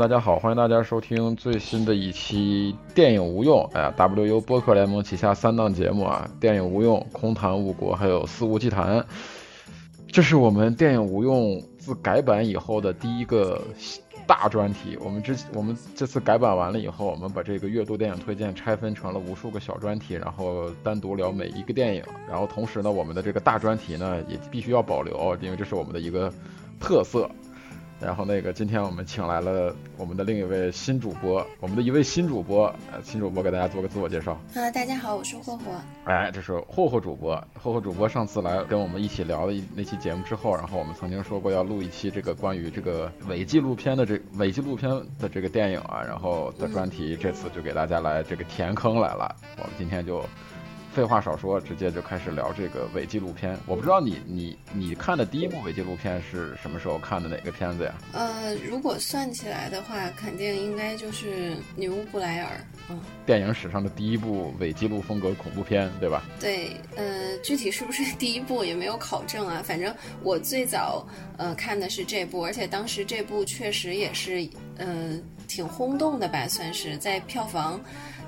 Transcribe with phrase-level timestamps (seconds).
[0.00, 3.68] 大家好，欢迎大家收听最新的一期电影无用。
[3.74, 9.04] 哎呀，WU 播客联盟旗下三档节目啊，电影无用、空谈误国，还有肆无忌谈。
[10.10, 13.60] 这是我们电影无用自改版以后的第一个
[14.26, 14.96] 大专题。
[15.04, 22.02] 我们之我们这次改版完了以后，我们把这个阅读电影推荐拆分成了无数个小专题，然后单独聊每一个电影。
[22.26, 26.32] 然后同时呢，我们的这个大专题呢也必须要保留，因为这是我们的一个
[26.80, 27.30] 特色。
[28.00, 34.32] 然后那个，今天我们请来了我们的另一位新主播，我们的一位新主播，呃，新主播给大家做个自我介绍。
[34.54, 35.64] 啊，大家好，我是霍霍。
[36.04, 49.36] 哎，这是霍霍主播，霍霍主播上次来跟我们一起聊了一那期节目之后，然后我们曾经说过要录一期这个关于这个伪纪录片的这伪纪录片的这个电影啊，然后的专题，这次就给大家来这个填坑来了。
[49.58, 50.24] 我们今天就。
[50.92, 53.56] 废话少说，直接就开始聊这个伪纪录片。
[53.64, 57.94] 我不知道你你你看的第一部伪纪录片是什么时候看的哪个片子呀？
[58.12, 62.56] 呃，如果算起来的话，肯定应该就是《女巫布莱尔》。
[62.88, 66.24] 嗯，电影史上的第一部伪纪录风格恐怖片，对吧？
[66.40, 69.62] 对，呃，具体是不是第一部也没有考证啊。
[69.64, 69.94] 反正
[70.24, 74.44] 我最早呃看的是这部，而且当时这部确实也是
[74.76, 75.16] 呃
[75.46, 77.80] 挺轰动的吧，算是在票房。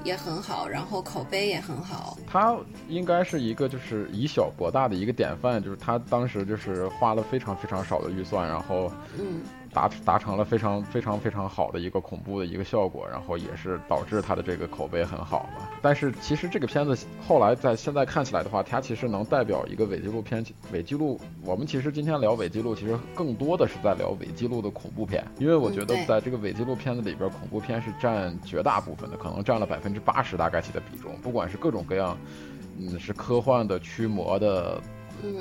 [0.05, 2.17] 也很好，然后口碑也很好。
[2.27, 2.56] 他
[2.89, 9.41] 应该是一个就是以小博大的一个典范，就是他当时就是花了非常非常少的预算，然后嗯。
[9.73, 15.69] 达达成了非常非常非常好的一个恐怖的一个效果，然后也是导致它的这个口碑很好嘛。
[15.81, 16.97] 但是其实这个片子
[17.27, 20.44] 后来在现在看起来的话，它其实能代表一个伪纪录片。
[20.72, 31.16] 伪纪录，我们其实今天聊伪纪录，其实更多的是在聊伪纪录的恐怖片，因为我觉得在这个伪纪录片子里边，恐怖片是占绝大部分的，可能占了百分之八十大概起的比重。
[31.22, 32.16] 不管是各种各样，
[32.78, 34.81] 嗯，是科幻的、驱魔的。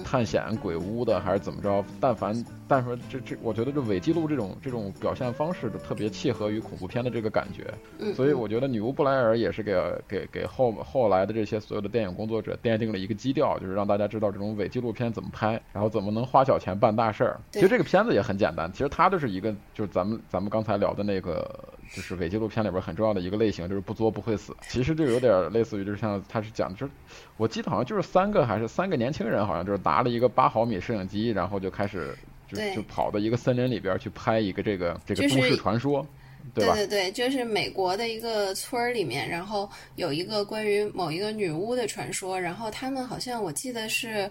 [0.03, 1.83] 探险鬼屋的还是怎么着？
[1.99, 8.13] 但凡但凡这这，我觉得这伪记录这种这种表现方式就特别契合于恐怖片的这个感觉。
[8.13, 9.75] 所以我觉得女巫布莱尔也是给
[10.07, 17.39] 给给后后来的这些所有的电影工作者奠定了一个基调，就是让大家知道这种伪纪录片怎么拍，然后怎么能花小钱办大事儿。
[17.51, 21.59] 其实这个片子也很简单，其实它就是一个就是咱们咱们刚才聊的那个。
[21.93, 24.55] 就是伪纪录片里边很重要的一个类型，就是不作不会死。
[24.61, 26.91] 其实就有点类似于，就是像他是讲，就是
[27.37, 32.15] 我记得好像就是三个还是三个年轻人，好像就是拿了一个八毫米摄影机，然后就开始
[32.47, 36.05] 就就跑到一个森林里边去拍一个这个这个都市传说。
[36.53, 44.29] 对对对，就是美国的一个村儿里面，然后有一个关于某一个女巫的传说，然后他们好像我记得是，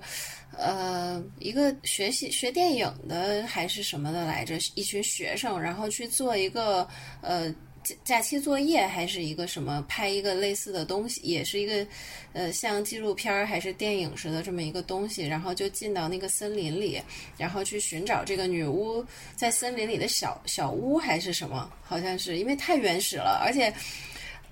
[0.57, 6.87] 呃，一个学习学电影的还是什么的来着，一群学生，然后去做一个
[7.21, 7.55] 呃。
[8.05, 9.85] 假期作业还是一个什么？
[9.89, 11.87] 拍一个类似的东西，也是一个，
[12.35, 15.27] 呃，像纪录片还是电影似的这么一个东西。
[15.27, 17.01] 然后就进到那个森林里，
[17.39, 19.05] 然后去寻找这个女巫
[19.35, 21.73] 在森林里的小小屋还是什么？
[21.83, 23.73] 好像是因为太原始了，而且，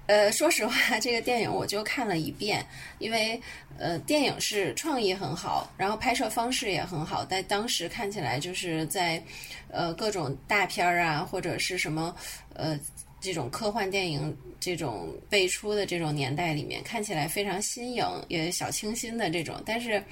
[0.06, 2.64] 呃，说实话，这个电影我就看了一遍，
[2.98, 3.40] 因为
[3.78, 9.22] 呃，电影是创意很好，然后拍摄方式也很好，在当时看起来就是在
[9.70, 12.16] 呃各种大片儿啊或者是什么
[12.54, 12.78] 呃。
[13.20, 19.60] 这种科幻电影这种辈出的这种年代里面，看起来非常新颖，也小清新的这种。
[19.66, 20.02] 但是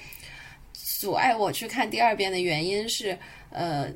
[0.73, 3.17] 阻碍我去看第二遍的原因是，
[3.49, 3.89] 呃，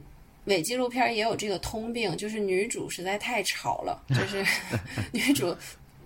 [0.46, 4.46] 伪纪录片也有这个通病，就是女主实在太吵了，就是
[5.12, 5.56] 女主。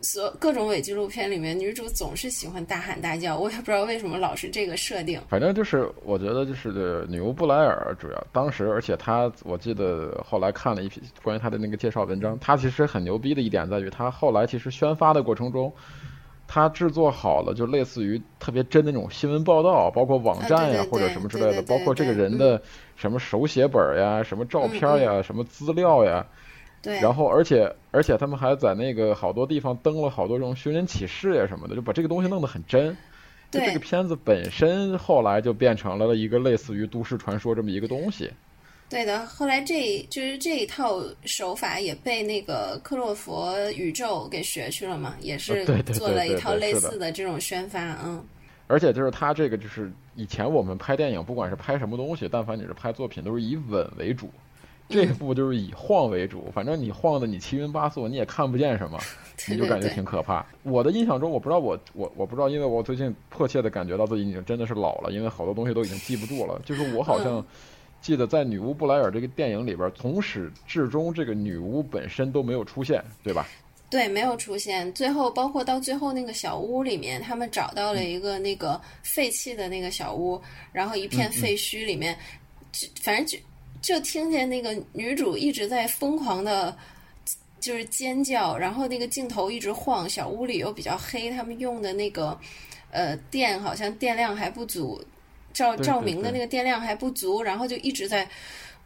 [0.05, 5.19] 所各种伪纪录片里面，女主总是喜欢大喊大叫，我也不知道为什么老是这个设定。
[5.27, 15.73] 反正就是，我觉得就是女巫布莱尔主要当时，而且她，我记得后来看了一批关于她的那个介绍文章，她其实很牛逼的一点在于，她后来其实宣发的过程中，
[16.47, 22.61] 她制作好了就类似于特别真的那种新闻报道，包括网站呀或者什么之类的，包括这个人的
[22.95, 26.23] 什么手写本呀、什么照片呀、什么资料呀。
[26.85, 32.95] 然后，而且，而且他们还在那个好多地方登了好多这种寻人启事呀什么的，就把这个东西弄得很真。
[33.51, 38.29] 就这个片子本身后来就变成了一个类似于都市传说这么一个东西。
[38.89, 48.23] 对的，后来这就是这一套手法也被那个克洛佛宇宙给学去了嘛，也是做了一套类似的这种宣发，嗯。
[48.67, 54.29] 而且就是他这个就是以前我们拍电影，不管是拍什么东西，但凡你是拍作品，都是以稳为主。
[54.87, 58.99] 这部就是以晃为主，反正你晃的你七晕八素，你也看不见什么，
[59.49, 60.45] 你就感觉挺可怕。
[60.61, 66.61] 我的印象中，我不知道我我我不知道，因为我最近迫切的感觉到自己已经真的是老了，因为好多东西都已经记不住了。
[66.63, 67.43] 就是我好像
[67.99, 73.47] 记得在《女巫布莱尔》这个电影里边，从始至终这个女巫本身都没有出现，对吧？
[73.89, 74.93] 对，没有出现。
[74.93, 80.39] 最后，包括到最后那个小屋里面，他们找到了一个那个废弃的那个小屋，
[80.71, 82.15] 然后一片废墟里面，
[83.01, 83.35] 反正就。
[83.85, 86.75] 就听见那个女主一直在疯狂的
[87.59, 92.35] 就是尖叫，然后那个镜头一直晃，小屋里又比较黑，他们用的那个
[92.89, 94.99] 呃电好像电量还不足，
[95.53, 98.27] 照照明的那个电量还不足，然后就一直在。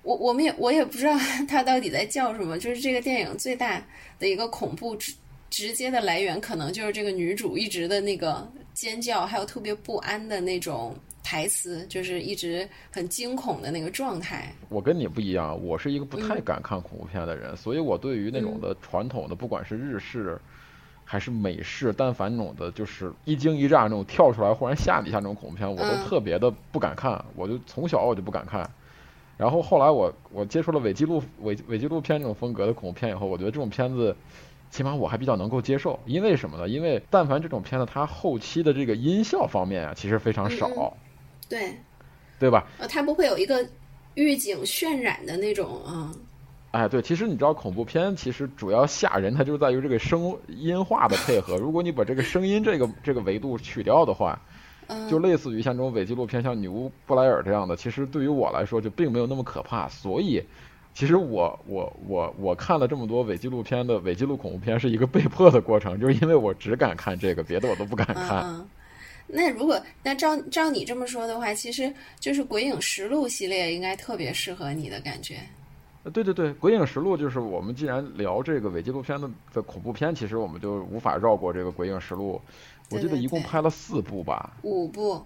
[0.02, 1.18] 我我们也我也不知道
[1.48, 3.82] 他到底在叫什么，就是这个电影最大
[4.20, 5.14] 的一个恐怖直
[5.50, 10.94] 直接的来源，可能就是这个女主一直的那个尖叫，还有特别不安的那种
[11.24, 14.52] 台词，就是一直很惊恐的那个状态。
[14.70, 20.40] 我跟你不一样，我是一个不太敢看恐怖片的人，所以我对于那种的传统的，不管是日式
[21.06, 28.70] 还是美式，但凡那种的，就是一惊一乍那种跳出来忽然吓你一下那种恐怖片，我都特别的不敢看，我就从小我就不敢看。
[29.38, 34.16] 然后后来我我接触了伪纪录伪伪纪录片这种风格的恐怖片以后，我觉得这种片子，
[34.70, 36.00] 起码我还比较能够接受。
[36.06, 36.68] 因为什么呢？
[36.68, 40.98] 因为但凡这种片子，它后期的这个音效方面啊，其实非常少。
[41.50, 41.76] 对，
[42.40, 42.66] 对吧？
[42.78, 43.68] 呃，它不会有一个
[44.14, 46.14] 预警渲染的那种啊。
[46.72, 51.58] 哎，对，其实你知道恐怖片其实主要吓人，它就在于这个声音化的配合。
[51.60, 54.40] 如果你把这个声音这个这个维度去掉的话。
[55.08, 59.88] 就类似于像这种伪纪录片，像《女巫布莱尔》这样的，其实对于我来说就并没有那么可怕。
[59.88, 60.44] 所以，
[60.96, 68.66] 其实我我我我看了这么多伪纪录片的伪纪录恐怖片，是一个被迫的过程，就是因为我只敢看这个，别的我都不敢看。
[69.32, 75.38] 那如果那照照你这么说的话，其实就是《鬼影实录》系列应该特别适合你的感觉。
[76.14, 82.42] 对对对，《鬼影实录》就是我们既然聊这个伪纪录片的的恐怖片，其实我们就无法绕过这个《鬼影实录》。
[82.96, 85.22] 我记得一共拍了四部吧，五部，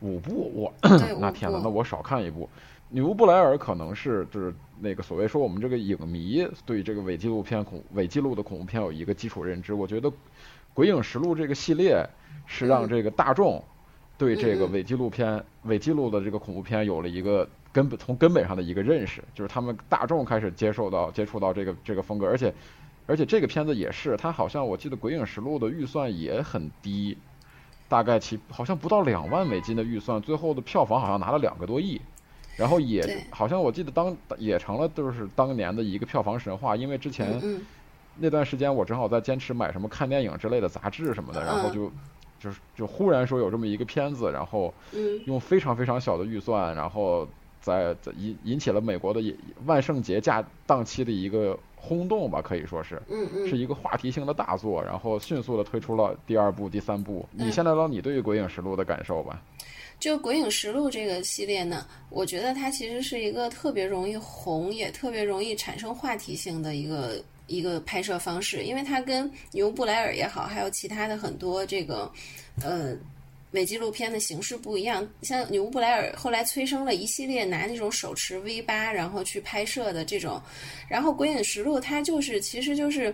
[0.00, 0.72] 五部，我
[1.20, 2.48] 那天呐，那我少看一部。
[2.90, 9.74] 女巫布莱尔可能是就是那个所谓说我们这个影迷对这个伪纪录片恐伪纪录的恐怖片有一个基础认知。
[9.74, 10.10] 我觉得
[10.72, 12.04] 《鬼影实录》这个系列
[12.46, 13.62] 是让这个大众
[14.16, 22.52] 对这个伪纪录片、伪纪录的这个恐怖片有了一个根本从根本上的一个认识，就是他们大众开始接受到接触到这个这个风格，而且。
[23.10, 27.16] 而且这个片子也是，它好像我记得《鬼影实录》的预算也很低，
[27.88, 31.98] 大概其好像不到两万美金的预算，最后的票房好像拿了两个多亿，
[32.54, 37.40] 然后也好像我记得当也成了就是当年的一个票房神话，因为之前
[38.18, 41.90] 那段时间我正好在坚持买什么看电影之类的杂志什么的，然后就
[42.38, 44.72] 就是就忽然说有这么一个片子，然后
[45.26, 47.26] 用非常非常小的预算，然后
[47.60, 49.20] 在在引引起了美国的
[49.66, 51.58] 万圣节假档期的一个。
[51.80, 53.00] 轰动吧，可以说是，
[53.48, 57.24] 是一个话题性的大作，然后迅速的推出了第二部、第三部。
[57.30, 59.40] 你先聊聊你对于《鬼影实录》的感受吧。
[60.00, 72.08] 就《鬼影实录》这个系列呢，我觉得它其实是一个特别容易红，也特别容易产生话题性的一个一个拍摄方式，因为它跟《女巫布莱尔》也好，还有其他的很多这个，
[72.62, 72.96] 呃。
[73.52, 80.38] 伪纪录片的形式不一样，像女巫布莱尔后来催生了一系列拿那种手持 V 八然后去拍摄的这种，
[80.86, 83.12] 然后《鬼影实录》它就是其实就是，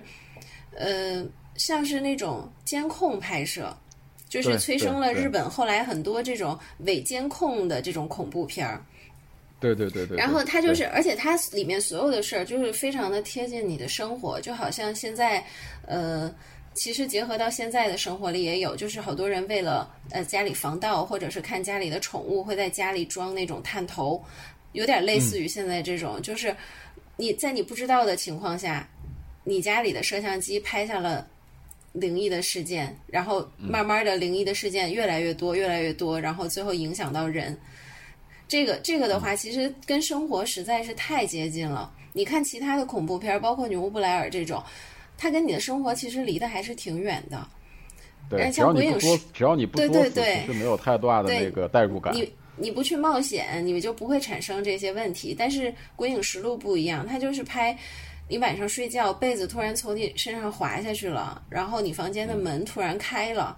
[0.75, 3.73] 呃，像是那种监控拍摄，
[4.29, 8.85] 就是催生了日本后来很多这种伪监控的这种恐怖片儿。
[9.73, 10.17] 对对对对。
[10.17, 15.45] 然后它就是，而且它里面所有的事儿就是非常的贴近你的生活，就好像现在，
[15.87, 16.33] 呃。
[16.77, 24.21] 其实结合到现在的生活里也有，就是好多人为了呃家里防盗，或者是看家里的宠物，会在家里装那种探头，
[24.73, 26.53] 有点类似于现在这种，就是
[27.17, 28.89] 你在你不知道的情况下，
[29.45, 31.25] 你家里的摄像机拍下了
[31.93, 37.57] 灵异的事件，然后慢慢的灵异的事件越来越多，越来越多，然后最后影响到人。
[38.49, 41.93] 这个这个的话，其实跟生活实在是太接近了。
[42.13, 44.63] 你看其他的恐怖片，包括《女巫布莱尔》这种。
[45.17, 47.47] 它跟你的生活其实离得还是挺远的，
[48.29, 52.13] 对，只要你不作，只要你不多，对对对，是没有太大的那个代入感。
[52.13, 55.33] 你你不去冒险，你就不会产生这些问题。
[55.39, 57.79] 但是《鬼影实录》不一样，它就是拍
[58.29, 63.57] 你晚上睡觉，被子突然从你身上滑下去了，然后你房间的门突然开了，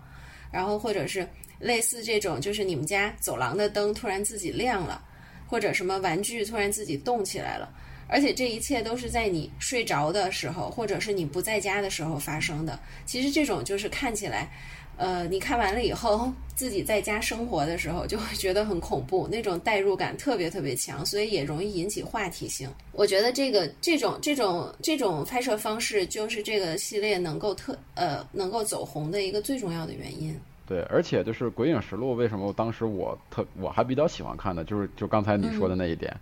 [0.53, 1.27] 然后或者是
[1.59, 5.03] 类似这种，就是你们家走廊的灯突然自己亮了，
[5.47, 7.69] 或者什么玩具突然自己动起来了。
[8.09, 12.79] 而且这一切都是在你睡着的时候，或者是你不在家的时候发生的。
[13.05, 14.49] 其实这种就是看起来，
[14.97, 22.71] 呃，你看完了以后， 自己在家生活的时候就会觉得很恐怖，那种代入感特别特别强，所以也容易引起话题性。
[22.93, 30.39] 我觉得这个这种这种这种拍摄方式，就是这个系列能够特呃能够走红的一个最重要的原因。
[30.67, 36.17] 对，而且就是《鬼影实录》，为什么当时我特我还比较喜欢看的，就是就刚才你说的那一点。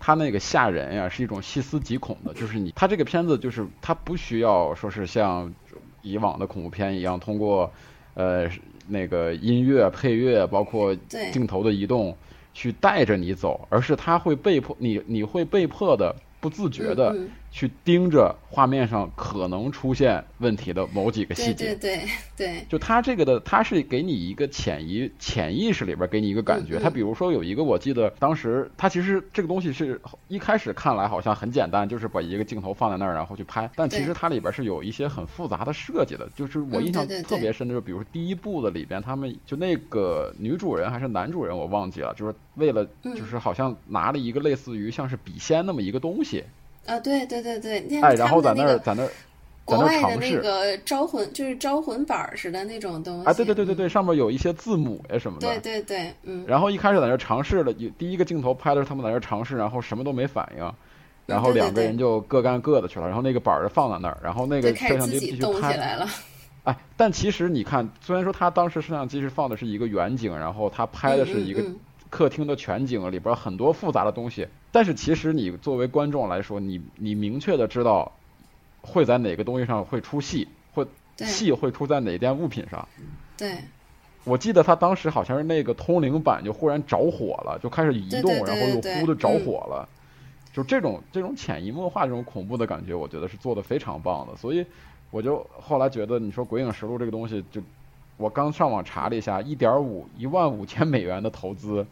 [0.00, 5.52] 他那个吓人呀，是一种细思极恐的，就是你，他这个片子就是他不需要说是像
[6.02, 7.72] 以往的恐怖片一样，通过
[8.14, 8.48] 呃
[8.86, 10.94] 那个音乐配乐，包括
[11.32, 12.16] 镜头的移动
[12.54, 17.16] 去带着你走，而是他会被迫你，你会被迫的不自觉的
[17.50, 21.74] 去盯着画面上可能出现问题的某几个细节。
[21.74, 22.66] 对对对对。
[22.68, 26.78] 就他这个的，他是给你一个潜移潜意识里边给你一个感觉。
[26.78, 33.68] 他比如说有一个，我记得当时他其实这个东西是一开始看来好像很简单，就是把一个镜头放在那儿然后去拍。
[33.74, 36.28] 但其实它里边是有一些很复杂的设计的。
[36.36, 46.44] 就是我印象特别深的，就比如说第一部的里边，他们就那个女主人还是男主人我忘记了，就是为了就是好像拿了一个类似于像是笔仙那么一个东西。
[46.88, 49.10] 啊，对对对对，哎，然后在那儿在那儿，
[49.64, 53.26] 国外的那个招魂就是招魂板似的那种东西。
[53.26, 55.46] 啊，对对对对对，上面有一些字母呀什么的。
[55.46, 56.44] 对对对，嗯。
[56.46, 60.72] 然后一开始在那尝试了，第一个镜头拍的是他们在那尝试，然后什么都没反应，
[61.26, 63.06] 然后两个人就各干各的去了。
[63.06, 65.98] 然后那个板儿就放在那儿，然后那个摄像机继续拍。
[66.64, 71.62] 哎，但其实你看，虽然说他当时摄像机是放的是一个远景，然后他拍的是一个
[72.10, 74.46] 客厅的全景，里边很多复杂的东西。
[74.70, 78.12] 但是其实你作为观众来说，你你明确的知道
[78.82, 80.86] 会在哪个东西上会出戏，会
[81.16, 82.86] 戏会出在哪件物品上。
[83.36, 83.58] 对，
[84.24, 89.88] 我记得他当时好像是那个通灵板就忽然着火了，就开始移动，然后又忽的着火了。
[90.52, 94.34] 就这种这种潜移默化这种恐怖的感觉，我觉得是做的非常棒的。
[94.36, 94.64] 所以
[95.10, 97.62] 我就后来觉得，你说《鬼影实录》这个东西，就
[98.18, 101.86] 我刚上网查了一下，一点五一万五千美元的投资。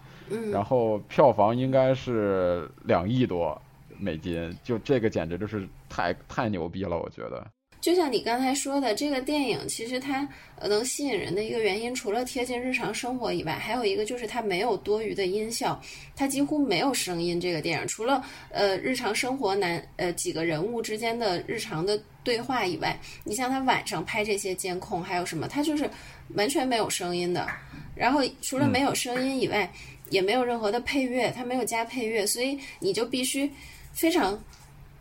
[0.50, 3.56] 然后票房应该是两亿多
[3.96, 7.46] 美金，就这个简直就是太太牛逼了，我觉得。
[7.80, 10.28] 就像你刚才说的，这个电影其实它
[10.60, 15.80] 能吸引人的一个原因，除了贴近日常生活以外，还有一个就是它没有多余的音效，
[16.16, 17.40] 它几乎没有声音。
[17.40, 25.88] 这个电影除了呃日常生活男呃几个人物之间的日常的对话以外，你像他晚上拍这些监控，还有什么，它就是
[26.34, 27.46] 完全没有声音的。
[27.94, 29.72] 然后除了没有声音以外，
[30.10, 33.50] 也没有任何的配乐，它没有加配乐，所以你就必须
[33.92, 34.38] 非常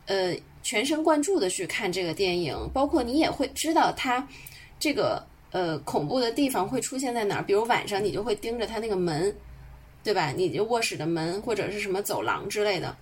[0.06, 4.26] 呃全神贯注的去看这个电影，包括你也会知道它
[4.80, 9.36] 这个呃恐怖的地方会出现在哪儿，比如晚上你就会盯着它那个门，
[10.04, 10.32] 对吧？
[10.32, 12.96] 你就卧室的门或者是什么走廊之类的，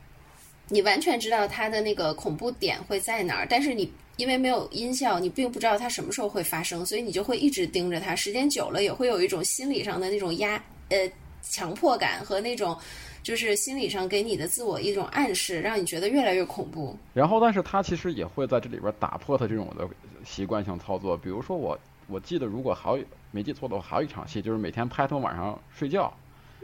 [0.69, 11.09] 你完全知道它的那个恐怖点会在哪儿，但是你因为没有音效，你并不知道它什么时候会发生，所以你就会一直盯着它，时间久了也会有一种心理上的那种压呃。
[11.45, 12.73] 强迫感和那种，
[13.21, 16.97] 就是心理上给你的自我一种暗示，让你觉得越来越恐怖。
[17.13, 19.85] 然后，但是他其实也会在这里边打破他这种的
[20.23, 21.17] 习惯性操作。
[21.17, 21.77] 比如说，我
[22.07, 26.11] 我记得如果还有没记错的话，还有一场戏就是每天拍他们晚上睡觉。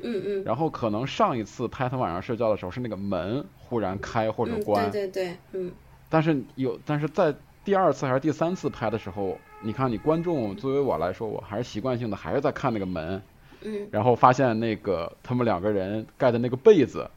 [0.02, 0.44] 嗯嗯。
[0.46, 4.90] 然后可能上一次拍他们晚上睡觉的时候是那个门忽然开或者关。
[4.90, 5.70] 对对对，嗯。
[6.10, 13.22] 但是有，但是在第二次还是第三次拍的时候，你看你观众作为我来说，我还是习惯性的还是在看那个门。
[13.62, 17.12] 嗯，然后发现那个他们两个人盖的那个被子，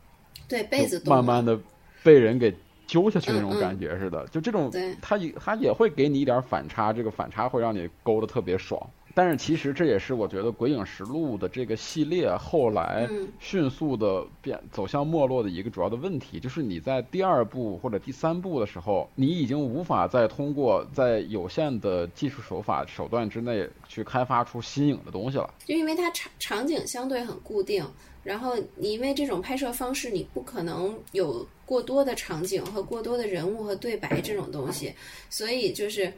[0.48, 1.56] 对被子慢慢的
[2.02, 2.52] 被人给
[2.84, 4.68] 揪下去那种感觉似的，就这种，
[5.00, 8.90] 他也他也会给你一点反差，这个反差会让你勾的特别爽。
[9.14, 25.52] 但是其实这也是我觉得《鬼影实录》的这个系列后来迅速的变走向没落的一个主要的问题，就是你在第二部或者第三部的时候，你已经无法再通过在有限的技术手法手段之内去开发出新颖的东西了。
[25.66, 27.84] 就因为它场场景相对很固定，
[28.22, 34.94] 然后你因为这种拍摄方式，你不可能有过多的场景和过多的人物和对白这种东西，
[35.28, 36.12] 所以就是。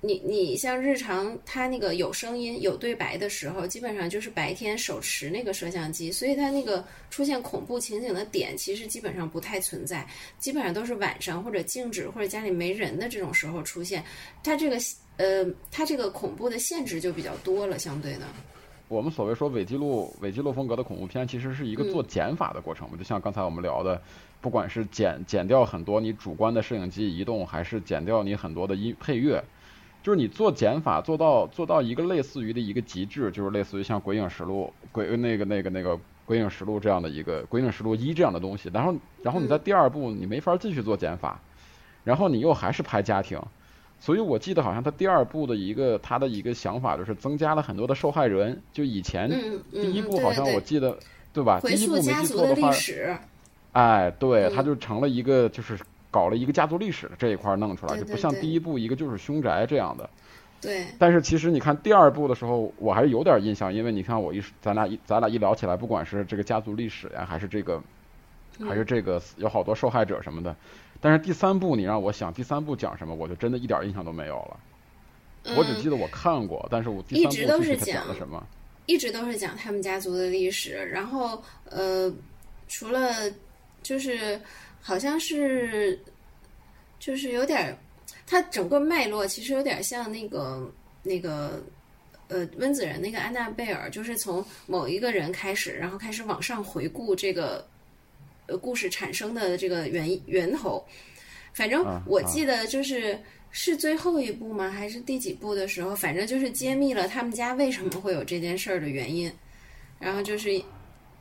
[0.00, 10.06] 你你像日常它那个有声音有对白的时候，基本上就是白天手持那个摄像机，所以它那个出现恐怖情景的点其实基本上不太存在，
[10.38, 14.04] 基本上都是晚上或者静止或者家里没人的这种时候出现。
[14.44, 14.78] 它这个
[15.16, 18.20] 呃，它这个恐怖的限制就比较多了，相对的。
[18.86, 24.00] 我们所谓说伪记录伪记录风格的恐怖片，其实是一个做减法的过程嘛，就像刚才我们聊的，
[24.40, 29.42] 不管是减减掉很多你主观的摄影机移动，还是减掉你很多的音配乐。
[30.02, 41.40] 就是你做减法做到做到一个类似于的一个极致，就是类似于像《鬼影实录》鬼那个那个那个《鬼影实录》这样的一个《鬼影实录一》这样的东西，然后然后你在第二部你没法继续做减法，
[42.04, 43.38] 然后你又还是拍家庭，
[43.98, 49.28] 所以我记得好像他第二部的一个他的一个想法就是增加了很多的受害人，就以前
[49.72, 50.96] 第一部好像我记得
[51.32, 51.60] 对吧？
[51.60, 52.70] 第一部没记错的话，
[53.72, 55.78] 哎，对，他就成了一个就是。
[56.18, 60.10] 搞了一个家族历史这一块弄出来，就不像第一部一个就是凶宅这样的。
[60.60, 60.84] 对。
[60.98, 67.80] 但是其实你看第二部的时候，我还是有点印象，因为你看我一咱俩一咱俩一聊起来，不管是这个家族历史呀，还是这个，
[68.68, 70.56] 还是这个有好多受害者什么的。
[71.00, 75.54] 但是第三部你让我想第三部讲什么，我就真的一点印象都没有了。
[75.56, 78.44] 我只记得我看过，但是我第三部具体讲了什么？
[78.86, 82.12] 一直都是讲他们家族的历史，然后呃，
[82.66, 83.12] 除了
[83.84, 84.40] 就是。
[84.88, 86.00] 好像是
[86.98, 87.76] 就是有点儿，
[88.26, 91.62] 它整个脉络其实有点像那个那个
[92.28, 97.68] 呃温子仁那个安娜贝尔，就是从某一个人开始，然后开始往上回顾这个
[98.46, 100.82] 呃故事产生的这个源源头。
[101.52, 104.70] 反正我记得就是是最后一部吗？
[104.70, 105.94] 还是第几部的时候？
[105.94, 109.30] 反正就是揭秘了他们家为什么会有这件事儿的原因。
[109.98, 110.62] 然后就是，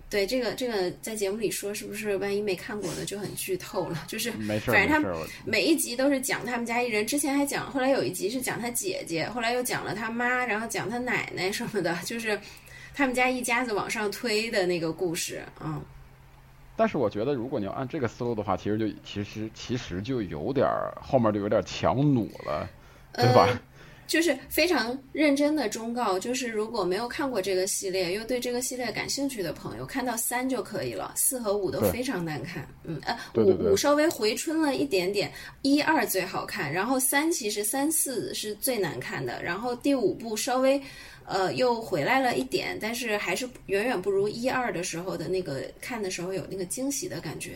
[0.09, 4.05] 对这个这个在节目里说，是不是万一没看过的就很剧透了？
[4.07, 12.39] 就是没事儿反正他没事儿，每一集都是讲他们家一人，之前还讲，后来有一集是讲他姐姐，后来又讲了他妈，然后讲他奶奶什么的，就是
[12.95, 15.81] 他们家一家子往上推的那个故事，嗯。
[16.79, 22.69] 但是我觉得，如果你要按这个思路的话，其实就其实其实就有点儿后面就有点强弩了，
[23.13, 23.47] 对吧？
[23.47, 23.59] 呃
[24.07, 32.67] 就是非常认真的忠告，就是如果没有看过这个系列，又对这个系列感兴趣的朋友，看到三就可以了，四和五都非常难看。
[32.83, 40.81] 嗯，呃，五五稍微回春了一点点，一二最好看，然后三其实三四是最难看的，然后第五部稍微。
[41.29, 47.55] 呃，又回来了一点，但是还是远远不如一二的时候的那个看的时候有那个惊喜的感觉。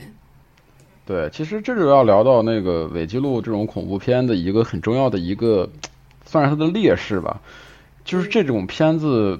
[1.05, 5.71] 对，其实这就要聊到那个伪纪录这种恐怖片的一个很重要的一个，
[6.31, 7.41] 算是它的劣势吧，
[8.05, 9.37] 就是这种片子，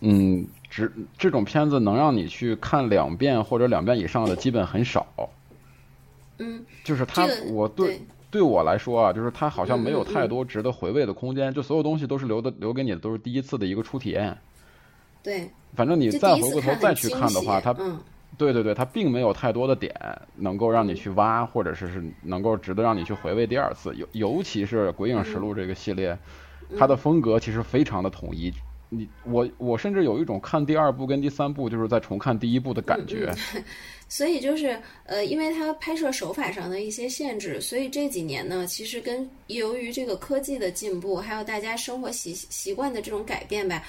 [0.00, 5.06] 嗯，只这种片子能让你去看两遍或者两遍以上的基本很少。
[6.38, 8.00] 嗯，就是它，这个我对
[8.30, 8.40] 对。
[8.40, 14.34] 我来说啊，就是它好像没有太多值得回味的空间，就所有东西都是留的留给你的都是第一次的一个初体验。
[15.22, 17.98] 对，反正你再回过头再去看的话，它嗯
[18.36, 19.92] 对对对，它并没有太多的点
[20.36, 23.94] 能够让你去挖，或者是是能够值得让你去回味第二次。
[23.96, 26.16] 尤尤其是《鬼影实录》这个系列，
[26.78, 28.52] 它的风格其实非常的统一。
[28.90, 33.30] 你我我甚至有一种看第二部跟第三部就是在重看第一部的感觉。
[34.08, 43.82] 所以就是呃，因为它拍摄手法上的一些限制，所以这几年呢，其实跟由于这个科技的进步，还有大家生活习习惯的这种改变吧，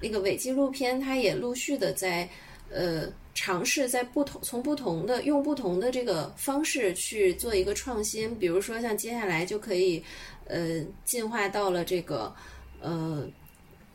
[0.00, 2.26] 那个伪纪录片它也陆续的在
[2.70, 10.02] 呃尝试在不同从不同的用不同的这个方式去做一个创新，比如说像接下来就可以
[10.46, 12.34] 呃进化到了这个
[12.80, 13.26] 呃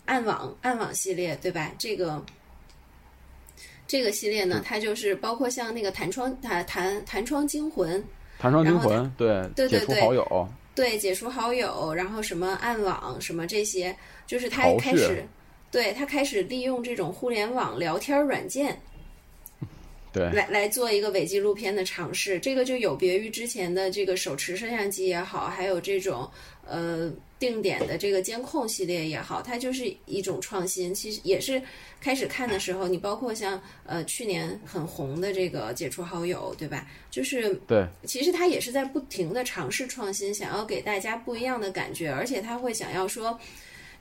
[0.05, 1.71] 暗网暗网系列，对吧？
[1.77, 2.23] 这个。
[3.87, 8.01] 这个系列呢，它就是包括像那个弹窗弹弹弹窗惊魂，
[8.39, 13.93] 弹窗惊魂，对，对对对好友，对，解除好友，然后什么暗网什么这些，
[14.25, 15.25] 就是它逃穴开始，
[15.71, 18.79] 对他开始利用这种互联网聊天软件
[20.13, 22.37] 对，来来做一个伪纪录片的尝试。
[22.37, 26.29] 这个就有别于之前的这个手持摄像机也好，还有这种
[26.67, 30.93] 呃定点的这个监控系列也好，它就是一种创新。
[30.93, 31.61] 其实也是
[32.01, 36.85] 开始看的时候，你包括像呃去年很红的这个解除好友，对吧？
[37.09, 43.39] 就是对，其实他也是在不停的尝试创新，想要给大家不一样的感觉，而且他会想要说，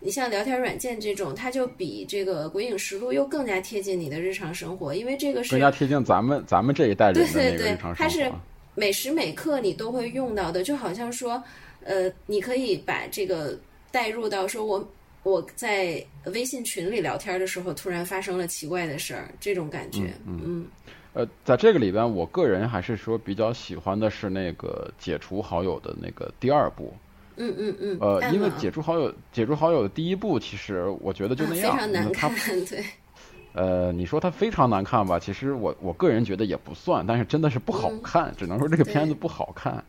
[0.00, 8.30] 你像聊天软件这种，它就比这个《鬼影实录》又更加贴近你的日常生活，因为这个是更加贴近咱们咱们这一代人的对对对那个日常它是。
[8.76, 11.42] 每时每刻你都会用到的，就好像说，
[11.82, 13.58] 呃，你可以把这个
[13.90, 14.88] 带入到说我
[15.24, 20.66] 我在微信群里聊天的时候，突然发生了奇怪的事儿，这种感觉，嗯
[21.12, 26.94] 呃，在这个里边，我个人还是说比较喜欢的是那个解除好友的那个第二部。
[27.36, 31.78] 嗯嗯嗯，呃，因为解除好友，解除好友的第一部，其实我觉得就啊非那样。
[31.78, 32.30] 常难看，
[32.66, 32.84] 对，
[33.54, 35.18] 呃，你说它非常难看吧？
[35.18, 39.84] 其实我我个人觉得也不算，但是真的是不好嗯看，只能说这个片子不好看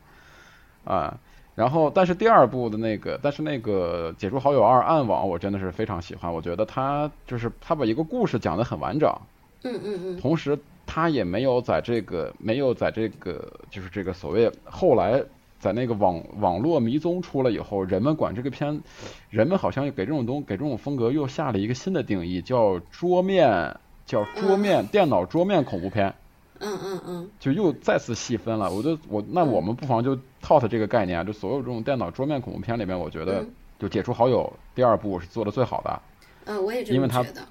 [0.86, 1.17] 啊。
[1.54, 6.34] 然后，但是第二部的那个，但是那个《解除好友二暗网》，我真的是非常喜欢。
[6.34, 9.13] 我觉得他就是他把一个故事讲得很完整，
[9.63, 15.21] 嗯嗯嗯，同时他也没有在这个没有在这个就是这个所谓后来
[15.62, 18.82] 在那个网网络迷踪出来以后，人们管这个片，
[19.30, 26.13] 人们好像给这种东给这种风格又下了一个新的定义，叫桌面叫桌面、电脑桌面恐怖片，
[26.60, 28.71] 嗯嗯嗯，就又再次细分了。
[28.71, 36.02] 我就我那我们不妨就套它这个概念啊，就所有这种电脑桌面恐怖片里面，我觉得嗯就解除好友第二部是做的最好的。
[36.45, 37.41] 嗯，我也这因为它么觉得。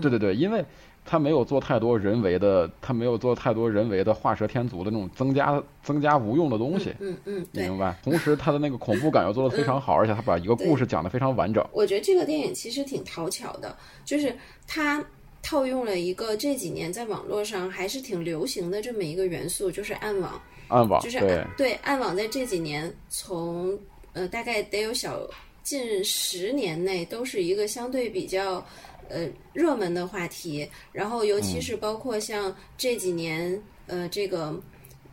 [0.00, 0.64] 对对对，因为
[1.04, 7.94] 他没有做太多人为的，他没有做太多人为的画蛇添足的那种增加增加无用的东西，嗯嗯，你明白？
[8.02, 11.64] 同时，他的那个恐怖感又做得非常好，而且他把一个故事讲得非常完整。
[11.72, 14.34] 我觉得这个电影其实挺讨巧的，就是
[14.66, 15.04] 它
[15.42, 20.40] 套用了一个这几年在网络上还是挺流行的这么一个元素，就是暗网。
[20.68, 23.78] 暗网就是对对暗网在这几年从
[24.14, 25.20] 呃大概得有小
[25.62, 28.64] 近十年内都是一个相对比较
[29.08, 34.54] 呃热门的话题，然后尤其是包括像这几年呃这个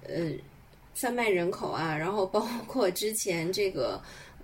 [0.08, 0.32] 呃
[0.94, 4.02] 贩卖人口啊，然后包括之前这个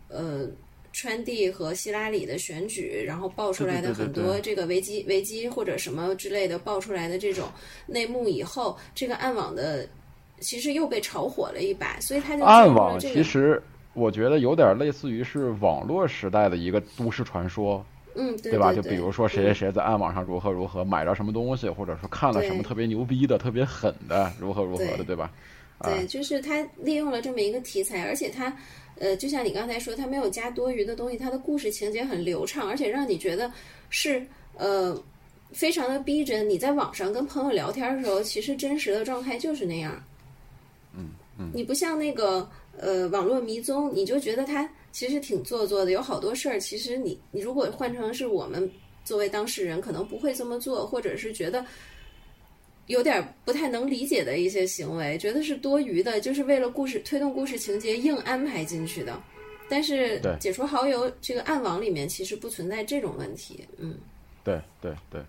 [0.10, 0.48] 呃。
[0.94, 7.48] 川地和希拉里的选举，然后爆出来的很多这个维基维基或者什么之类的爆出来的这种
[7.86, 9.88] 内幕以后，这个暗网的
[10.40, 13.62] 其实又被炒火了一把，所以他就暗网其实
[13.94, 17.86] 我觉得有点类似于是网络时代的一个都市传说，
[18.18, 18.74] 嗯，对吧？
[18.74, 25.32] 就比如说谁谁谁在暗网上如何如何买着什么东西，或者说看了什么特别牛逼的、特别狠的，如何如何的，对吧？
[25.84, 28.52] 对，就是他利用了这么一个题材，而且他。
[29.00, 33.52] 呃，就像你刚才说，他没有加多余的东西，他的故事情节很流畅，而且让你觉得
[33.92, 34.26] 是
[34.56, 35.00] 呃
[35.52, 36.50] 非常的逼真。
[36.50, 40.04] 你在网上跟朋友聊天的时候，其实真实的状态就是那样。
[40.96, 41.52] 嗯嗯。
[41.54, 44.68] 你不像那个呃网络迷踪，你就觉得它
[44.98, 48.68] 其实挺做作的，有好多事儿，其实你你如果换成是我们
[49.06, 51.64] 作为当事人，可能不会这么做，或者是觉得。
[52.88, 59.22] 有点不太能理解的一些行为，觉得是多余的，就是为了故事推动故事情节硬安排进去的。
[59.70, 63.60] 但是解除好友这个暗网里面其实不存在这种问题。
[63.78, 63.98] 嗯，
[64.42, 65.22] 对对对，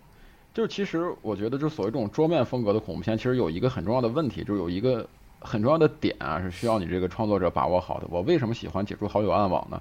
[0.54, 5.04] 就是其实我觉得，就所谓这种桌面风格的恐怖片，其实有一个很重要的问题，就有一个
[5.40, 8.06] 很重要的点啊，是需要你这个创作者把握好的。
[8.10, 9.80] 我为什么喜欢解除好友暗网呢？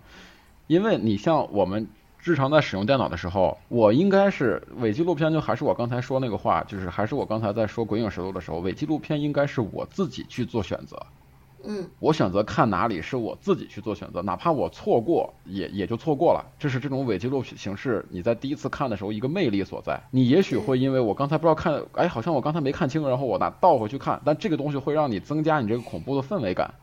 [0.67, 1.87] 因为你像我们。
[2.23, 11.01] 日常在使用电脑的时候，我应该是伪纪录片，就还是我刚才说那个话，就是还是我刚才在说《鬼影实录》的时候，伪纪录片应该是我自己去做选择。
[11.69, 16.45] 嗯，我选择看哪里是我自己去做选择，哪怕我错过也也就错过了。
[16.57, 20.01] 这是这种伪纪录形式，你在第一次看的时候一个魅力所在。
[20.11, 26.73] 你也许会因为我刚才不知道看，哎，好像我刚才没看清，然后我拿倒回去看，但这个东西会让你增加你这个恐怖的氛围感。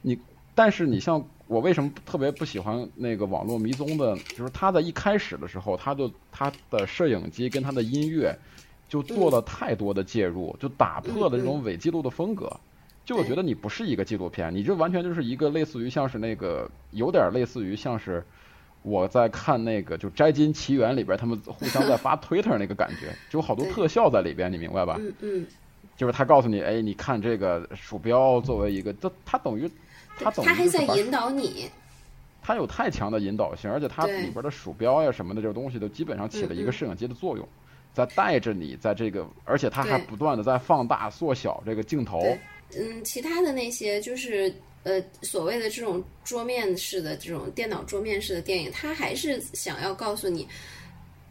[0.00, 0.18] 你，
[0.54, 1.24] 但是你像。
[1.46, 4.16] 我为什么特别不喜欢那个网络迷踪的？
[4.34, 8.34] 就是他在一开始的时候，他就他的摄影机跟他的音乐
[8.88, 12.50] 就做了太多的介入，就打破了这种伪记录的风格。
[13.04, 18.24] 就我觉得你不是一个纪录片，你这完全就是一个类似于像是那个有点类似于像是
[18.82, 24.96] 我在看那个就《摘金奇缘》里边他们互相在发 Twitter 那个感觉，就有好多特效在里边，你明白吧？
[24.98, 25.46] 嗯嗯。
[25.96, 29.70] 就是他告诉你，哎，你看这个鼠标作为一个，这他等于。
[30.16, 31.68] 它它还在引导你，
[32.40, 37.44] 它有太强的引导性，而且它里边的鼠标呀什么的这个东西都基本上起了一个摄影机的作用，
[37.92, 42.20] 在带着你在这个，而且它还不断的在放大缩小这个镜头。
[42.78, 50.46] 嗯，其他的那些就是呃所谓的这种桌面式的这种电脑桌面式的电影，它还是想要告诉你，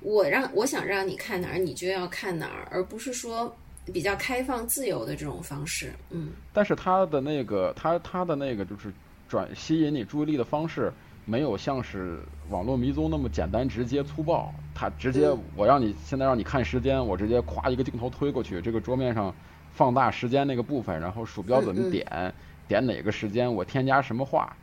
[0.01, 3.55] 我让我想让你看哪儿，你就要看哪儿，而不是说。
[3.91, 8.93] 比较开放自由的这种方式，嗯，但是他的那个他他的那个就是
[9.27, 10.89] 转吸引你注意力的方式，
[11.25, 14.53] 没有像是网络迷踪那么简单直接粗暴。
[14.73, 19.35] 他直接我让你现在让你看时间，我直接夸一个镜头推过去，这个桌面上
[19.73, 22.33] 放大时间那个部分，然后鼠标怎么点，
[22.67, 24.55] 点哪个时间，我添加什么话，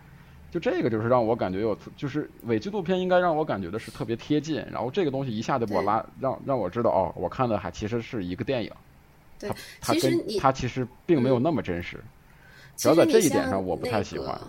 [0.50, 8.72] 就这个就是让我感觉有就是伪纪录片应该让我感觉的是特别贴近，然后这个东西一下就给我拉让让我知道哦，我看的还其实是一个电影。
[9.38, 9.50] 对，
[9.82, 12.02] 其实你他其实并没有那么真实，
[12.76, 14.40] 主要在这一点上我不太喜欢。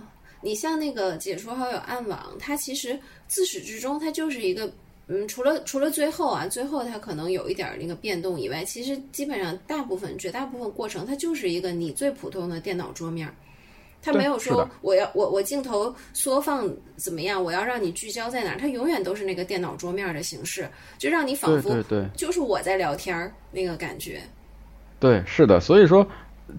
[0.42, 4.74] 你像那个解除好友暗网，它其实自始至终它就是一个，
[5.08, 13.28] 嗯，除了除了最后啊，最后它可能有一点那个变动以外，其实基本上大部分绝大部分过程它就是一个你最普通的电脑桌面，
[14.02, 14.68] 它没有说。
[14.82, 21.84] 我要我我镜头缩放怎么样，我要让你聚焦在哪儿，它永远都是那个电脑桌面的形式，就让你仿佛
[22.16, 24.22] 就是我在聊天儿那个感觉。
[25.00, 26.08] 对，是的，所以说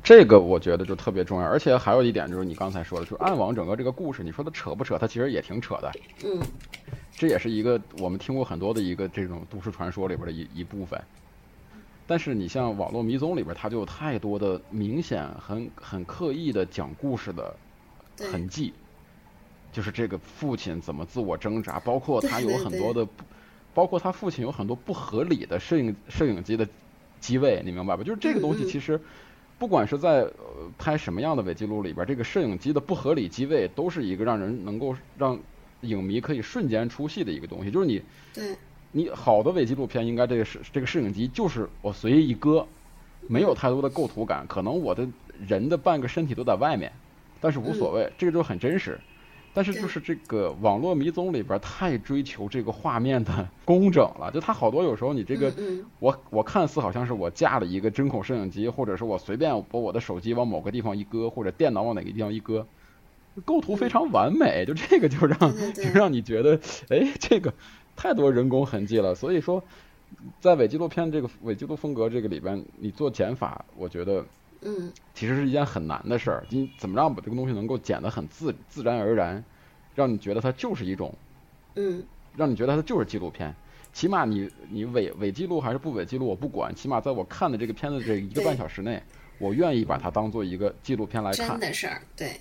[0.03, 4.97] 这个我觉得就特别重要，而且还有一点就是你刚才说的，就是暗网整个这个故事，你说它扯不扯？
[4.99, 5.93] 它其实也挺扯的。
[6.25, 6.41] 嗯，
[7.11, 11.01] 这也是一个我们听过很多的一个这种都市传说里边的一一部分。
[12.07, 17.55] 但是你像网络迷踪里边，它就有太多的明显很很刻意的讲故事的
[18.31, 18.73] 痕迹，
[19.73, 23.07] 就是这个父亲怎么自我挣扎，包括他有很多的，
[23.75, 26.67] 包括他父亲有很多不合理的摄影摄影机的。
[27.21, 28.03] 机位，你明白吧？
[28.03, 29.01] 就是这个东西，其实
[29.63, 30.33] 不管是在呃
[30.77, 35.39] 拍什么样的伪记录里边，这个摄影机的不合理机位，都是一个让人能够让
[35.83, 37.71] 影迷可以瞬间出戏的一个东西。
[37.71, 38.03] 就是你，
[38.35, 38.57] 对，
[38.91, 42.67] 你好的伪纪录片应该这个摄这个摄影机就是我随意一搁，
[43.29, 45.07] 没有太多的构图感，可能我的
[45.47, 46.91] 人的半个身体都在外面，
[47.41, 48.99] 但是无所谓，这个就很真实。
[49.55, 55.53] 但是就是这个网络迷踪里边太追求这个画面的 工整了，就它好多有时候你这个，
[55.99, 62.67] 我我看似好像是我架了一个针孔摄影机，或者是我随便把我的手机往某个地方一搁，或者电脑往哪个地方一搁，
[63.45, 65.39] 构图非常完美，就这个就让
[65.75, 67.53] 就让你觉得，哎，这个
[67.95, 69.15] 太多人工痕迹了。
[69.15, 69.63] 所以说，
[70.41, 74.25] 在伪纪录片这个伪纪录风格这个里边，你做减法，我觉得
[74.63, 76.45] 嗯其实是一件很难的事儿。
[76.49, 79.43] 你怎么让把这个东西能够剪得很自自然而然，
[79.95, 81.15] 让你觉得它就是一种，
[81.75, 82.03] 嗯
[82.37, 83.55] 让你觉得它就是纪录片。
[83.93, 89.03] 起码你你伪伪记录还是不伪记录我不管，起码在我看的这个片子这一个半小时内，
[89.39, 91.61] 我愿意把它当做一个纪录片来看真。
[91.61, 92.41] 的事儿，对，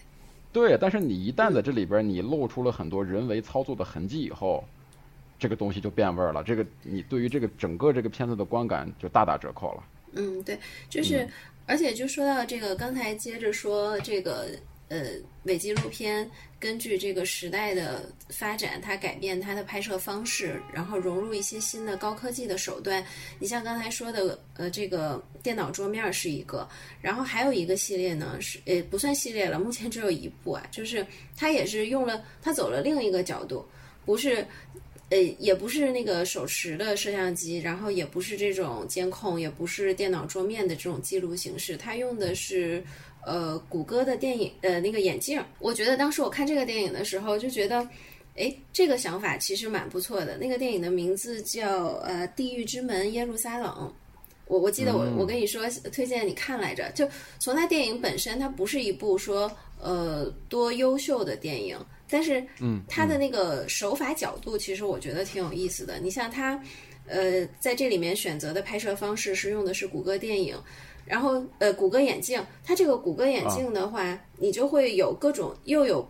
[0.54, 4.64] 对，但是你一旦在这里边你露出了很多人为操作的痕迹以后，
[5.38, 6.42] 这个东西就变味儿了。
[6.42, 9.84] 这个你对于这个整个这个片子的观感就大打折扣了。
[10.14, 10.58] 嗯，对，
[10.90, 11.28] 就是，
[11.66, 14.50] 而且就说到这个，刚才接着说这个，
[14.90, 15.12] 呃，
[15.44, 23.04] 伪纪录片根据这个时代的发展，它改变它的拍摄方式，然后融入一些新的高科技的手段。
[23.40, 26.68] 你像刚才说的，呃，这个电脑桌面是一个，
[27.02, 31.06] 然后还有一个系列呢，是呃不算系列了，目前只有一部啊，就是
[31.38, 33.66] 它也是用了，它走了另一个角度，
[34.06, 34.46] 不是。
[35.12, 42.82] 呃，也不是那个手持的摄像机，然后也不是这种监控，也不是电脑桌面的这种记录形式，它用的是
[43.26, 45.44] 呃谷歌的电影呃那个眼镜。
[45.60, 47.86] 我觉得当时我看这个电影的时候就觉得，
[48.38, 50.38] 哎，这个想法其实蛮不错的。
[50.38, 53.70] 那个电影的名字叫呃《地狱之门：耶路撒冷》。
[54.48, 57.06] 我我记得我我跟你说推荐你看来着，就
[57.38, 61.78] 从它电影本身，它不是一部说呃多优秀的电影，
[62.12, 65.98] 但是嗯，他的那个手法角度，其实我觉得挺有意思的。
[66.00, 66.62] 你像他，
[67.08, 70.62] 呃，在这里面选择的拍摄方式是用的是谷歌电影，
[71.06, 76.08] 然后呃谷歌眼镜，它这个谷歌眼镜的话，你就会有各种又有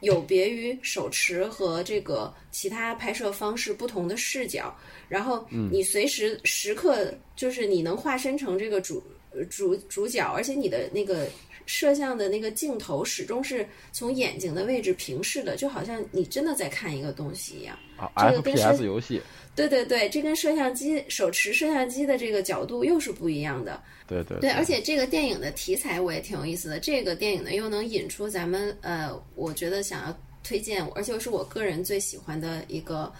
[0.00, 4.74] 有别于手持和这个其他拍摄方式不同的视角，
[5.08, 11.28] 然后你随时时刻就是你能化身成这个主呃主主角，而且你的那个
[11.66, 17.76] 摄像的那个镜头始终是从眼睛的位置平视的，就好像你真的在看一个东西一样。
[17.96, 19.20] 啊这个跟，FPS 游戏，
[19.54, 23.82] 对对对，这跟摄像机手持摄像机的这个角度又是不一样的。
[24.06, 26.78] 对对对，而且这个电影的题材我也挺有意思的。
[26.78, 33.10] 这个电影呢，又能引出咱们呃，我觉得想要推荐，而且是我个人最喜欢的一个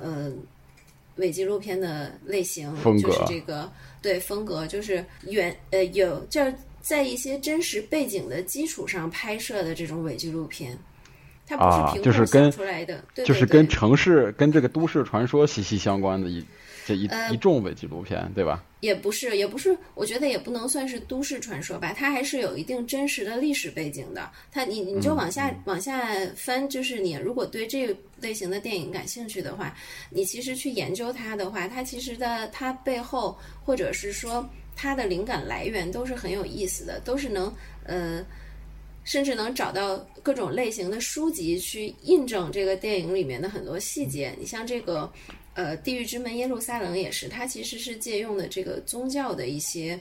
[0.00, 0.32] 呃
[1.16, 3.70] 伪纪录片的类型，风格就是这个
[4.02, 10.76] 对风格，就是原呃有就是在一些真实背景的基础上拍摄的这种伪纪录片。
[11.46, 16.42] 它不啊是凭空就是跟想出来的，对就是跟城市跟这个都市传说息息相关的一
[16.86, 18.62] 这一呃一众伪纪录片，对吧？
[18.80, 24.30] 也不是，也不是，我觉得也不能算是都市传说吧，它还是有一定真实的历史背景的。
[24.52, 29.74] 它你你就往下、往下翻，就是你如果对这类型的电影感兴趣的话，
[30.10, 37.52] 你其实去研究它的话，它其实的它背后或者是说它的灵感来源都是很有意思的，都是能
[37.84, 38.24] 呃。
[39.06, 44.34] 甚至能找到各种类型的书籍去印证这个电影里面的很多细节。
[44.40, 45.12] 你像这个，
[45.54, 49.98] 呃，《地狱之门：耶路撒冷》也是，它其实是借用的这个宗教的一些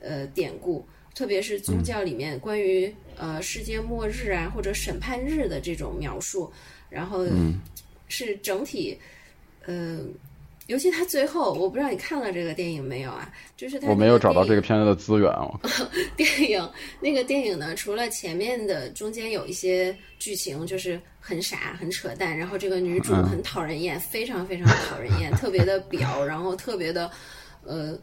[0.00, 6.52] 呃典故，特别是宗教里面关于呃世界末日啊或者审判日的这种描述，
[6.90, 7.24] 然后
[8.08, 8.98] 是整体，
[9.66, 10.00] 呃。
[10.66, 13.32] 尤其他最后，我不知道你看了这个电影没有啊？
[13.56, 15.60] 就是他我没有找到这个片子的资源哦。
[16.16, 27.10] 电影那个电影呢，除了前面的中间有一些剧情就是很傻很扯淡，然后这个女主很讨人厌，非常非常讨人厌，特别的婊，然后特别的
[27.64, 27.96] 呃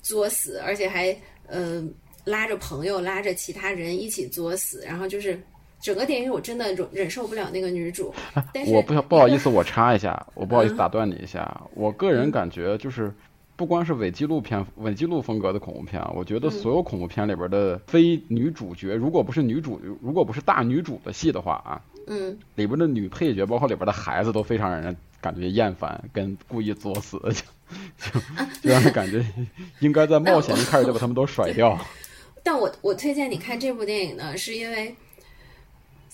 [0.00, 1.16] 作死，而且还
[1.48, 1.82] 呃
[2.24, 5.42] 拉着朋友拉着其他人一起作死，然后就是
[5.84, 8.10] 整个电影我真的忍忍受不了那个女主，
[8.54, 11.60] 但是我不不好意思，我插一下，我不好意思嗯打断你一下。
[11.74, 13.12] 我个人感觉就是，
[13.54, 28.20] 不光是伪纪录片、伪纪录风格的恐怖片啊，我觉得所有恐怖片里边的非女主角，如果不是女主，如果不是大女主的戏的话啊，嗯里边的女配角，包括里边的孩子，都非常让人感觉厌烦，跟故意作死，就就
[28.62, 29.22] 就让人感觉
[29.80, 31.78] 应该在冒险一开始就把他们都甩掉。
[32.42, 34.94] 但我我推荐你看这部电影呢，是因为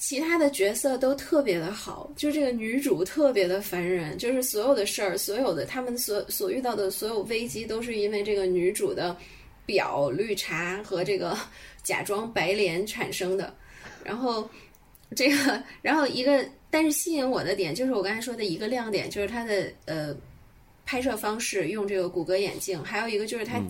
[0.01, 9.15] 其他的角色都特别的好，就这个女主特别的烦人，就是所有的事儿，所有的他们所所遇到的所有危机，都是因为这个女主的
[9.67, 11.37] 表绿茶和这个
[11.85, 13.55] 假装白莲产生的。
[14.03, 14.49] 然后
[15.15, 20.17] 这个，然后一个，但是吸引我的点就是我刚才说的一个亮点，就是它的呃
[20.87, 23.61] 拍摄方式用这个谷歌眼镜，还有一个就是它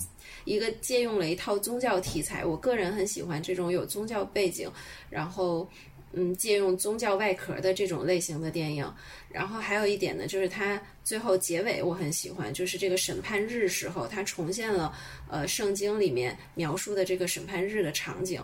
[0.45, 4.71] 一个借用了一套宗教题材，我个人很喜欢这种有宗教背景，
[5.11, 5.69] 然后
[6.13, 8.93] 嗯借用宗教外壳的这种类型的电影。
[9.31, 14.93] 然后还有一点呢，就是它最后结尾我很喜欢，就是这个审判日时候，它重现了
[15.29, 18.43] 呃圣经里面描述的这个审判日的场景。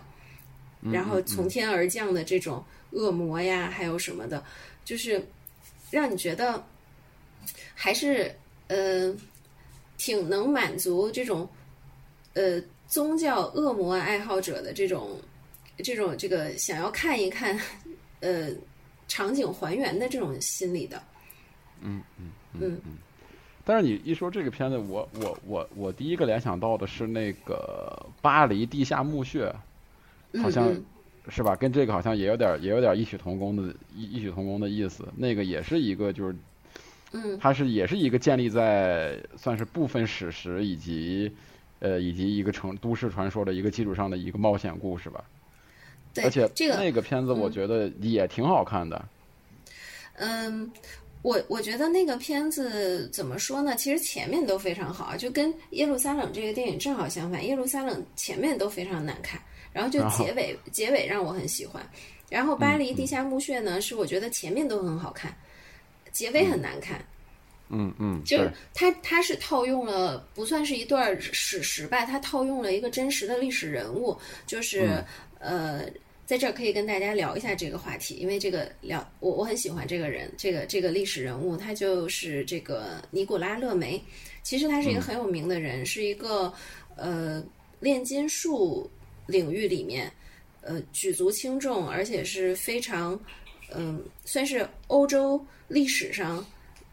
[0.91, 4.41] 然后从天而降的这种恶魔呀，还有什么的，
[4.85, 5.21] 就是
[5.91, 6.63] 让你觉得
[7.73, 8.33] 还是
[8.67, 9.13] 呃
[9.97, 11.49] 挺能满足这种
[12.33, 15.19] 呃宗教恶魔爱好者的这种
[15.83, 17.59] 这种这个想要看一看
[18.19, 18.49] 呃
[19.07, 21.01] 场景还原的这种心理的。
[21.81, 22.97] 嗯嗯嗯嗯。
[23.63, 29.53] 但是你一说这个片子，我我我我第一个联想到的是那个巴黎地下墓穴，
[30.41, 30.73] 好像
[31.29, 31.53] 是吧？
[31.53, 35.05] 跟这个好像也有点也有点异曲同工的异异曲同工的意思。
[35.17, 36.35] 那个也是一个就是，
[37.11, 41.29] 嗯，它是也是一个建立在算是部分史实以及
[41.79, 45.21] 呃以及一个城都市传说的一个基础上的一个冒险故事吧。
[46.13, 49.05] 对，而且这个那个片子我觉得也挺好看的。
[50.15, 50.71] 嗯。
[51.23, 53.75] 我我觉得那个片子怎么说呢？
[53.75, 57.45] 其实前面都非常好，就跟耶路撒冷这个电影正好相反。
[57.45, 59.41] 耶路撒冷前面都非常难看，
[59.73, 61.85] 然后就结尾结尾让我很喜欢。
[62.29, 65.35] 然后巴黎地下墓穴呢，是我觉得前面都很好看，
[66.13, 67.03] 结尾很难看。
[67.69, 75.03] 嗯嗯，就是他他是套用了不算是一段史实吧，他套用了一个真实的历史人物，就是
[75.39, 75.85] 呃。
[76.27, 84.03] 在这儿可以跟大家聊一下这个话题，因为这个聊我我很喜欢这个人，这个这个历史人物，他就是这个尼古拉勒梅。
[84.43, 86.53] 其实他是一个很有名的人，是一个
[86.97, 87.41] 呃
[87.79, 88.91] 炼金术
[89.25, 90.11] 领域里面
[90.59, 93.17] 呃举足轻重，而且是非常
[93.73, 96.45] 嗯算是欧洲历史上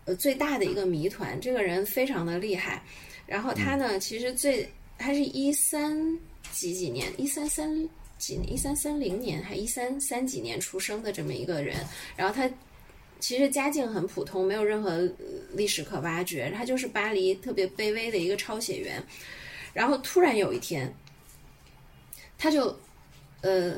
[0.04, 1.40] 呃最大的一个谜团。
[1.40, 2.80] 这个人非常的厉害。
[3.26, 6.16] 然后他呢，其实最他是一三
[6.52, 7.88] 几几年，一三三。
[8.24, 11.76] 几一三三零年还一三三几年出生的这么一个人，
[12.16, 12.50] 然后他
[13.20, 15.06] 其实家境很普通，没有任何
[15.52, 19.02] 历史可挖掘，他就是巴黎特别卑微的一个抄写员。
[19.74, 20.90] 然后突然有一天，
[22.38, 22.74] 他就
[23.42, 23.74] 呃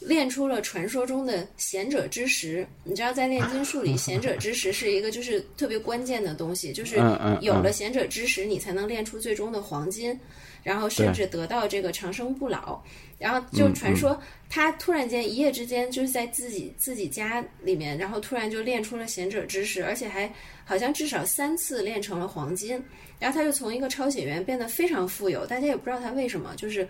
[0.00, 2.66] 练出了传说中的贤者之石。
[2.82, 6.96] 你知道，在炼金术里，贤者之石是一个就是特别关键的东西，就是
[7.40, 10.18] 有了贤者之石，你才能炼出最终的黄金。
[10.64, 12.82] 然后甚至得到这个长生不老，
[13.18, 20.32] 然后就传说他突然间一夜之间就是在自己自己家里面，然后突然就练出了贤者之石，而且还
[20.64, 22.82] 好像至少三次练成了黄金，
[23.20, 26.88] 然后他就从一个抄写员变得非常富有，大家也不知道他为什么，就是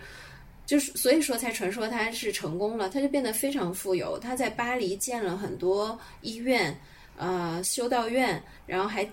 [0.64, 6.74] 就是所以说才传说他是成功了，他就变得非常富有，他在巴黎建了很多医院，
[7.16, 9.04] 呃修道院，然后还。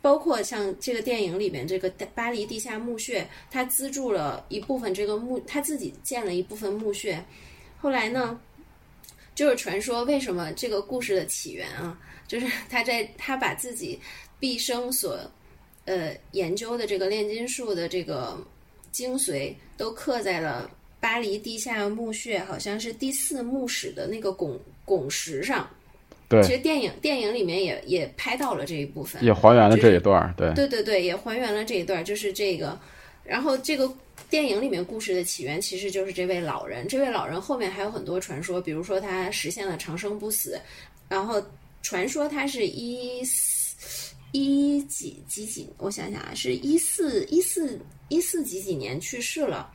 [0.00, 7.22] 包括像这个电影里边这个巴黎地下墓穴，他资助了一部分这个墓，他自己建了一部分墓穴。
[7.78, 8.40] 后来呢，
[9.34, 13.98] 就是传说为什么这个故事的起源啊，就是他在他把自己
[14.40, 15.18] 毕生所
[15.84, 18.36] 呃研究的这个炼金术的这个
[18.90, 25.68] 精髓都刻在了巴黎地下墓穴，好像是第四墓室的那个拱拱石上。
[26.28, 32.78] 对，其实电影电影里面也也拍到了这一部分，也还原了这一段对，对对对，也还原了这一段就是这个。
[33.24, 33.90] 然后这个
[34.28, 40.60] 电影里面故事的起源其实就是这位老人，这位老人后面还有很多传说，比如说他实现了长生不死，
[41.08, 41.42] 然后
[41.80, 49.70] 传说他是一四一几几几，我想想啊，是一四一四一四几几年去世了，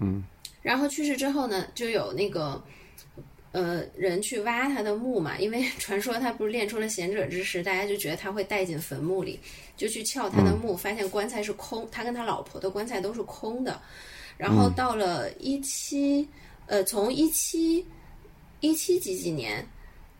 [0.00, 0.24] 嗯，
[0.60, 2.60] 然后去世之后呢，就有那个。
[3.54, 9.38] 呃，人去挖他的墓嘛，因为 传说他不是练出了贤者之石，大家就觉得他会带进坟墓里，
[9.76, 13.80] 就去撬他的墓，发现棺材是空，他跟他老婆的棺材都是空的。
[14.36, 16.28] 然后到了一七，
[16.66, 17.86] 呃，从一七
[18.58, 19.64] 一七几几年。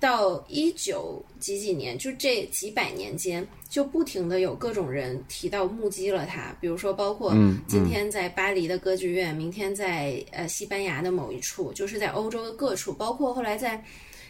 [0.04, 7.32] 到一九几几年，就这几百年间，就不停的有各种人提到目击了他，比如说包括
[7.66, 13.82] 今天在巴黎的歌剧院，明天在呃西班牙的某一处，就是在欧洲的各处，包括后来在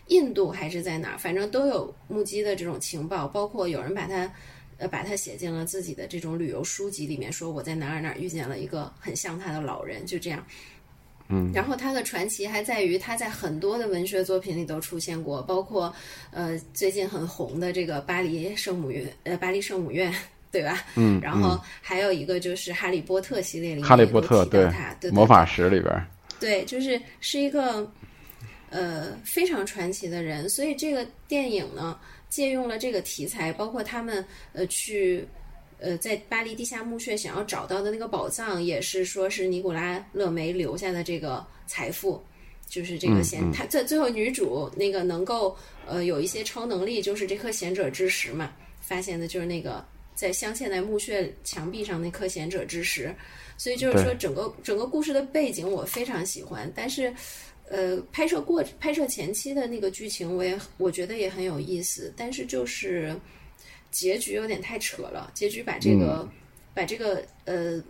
[0.06, 4.32] 印度还是在哪儿，反正都有目击的这种情报，包括有人把他
[4.78, 10.46] 呃把他写进了自己的这种旅游书籍里面，说我在哪儿哪儿遇见了一个很像他的老人，就这样。
[11.28, 15.92] 嗯，然后他的传奇还在于他在很多的文学作品里都出现过，包括
[16.30, 20.14] 呃最近很红的这个巴黎圣母院，呃巴黎圣母院，
[20.52, 20.84] 对吧？
[20.96, 24.70] 嗯，然后还有一个就是哈利波特系列里面哈利波特对
[25.10, 26.06] 魔法石里边，
[26.38, 27.90] 对，就是是一个
[28.68, 31.98] 呃非常传奇的人，所以这个电影呢
[32.28, 35.26] 借用了这个题材，包括他们呃去。
[35.84, 42.22] 呃，在巴黎地下墓穴想要找到的那个宝藏，也是说是尼古拉勒梅留下的这个财富，
[42.66, 45.54] 就是这个贤，他最最后女主那个能够
[45.86, 53.14] 呃有一些超能力，就是这颗贤者之石嘛，发现的就是那个在镶嵌在墓穴墙壁上那颗贤者之石，
[53.58, 57.12] 所以就是说整个整个故事的背景我非常喜欢，但是
[57.68, 63.14] 呃拍摄过拍摄前期的那个剧情我也我觉得也很有意思，但是就是。
[63.94, 66.28] 结局有点太扯了，结局把这个，
[66.74, 67.80] 把这个呃，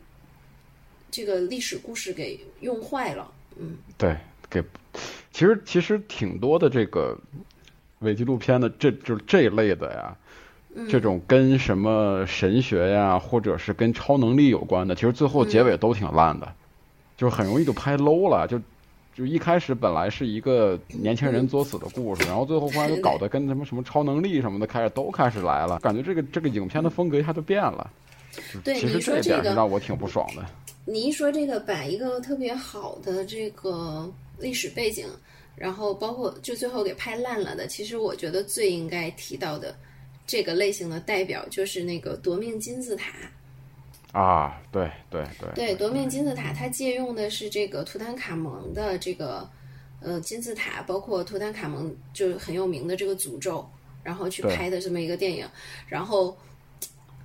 [1.10, 3.32] 这个历史故事给用坏了。
[3.56, 4.14] 嗯，对，
[4.50, 4.62] 给
[5.32, 7.18] 其实其实挺多的这个
[8.00, 10.14] 伪纪录片的，这就是这一类的呀。
[10.90, 16.52] 这种跟什么神学呀，或者是跟超能力有关的，其实最后结尾都挺烂的，
[17.16, 18.46] 就是很容易就拍 low 了。
[18.46, 18.60] 就
[19.14, 27.90] 就一开始本来是一个年轻人作死的故事，然后最后忽然就搞得跟什么什么超能力什么的开始都开始来了，感觉这个这个影片的风格一下就变了。
[28.64, 30.44] 对，其实这点是让我挺不爽的。
[30.84, 35.06] 你一说这个，把一个特别好的这个历史背景，
[35.56, 39.74] 然后包括就最后给拍烂了的，其实我觉得最应该提到的。
[40.26, 43.12] 这个类型的代表就是那个夺命金字塔
[44.14, 49.50] 啊，对对对，对夺命金字塔，它借用的是这个图坦卡蒙的这个
[50.00, 53.68] 呃金字塔，包括图坦卡蒙就很有名的这个诅咒，
[54.04, 55.44] 然后去拍的这么一个电影。
[55.88, 56.36] 然后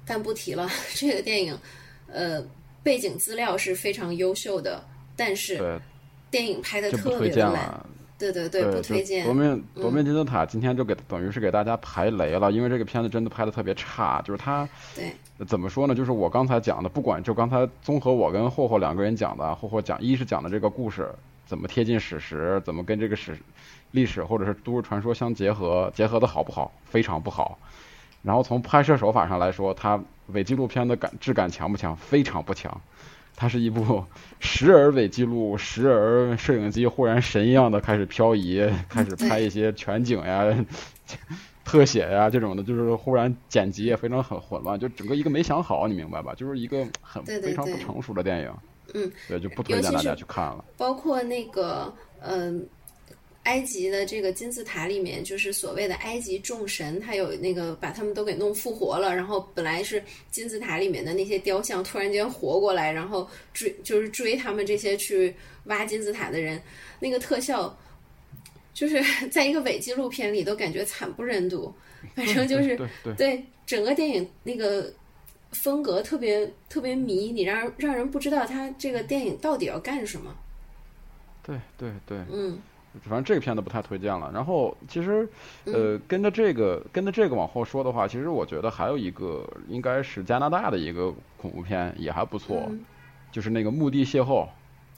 [0.03, 1.55] 但不提了， 这个电影
[2.07, 2.43] 呃
[2.81, 4.83] 背景资料是非常优秀的，
[5.15, 5.79] 但是
[6.31, 7.85] 电影拍的特别的烂。
[8.19, 9.23] 对对对，不推荐。
[9.23, 15.13] 夺命夺命金字塔今天就给等于是给大家排雷了，因为这个片子真的拍的特别差，就是它，对，
[15.47, 15.95] 怎么说呢？
[15.95, 21.09] 就是我刚才讲的，不管就刚才综合我跟霍霍两个人讲的，霍霍讲一是讲的这个故事
[21.45, 23.37] 怎么贴近史实，怎么跟这个史
[23.91, 26.71] 历史或者是都市传说相结合，结合的好不好？
[26.83, 27.57] 非常不好。
[28.21, 29.97] 然后从拍摄手法上来说，它
[30.27, 31.95] 伪纪录片的感质感强不强？
[31.95, 32.81] 非常不强。
[33.39, 34.03] 它是一部
[34.41, 40.43] 时而伪记录，时而摄影机忽然神一样的开始漂移， 开始拍一些全景呀、
[41.63, 46.33] 特写呀这种的，就是忽然剪辑也非常很混乱，就整个一个没想好，你明白吧？
[46.35, 48.53] 就是一个很非常不成熟的电影。
[48.93, 50.65] 嗯，对，就不推荐大家去看了。
[50.75, 52.67] 包括那个，嗯。
[53.49, 59.15] 埃及的这个金字塔里面，就是所谓的埃及众神，他有那个把他们都给弄复活了。
[59.15, 65.33] 然后本来是金字塔里面的那些雕像，突然间活过来，然后追就是追他们这些去
[65.63, 66.61] 挖金字塔的人。
[66.99, 67.75] 那个特效，
[68.71, 71.73] 就是 在一个伪纪录片里都感觉惨不忍睹。
[72.13, 72.79] 反正就是
[73.17, 74.93] 对整个电影那个
[75.53, 80.37] 风格特别特别迷，你让让人不知道他这个电影到底要干什么。
[81.41, 82.61] 对对对，嗯。
[83.03, 84.31] 反正这个片子不太推荐了。
[84.33, 85.27] 然后其实，
[85.65, 92.69] 呃，跟着这个跟着这个往后说的话，其实我觉得还有一个应该是加拿大的一个恐怖片也还不错，
[93.31, 94.47] 就是那个墓地邂逅。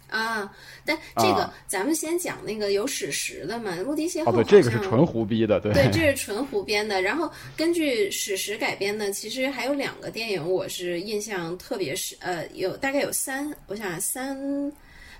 [0.09, 0.51] 啊，
[0.85, 4.29] 但这个咱们先讲那个有史实的嘛，墓地邂逅。
[4.29, 5.71] 哦，对，这个是纯胡逼的，对。
[5.71, 7.01] 对， 这是纯胡编的。
[7.01, 14.37] 然后根据史实改编的，其实还有两个电影，我是印象特别是呃，有大概有三，我想三。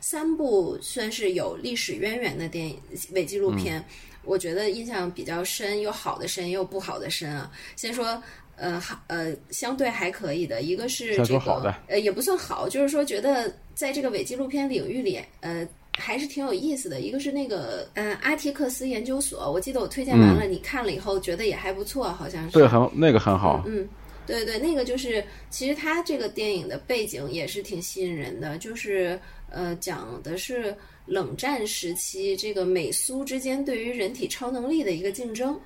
[0.02, 2.78] 三部算是有历史渊源的电影
[3.14, 3.82] 伪纪录片，
[4.26, 7.52] 我觉得印象比较深，有好的深，也有不好的深啊。
[7.76, 8.22] 先说，
[8.56, 17.00] 呃，好，呃，相对还可以的，一个是这个，呃，也不算好，就是说觉得在这个伪纪录片领域里，呃，还是挺有意思的。
[17.00, 22.54] 一个是那个，呃，阿提克斯研究所，我记得我推荐完了，你看了以后觉得也还不错，好像是。
[22.54, 23.64] 对，很那个很好。
[23.68, 23.88] 嗯，
[24.26, 29.20] 对对，那个就是其实他这个电影的背景也是挺吸引人的，就是。
[29.52, 30.76] 呃，讲的是
[31.06, 35.60] 冷战时期这个美苏之间对于人体超能力的一个竞争。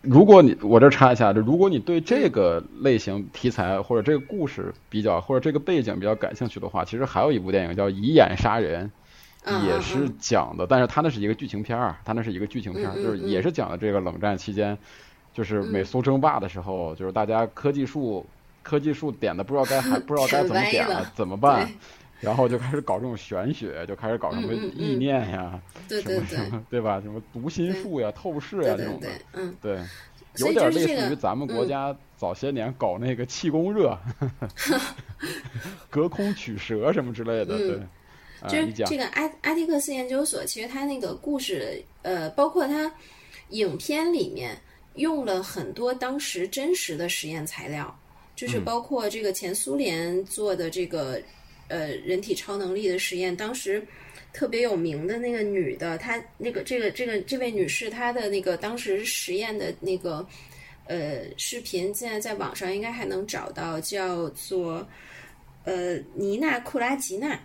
[0.00, 8.90] 如果你我这插一下，就如果你对这个类型题材或者这个故事比较或者这个背景比较感兴趣的话，其实还有一部电影叫《以眼杀人》，
[9.66, 14.78] 也是讲的，但是它那是一个剧情片儿，它那是一个剧情片儿，就是也是讲的这个冷战期间，
[15.34, 18.24] 就是美苏争霸的时候，就是大家科技树
[18.62, 21.70] 科技树点的不知道该还 不知道该怎么点了，怎么办？
[22.20, 25.58] 然后就开始搞这种玄学，就开始搞什么意念呀，
[25.88, 27.00] 什么什么，对吧？
[27.00, 29.80] 什么读心术呀、透视呀这种的，嗯，对，
[30.36, 33.98] 有点类似于咱们国家早些年搞那个气功热，
[35.88, 37.80] 隔空取蛇什么之类的，对。
[38.48, 42.90] 就是这个阿阿蒂克斯研究所，其实他那个故事，呃，包括他
[43.50, 44.58] 影片里面
[44.94, 47.94] 用了很多当时真实的实验材料，
[48.34, 51.18] 就是包括这个前苏联做的这个。
[51.70, 53.80] 呃，人体超能力的实验，当时
[54.32, 60.26] 特别有名的那个女的，她那个这个这个这位女士，她的那个当时实验的那个
[60.86, 64.86] 呃视频，现在在网上应该还能找到，叫做
[65.64, 67.38] 呃尼娜库拉吉娜，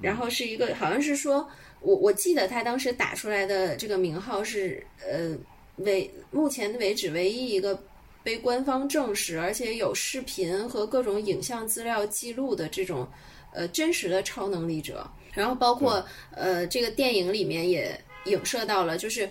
[0.00, 1.46] 然后是一个好像是说，
[1.80, 5.36] 我我记得她当时打出来的这个名号是呃
[5.76, 7.78] 为目前为止唯一一个。
[8.24, 13.04] 被官方证实，而且有视频和各种影像资料记录的这种，
[13.52, 15.08] 呃，真实的超能力者。
[15.32, 19.28] 然后包括呃，这个电影里面也影射到了，就是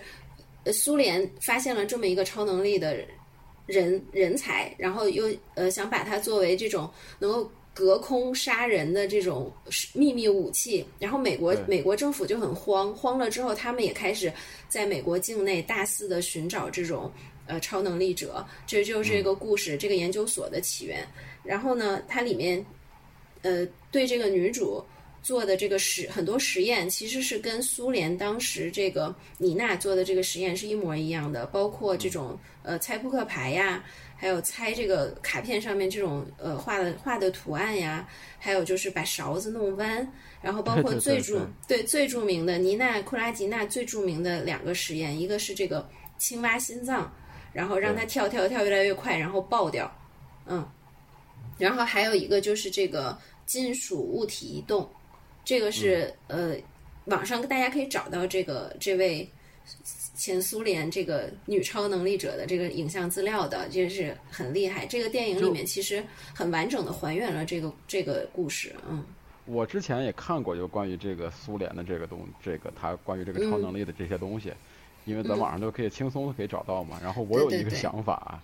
[0.72, 2.96] 苏联发现了这么一个超能力的
[3.66, 9.52] 人人才，然后又呃想把它作为这种能够隔空杀人的这种
[9.94, 14.32] 秘密武器，然后美国美国政府就很慌，慌了之后，他们也开始
[14.68, 17.10] 在美国境内大肆的寻找这种
[17.46, 21.06] 呃超能力者，这就是这个故事这个研究所的起源。
[21.44, 22.64] 然后呢，它里面
[23.42, 24.84] 呃对这个女主
[25.22, 33.84] 做的这个实很多实验，其实是跟苏联当时这个妮娜做的这个实验是一模一样的，包括这种呃猜扑克牌呀。
[34.14, 40.08] 还有猜这个卡片上面这种呃画的画的图案呀，还有就是把勺子弄弯，
[40.40, 45.88] 然后包括 最著对最著名的妮娜库拉吉娜最著名的两个实验，一个是这个
[46.18, 47.12] 青蛙心脏，
[47.52, 49.92] 然后让它跳跳跳越来越快，然后爆掉，
[50.46, 50.64] 嗯，
[51.58, 54.88] 然后还有一个就是这个金属物体移动，
[55.44, 56.56] 这个是呃
[57.06, 59.28] 网上大家可以找到这个这位。
[60.16, 64.84] 前苏联这个女超能力者的这个影像资料的，就是很厉害。
[64.84, 68.74] 这个电影里面其实很完整的还原了这个这个故事。
[68.88, 69.04] 嗯，
[69.46, 74.52] 我之前也看过，就关于这个苏联的这个东，这个他关于这个超能力的这些东西，
[75.04, 76.98] 因为在网上都可以轻松的可以找到嘛。
[77.02, 78.42] 然后我有一个想法，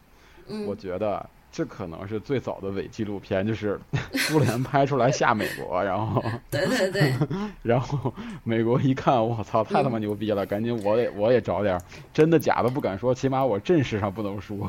[0.66, 1.28] 我觉得。
[1.50, 3.80] 这可能是最早的伪纪录片，就是
[4.14, 7.12] 苏联拍出来吓美国，然后对对对，
[7.62, 8.12] 然后
[8.44, 11.80] 美国一看，我操，太他妈牛逼了，赶紧我也我也找点
[12.12, 14.68] 真的假的不敢说，起码我阵势上不能输。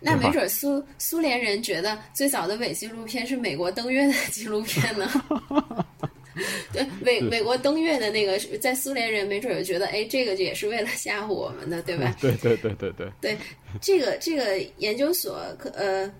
[0.00, 5.08] 那没准苏苏联人觉得最早的伪纪录片是美国登月的纪录片呢。
[6.72, 12.16] 对美美国登月的那个，在苏联人没准儿觉得，哎，这个也是为了吓唬我们的，对吧？
[12.20, 13.12] 对对对对对。
[13.20, 13.36] 对
[13.80, 16.10] 这个这个研究所，可呃，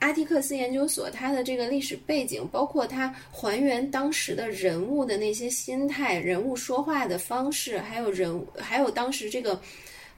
[0.00, 9.58] 阿提克斯研究所，它的这个历史背景，包括它还原当时的人物的那些心态、人物说话的方式，还有人还有当时这个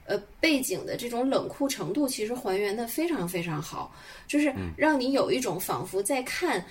[0.05, 3.95] 呃背景的这种冷酷程度，其实还原的非常非常好，
[4.27, 6.61] 就是让你有一种仿佛在看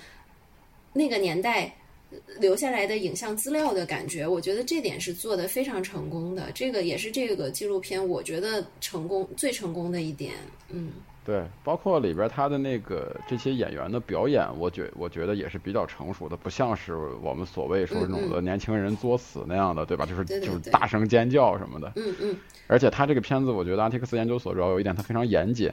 [0.93, 1.73] 那个年代。
[2.39, 6.51] 留下来的影像资料的感觉，我觉得这点是做的非常成功的。
[6.53, 10.33] 这个也是这个纪录片我觉得成功最成功的一点。
[10.69, 10.91] 嗯，
[11.25, 20.05] 对，包括里边他的那个这些演员的表演，我觉我觉得也是比较成熟的，不像是我们所谓说那种的年轻人作死那样的，对吧？
[20.05, 21.91] 就是就是大声尖叫什么的。
[21.95, 22.35] 嗯嗯。
[22.67, 25.71] 而且他这个片子，我觉得阿提克斯研究所主要有一点，他非常严谨，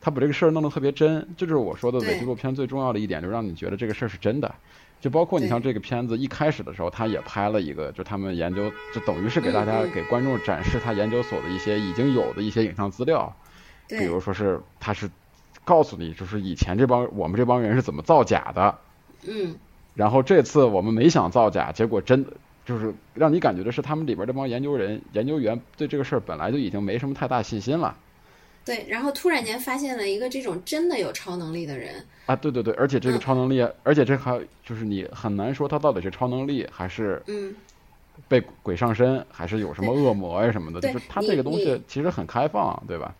[0.00, 1.26] 他把这个事儿弄得特别真。
[1.36, 4.54] 这就是我说的伪纪录片最重要的一点，就是让你觉得这个事儿是真的。
[5.00, 13.34] 就包括你像这个片子一开始的时候，他也拍了一个，就他们研究，就等于是给大家给观众展示他研究所的一些已经有的一些影像资料，
[13.88, 15.10] 比如说是他是
[15.64, 18.78] 告诉你，就是以前这帮我们这帮人是怎么造假的，
[19.26, 19.56] 嗯，
[19.94, 22.32] 然后这次我们没想造假，结果真的
[22.66, 27.96] 就是让你感觉的是他们里边这帮研究人研究员对这个事儿本来就已经没什么太大信心了。
[28.64, 32.36] 对，然后突然间发现了一个这种真的有超能力的人啊！
[32.36, 37.54] 对对对，而且这个超能力，而且这还就是你很难说他到底是超能力还是嗯
[38.28, 43.14] 被鬼上身，还是有什么恶魔呀什么的，就是他这个东西其实很开放，对吧？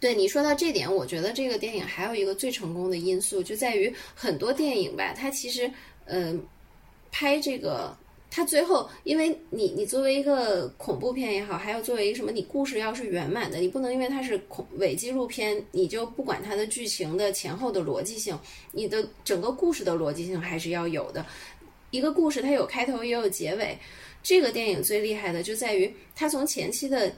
[0.00, 5.70] 对你说到这点，我觉得这个电影还有一个最成功的因素，就在于很多电影吧，它其实
[6.06, 6.40] 嗯
[7.10, 7.94] 拍这个。
[8.30, 18.38] 它最后，因为你你作为一个恐怖片也好，还有作为一个什么，你故事要是圆满的，你不能因为它是恐伪纪录片，你就不管它的剧情的前后的逻辑性，
[18.70, 21.24] 你的整个故事的逻辑性还是要有的。
[21.90, 23.78] 一个故事它有开头也有结尾，
[24.22, 27.10] 这个电影最厉害的就在于它从前期的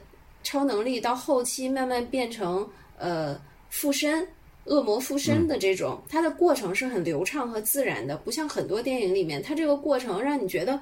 [0.43, 3.39] 超能力到后期慢慢变成呃
[3.69, 4.25] 附身。
[4.65, 10.79] 恶魔附身的这种，它的过程是很流畅和自然的，不像很多电影里面，它这个过程让你觉得，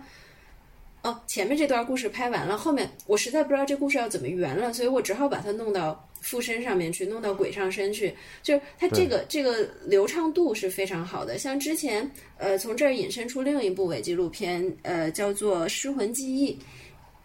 [1.01, 8.13] 哦，前面这段故事拍完了，后面我实在不知道这故事要怎么圆了，所以我只好把它弄到附身上面去，弄到鬼上身去，
[8.43, 11.37] 就是它这个这个流畅度是非常好的。
[11.37, 16.53] 像之前，呃，从这儿引申出另一部伪纪录片，呃，叫做《失魂记忆》，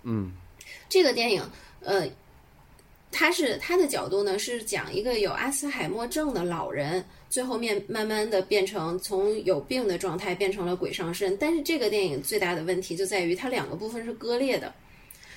[0.05, 0.31] 嗯，
[0.89, 1.43] 这个电影，
[1.81, 2.09] 呃。
[3.15, 11.37] 他是他的角度呢，是讲一个有阿斯海默症的老人，最后面慢慢的变成从有病的状态变成了鬼上身。
[11.37, 14.75] 但是这个电影最大的问题就在于它两个部分是割裂的。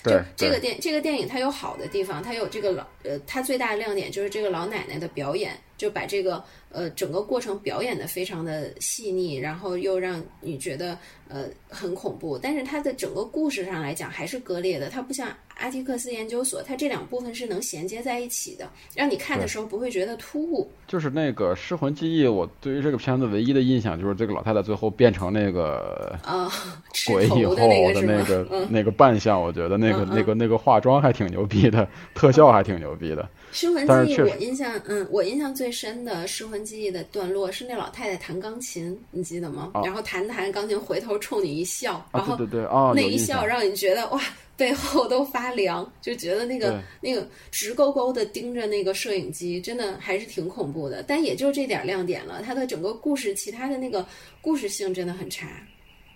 [0.04, 10.98] 对这个电这个电影它有好的地方，它有这个老呃，它最大的亮点就是这个老奶奶的表演，就把这个呃整个过程表演的非常的细腻，然后又让你觉得
[11.28, 12.38] 呃很恐怖。
[12.38, 15.30] 但是它的整个故事上来讲还是割裂的，它不像。
[15.60, 20.70] 阿提克斯研究所，它这两部分是能衔接在一起的，让你看的时候不会觉得突兀。
[20.88, 26.48] 就是那个《失魂记忆》，我对于这个片子唯一的印象就是这个老太太最后变成那个啊
[27.10, 33.28] 鬼以后的那个那个扮相，我觉得那个那个那个化妆还挺牛逼的，特效还挺牛逼的。
[33.52, 39.72] 失魂记忆，我印象嗯，我印象最最深的《失魂记忆》的段落是那老太太弹钢琴，你记得吗？
[39.84, 44.22] 然后弹弹钢琴，回头冲你一笑，然后对对对，哦，那一笑让你觉得哇，
[44.56, 51.04] 背后都发凉， 就觉得那个那个直勾勾的盯着那个摄影机，真的还是挺恐怖的。
[51.04, 54.06] 但也就这点亮点了，它的整个故事，其他的那个
[54.40, 55.48] 故事性真的很差。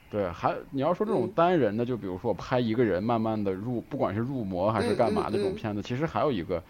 [0.10, 6.64] 对，还你要说这种单人的，就比如说拍一个人慢慢的入，不管是入魔还是干嘛的这种片子，其实还有一个，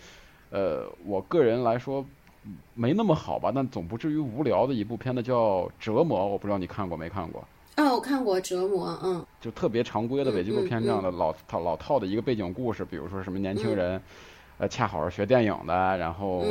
[0.51, 2.05] 呃，我个人来说
[2.75, 5.35] 没那么好吧，但总不至于无聊的一部片子叫
[5.79, 7.43] 《折磨》，我不知道你看过没看过？
[7.75, 14.01] 啊，我看过《折磨》，嗯，就特别常规的伪纪录片这样的老套老套的一个背景故事，比如说什么年轻人，
[14.57, 16.45] 呃，恰好是学电影的，然后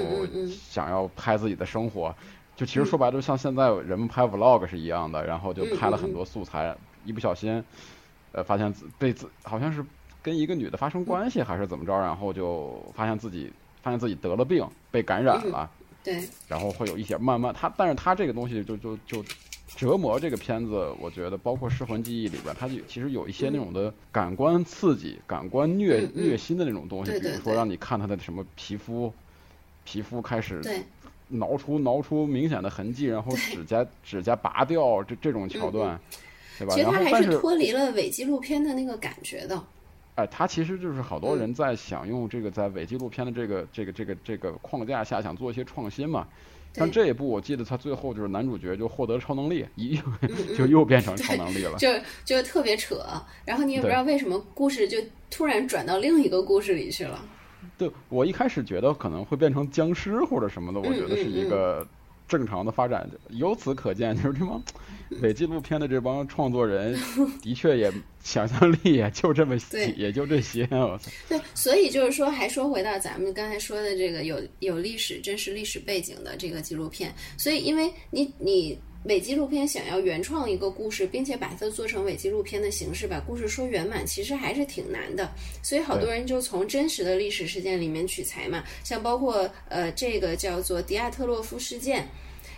[0.49, 2.15] 想要拍自己的生活。
[2.57, 7.63] 就其实说白了，就像现在人们拍 vlog 是一样的，然后就拍了很多素材，一不小心，
[8.33, 9.85] 呃，发现自被自好像是
[10.23, 13.51] 跟一个女的发生关系还是怎么着，然后就发现自己
[13.83, 15.71] 发现自己得了病，被感染了，
[16.03, 19.25] 对，然后会有一些慢慢他，但是他这个东西就就就
[19.77, 29.13] 折磨这个片子，我觉得包括《失魂记忆》里边，它就其实有一些那种的感官刺激、感官虐虐心的那种东西，比如说让你看他的什么皮肤，
[29.85, 30.63] 皮肤开始。
[31.33, 35.97] 挠出挠出明显的痕迹，然后指甲指甲拔掉，这这种桥段，
[36.59, 36.75] 对吧？
[36.75, 39.63] 其实它还是脱离了伪纪录片的那个感觉的。
[40.21, 46.27] 哎，它其实就是好多人在想用这个在伪纪录片的这个这个这个这个框架下想做一些创新嘛。
[46.73, 50.01] 像这一部，我记得他最后就是男主角就获得超能力，一
[50.57, 51.89] 就又变成超能力了，就
[52.25, 53.05] 就特别扯。
[53.45, 54.99] 然后你也不知道为什么故事就
[55.31, 57.21] 突然转到另一个故事里去了。
[57.77, 61.85] 对我一开始觉得可能会变成僵尸或者什么的，我觉得是一个
[62.29, 63.09] 正常的发展。
[63.31, 64.63] 由此可见，就是这帮
[65.23, 66.99] 伪纪录片的这帮创作人，
[67.43, 67.93] 的确也
[68.23, 69.57] 想象力也就这么，
[69.97, 70.69] 也就这些。
[70.71, 71.11] 我操！
[71.29, 78.79] 对，所以就是说，还说回到咱们刚才说的这个有有历史真实历史背景的这个纪录片，所以因为你你。
[79.05, 85.33] 伪纪录片想要原创一个故事，并且把它做成伪纪录片的形式，把故事说圆满，其实还是挺难的。
[85.63, 92.07] 所以好多人就从真实的历史事件里面取材嘛，像包括呃这个叫做迪亚特洛夫事件，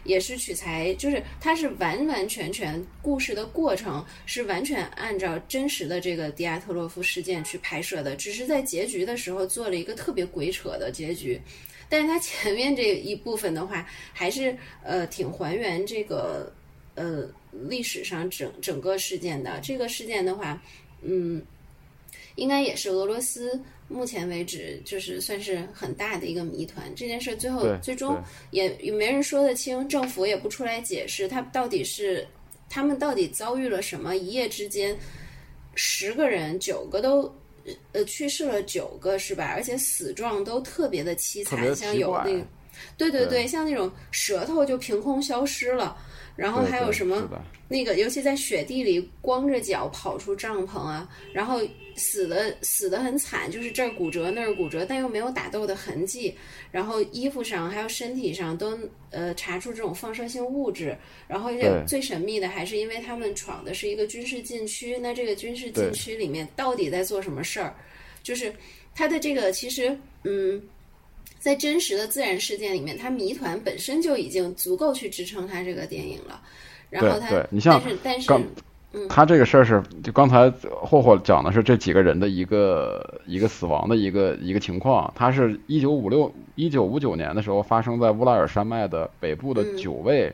[0.05, 11.41] 也是取材，就是它是完完全全故事的过程是完全按照真实的这个迪亚特洛夫事件去拍摄的，只是在结局的时候做了一个特别鬼扯的结局。
[11.89, 16.51] 但是它前面这一部分的话，还是呃挺还原这个
[16.95, 17.29] 呃
[17.69, 19.61] 历史上整整个事件的。
[19.63, 20.63] 这个事件的话，
[21.03, 21.45] 嗯，
[22.37, 26.93] 应该也是俄罗斯目前为止就是算是很大的一个谜团。
[26.95, 28.17] 这件事最后最终
[28.51, 32.27] 也也没人说得清，政府也不出来解释，他到底是
[32.69, 34.17] 他们到底遭遇了什么？
[34.17, 34.97] 一夜之间，
[35.75, 37.33] 十个人九个都。
[37.93, 39.53] 呃，去世了九个是吧？
[39.55, 42.45] 而且死状都特别的凄惨，像有那个，
[42.97, 45.97] 对对对，像那种舌头就凭空消失了，
[46.35, 47.31] 然后还有什么
[47.69, 51.61] 那个，尤其在雪地里光着脚跑出帐篷啊，然后。
[51.97, 56.35] 死的死的很惨，就是这儿骨折那儿骨折，但又没有打斗的痕迹。
[56.71, 58.79] 然后衣服上还有身体上都
[59.11, 60.97] 呃查出这种放射性物质。
[61.29, 61.51] 然后
[61.87, 67.75] 最神秘的还是因为他们闯的是一个军事禁区，那这个军事禁区里面到底在做什么事儿？
[68.23, 68.53] 就是
[68.95, 70.63] 它的这个其实嗯，
[71.39, 76.43] 在真实的自然事件里面，它谜团本身就已经足够去支撑它这个电影了。
[76.89, 77.29] 然后它
[77.65, 78.33] 但是但是。
[79.09, 85.11] 他这个事儿是，就刚才霍霍讲的是这几个人的一个一个死亡的一个一个情况。
[85.17, 90.31] 他是一九五六一九五九年的时候发生在乌拉尔山脉的北部的九位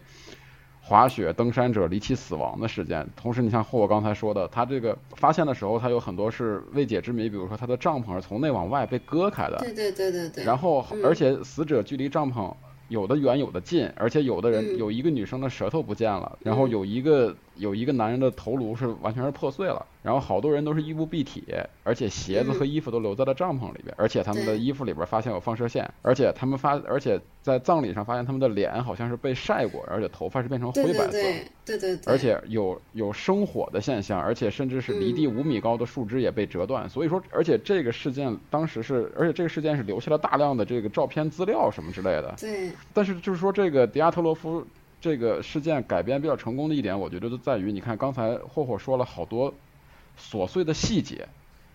[0.81, 3.07] 滑雪登山者离奇死亡的事件。
[3.15, 9.59] 同时，你像霍霍刚才说的，他这个发现的时候，他有很多是未解之谜，比如说他的帐篷是从内往外被割开的。
[9.59, 10.45] 对对对对对。
[10.45, 12.53] 然后，而且死者距离帐篷
[12.89, 17.37] 有的远有的近，而且有的人有一个女生的舌头不见了，然后有一个。
[17.59, 21.45] 有一个男人的头颅是完全是破碎了，然后好多人都是衣不蔽体，
[21.85, 31.13] 而且鞋子和衣服都留在了帐篷里边，而且他们的衣服里边发现有放射线，而且他们发，而且在葬礼上发现他们的脸好像是被晒过，而且头发是变成灰白色，
[31.65, 44.65] 对对对，而且有有生火的现象，而且甚至是离地五米高的树枝也被折断，所以说，而且这个事件当时是，而且这个事件是留下了大量的这个照片资料什么之类的，对，但是就是说这个迪亚特洛夫。
[45.01, 49.55] 这个事件改编比较成功的一点，我觉得就在于，你看刚才霍霍说了好多
[50.19, 51.29] 琐碎的细节，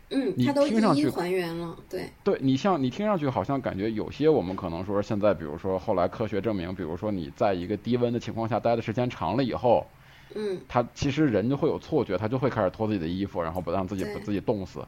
[0.10, 9.88] 嗯，你听上去还原了，对，对你像你听上去好像感觉有些我们可能说现在，比如说后来科学证明，比如说你在一个低温的情况下待的时间长了以后，
[10.36, 14.86] 嗯，他其实人就会有错觉，他就会开始脱自己的衣服，然后不让自己把自己冻死。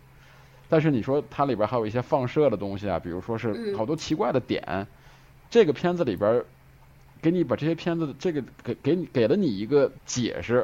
[0.68, 4.86] 但是你说它里边还有一些放射的东西啊，比如说是好多奇怪的点，
[5.50, 6.44] 这个片子里边。
[7.26, 10.64] 给你把这些片子这个给给你给了你一个解释，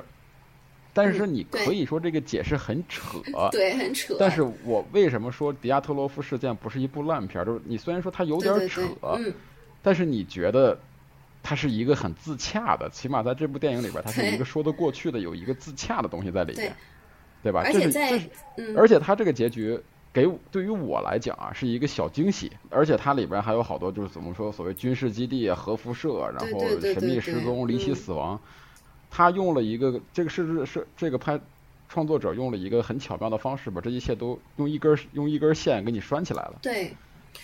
[0.93, 4.15] 但是你可以说这个解释很扯， 对，很扯。
[4.19, 7.43] 但是我为什么说迪亚特洛夫事件不是一部烂片？
[7.43, 8.83] 就是你虽然说它有点扯，
[9.81, 10.79] 但是你觉得
[11.41, 16.71] 它是一个很自洽的，起码在这部电影里边，它是一个说得过去的，有一个自洽的东西在里面，
[17.41, 17.63] 对吧？
[17.65, 18.21] 而且在，
[18.77, 19.79] 而且它这个结局。
[20.13, 28.39] 给对于我来讲啊，是一个小惊喜，而且它里边还有好多就是怎么说，所谓军事基地啊、核辐射，然后神秘失踪、离奇死亡，
[29.09, 31.39] 他用了一个这个是是这个拍
[31.87, 36.55] 创作者用了一个很巧妙的方式，把这一切都用一根用一根线给你拴起来了。
[36.61, 36.93] 对，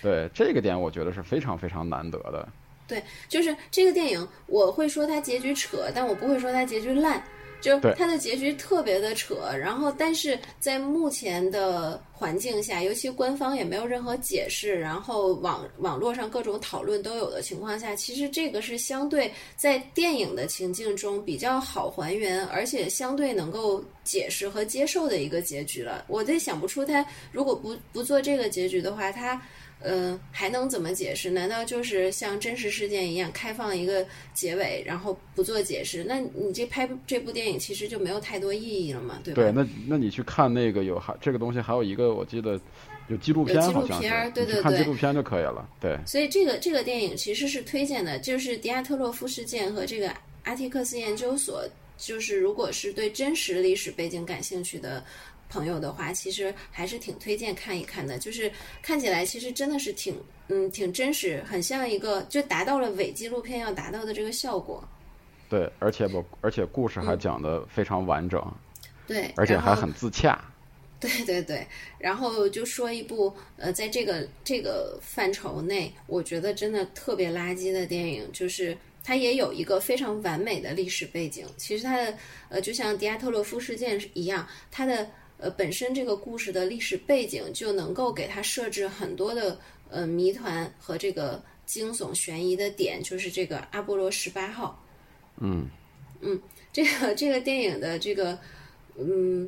[0.02, 2.48] 对这个点我觉得是非常非常难得的。
[2.88, 7.22] 对，就是这个电影，我会说它结局扯，但我不会说它结局烂。
[7.60, 26.06] 就它的结局特别的扯，然后但是在目前的环境下，尤其官方也没有任何解释，然后网网络上各种讨论都有的情况下，其实这个是相对在电影的情境中比较好还原，而且相对能够解释和接受的一个结局了。
[26.08, 29.42] 我在想不出他如果不不做这个结局的话，他。
[29.82, 31.30] 嗯，还能怎么解释？
[31.30, 34.04] 难道就是像真实事件一样开放一个
[34.34, 36.04] 结尾，然后不做解释？
[36.04, 39.44] 那你这拍这部电影其实就没有太多意义了嘛，对吧？
[39.44, 42.60] 对，那那你去看那个有还这个东西，还有一个我记得
[43.08, 45.70] 有纪录片，好像是，对对对，看纪录片就可以了。
[45.80, 50.12] 对，所以这个这个电影其实是推荐的，就是迪亚特洛夫事件和这个
[50.44, 51.64] 阿提克斯研究所，
[51.98, 55.04] 就是如果是对真实历史背景感兴趣的。
[55.50, 58.18] 朋友的话，其实还是挺推荐看一看的。
[58.20, 60.16] 就是看起来，其实真的是挺，
[60.50, 64.84] 嗯，挺真实，很像一个，就达到了伪纪录片要达到的这个效果。
[65.50, 68.46] 对，而且不，而且故事还讲的非常完整。
[69.08, 70.44] 对，而且还很自洽。
[71.00, 71.66] 对对对，
[72.00, 81.46] 然后就说一部，呃，在这个这个范畴内，我觉得真的特别垃圾的电影，就是它也有一个非常完美的历史背景。
[81.56, 82.18] 其实它的，
[82.50, 85.08] 呃，就像迪亚特洛夫事件一样，它的。
[85.38, 89.60] 呃，本身这个故事的历史背景就能够给它设置很多的
[89.90, 94.84] 呃谜团和这个惊悚悬疑的点，就是这个阿波罗十八号。
[95.40, 95.70] 嗯
[96.22, 96.42] 嗯，
[96.74, 98.38] 这个这个电影的这个
[98.98, 99.48] 嗯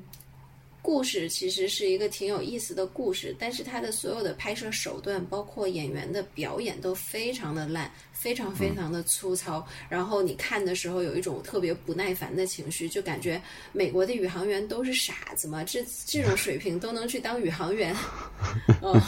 [0.81, 7.91] 故事其实是一个挺有意思的故事，但是它的所有的拍摄手段，包括演员的表演都非常的烂。
[8.19, 13.41] 非常非常的粗糙，然后你看的时候有一种特别不耐烦的情绪，就感觉
[13.71, 15.63] 美国的宇航员都是傻子吗？
[15.63, 17.95] 这这种水平都能去当宇航员？
[18.83, 19.01] 嗯，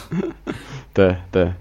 [0.94, 1.52] 对对，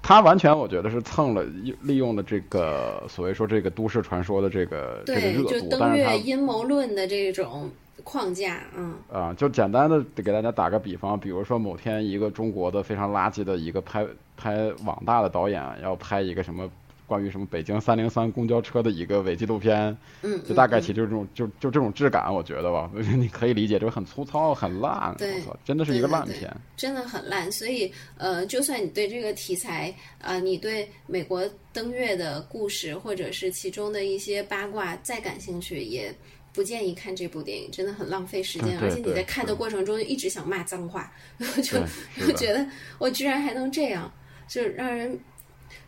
[0.00, 1.42] 他完全我觉得是蹭了
[1.82, 7.68] 利用了这个所谓说这个都市传说的这个这个热度，就登月阴谋论的这种
[8.04, 14.06] 框架，嗯啊，就简单的给大家打个比方，比如说某天一个中国的非常垃圾的一个拍。
[14.36, 16.70] 拍网大的导演要拍一个什么
[17.06, 27.50] 关于什么北京三零三公交车的一个伪纪录片，嗯，就大概其实就是这种就就这种质感，我觉得吧， 你可以理解，就是很粗糙、很烂，对，真的是一个烂片，真的很烂。
[27.52, 36.12] 所以呃，就算你对这个题材啊，你对美国登月的故事或者是其中的一些八卦再感兴趣，也
[36.52, 41.12] 不建议看这部电影，真的很浪费时间，而且你在看的过程中一直想骂脏话，
[41.62, 41.78] 就
[42.26, 42.66] 就觉得
[42.98, 44.12] 我居然还能这样。
[44.48, 45.18] 就让人，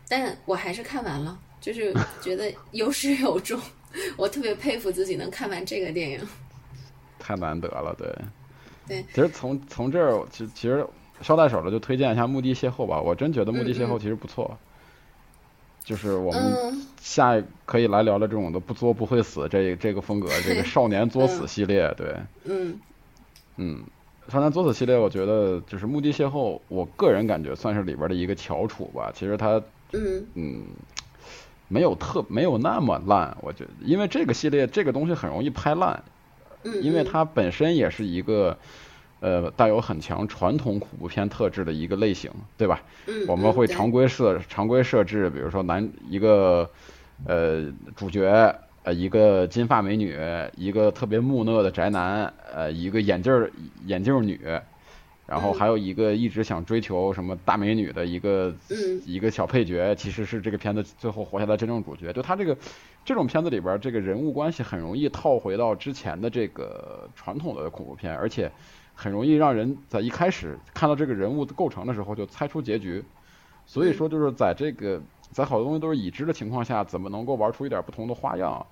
[0.07, 3.59] 但我还是看完了，就是 觉得有始有终。
[4.17, 6.19] 我特别佩服自己能看完这个电影，
[7.17, 8.13] 太难得了，对。
[8.87, 10.85] 对，其实从从这儿，其其实
[11.21, 12.99] 捎带手的就推荐一下《墓地邂逅》吧。
[12.99, 14.57] 我真觉得《墓地邂逅》其实不错，
[15.83, 22.15] 就是我们下可以来聊聊这种的不作不会死这这个风格，这个 少年作死系列，对。
[22.45, 22.79] 嗯。
[23.57, 23.83] 嗯。
[24.29, 29.11] 少年作死系列，我觉得就是《墓地邂逅》，我个人感觉算是里边的一个翘楚吧。
[29.13, 29.61] 其实它，
[29.93, 30.63] 嗯嗯，
[31.67, 36.03] 没有特没有那么烂，我觉得，因为这个系列这个东西很容易拍烂，
[36.63, 38.57] 嗯，因为它本身也是一个
[39.19, 42.81] 呃带有很强传统恐怖片特质的一个类型，对吧？
[43.07, 46.69] 嗯，我们会常规设常规设置，比如说男一个
[47.25, 48.55] 呃主角。
[48.89, 50.17] 呃，一个金发美女，
[50.57, 53.51] 一个特别木讷的宅男，呃，一个眼镜儿
[53.85, 54.39] 眼镜女，
[55.27, 58.51] 然后还有一个一直想追求什么大美女的一个
[59.05, 62.11] 一个小配角，其实是这个片子最后活下来真正主角。
[62.11, 62.57] 就他这个
[63.05, 68.51] 这种片子里边，这个人物关系很容易套回到之前的这个传统的恐怖片，而且
[68.95, 73.03] 很容易让人在一开始看到这个人物构成的时候就猜出结局。
[73.67, 74.99] 所以说，就是在这个。
[75.31, 78.65] 在好多东西都是已知的情况下，怎么能够玩出一点不同的花样？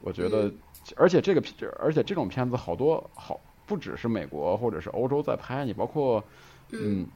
[0.00, 0.50] 我觉得，
[0.96, 1.42] 而且这个，
[1.78, 6.22] 而且这种片子好多好，不只是美国或者是欧洲在拍，你包括，
[6.70, 7.06] 嗯，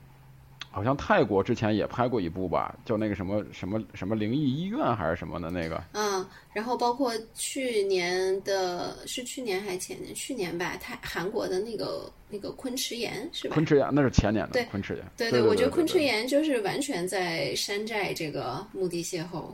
[0.71, 5.83] 好像泰国之前也拍过一部吧，叫那个什么什么什么灵异医院还是什么的那个。
[5.93, 10.15] 嗯，然后包括去年的，是去年还是前年？
[10.15, 13.55] 去年吧，泰韩国的那个那个昆池岩是吧？
[13.55, 14.53] 昆池岩那是前年的。
[14.53, 15.05] 对，昆池岩。
[15.17, 19.45] 对对，我觉得昆池岩就是完全在山寨这个墓地邂逅。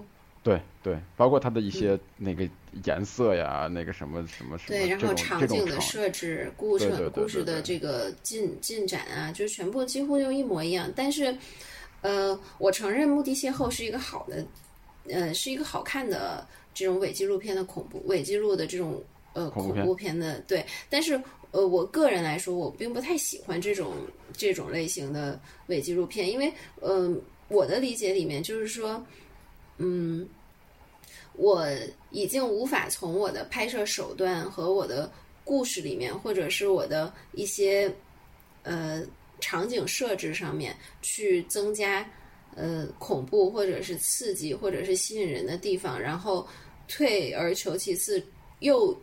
[0.48, 2.48] 对对，包括它的一些那个
[2.84, 10.90] 颜色呀，那个什么什么什么，对，然后场景的设置、故事故事的这个进进展啊，就全部几乎就一模一样。
[10.96, 11.36] 但是，
[12.00, 14.42] 呃，我承认《墓地邂逅》是一个好的，
[15.10, 19.02] 呃，是一个好看的这种伪纪录片的恐怖伪纪录的这种
[19.34, 20.64] 呃恐怖片的对。
[20.88, 21.20] 但是，
[21.50, 23.92] 呃，我个人来说，我并不太喜欢这种
[24.32, 29.04] 这种类型的伪纪录片，因为，嗯，我的理解里面就是说，
[29.76, 30.26] 嗯。
[31.38, 31.64] 我
[32.10, 35.08] 已经无法从我的拍摄手段和我的
[35.44, 37.94] 故事里面，或者是我的一些
[38.64, 39.04] 呃
[39.38, 42.04] 场景设置上面去增加
[42.56, 46.44] 呃恐怖或者是刺激或者是吸引人的地方，然后
[46.88, 48.20] 退而求其次，
[48.58, 48.94] 又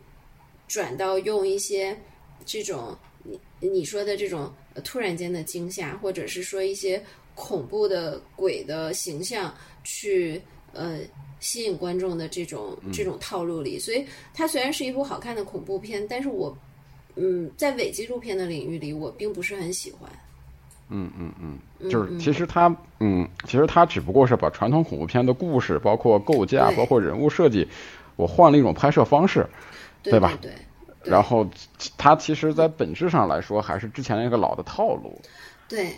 [0.68, 1.98] 转到用一些
[2.44, 4.52] 这种你你说的这种
[4.84, 7.02] 突然间的惊吓，或者是说一些
[7.34, 10.38] 恐怖的鬼的形象去
[10.74, 11.00] 呃。
[11.46, 16.52] 吸引观众的这种这种套路里，所以它虽然是一部好看的恐怖片，但是我，
[17.14, 20.10] 嗯，在伪纪录片的领域里，我并不是很喜欢。
[20.88, 27.68] 嗯嗯嗯，就是其实它，嗯，其实它只不过是把传统恐怖片的故事，包括构架，包括人物设计，
[28.16, 29.46] 我换了一种拍摄方式，
[30.02, 30.36] 对吧？
[30.42, 30.50] 对。
[31.04, 31.48] 然后
[31.96, 35.20] 它其实，在本质上来说，还是之前那个老的套路。
[35.68, 35.92] 对。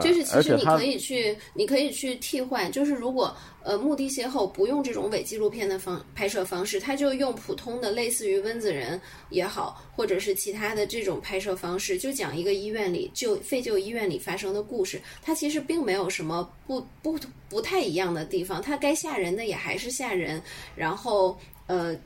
[0.00, 2.70] 就是其实你可以去，你可以去替换。
[2.72, 15.00] 就是如果呃墓地邂逅不用这种伪纪录片的方拍摄方式，他就用普通的类似于温子仁也好，或者是其他的这种拍摄方式，就讲一个医院里就废旧医院里发生的故事。
[15.22, 17.16] 它其实并没有什么不不
[17.48, 20.42] 不太一样的地方，它该吓人的也还是吓人。
[20.74, 21.38] 然后
[21.68, 21.96] 呃，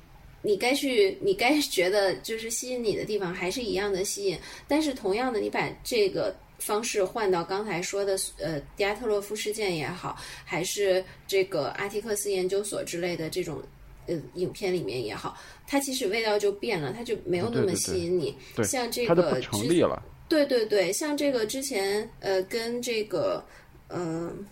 [0.42, 4.38] 你该去你该觉得就是吸引你的地方还是一样的吸引。
[4.66, 6.36] 但是同样的，你把这个。
[6.58, 13.62] 方式换到刚才说的，呃，迪亚特洛夫事件也好，还是这个阿提克斯研究所之类的这种
[14.06, 18.36] 呃影片里面也好，它其实味道就变了，它就没有那么吸引你。
[18.64, 20.02] 像这个成立了。
[20.28, 23.42] 对对对，像这个之前呃跟这个
[23.88, 24.46] 嗯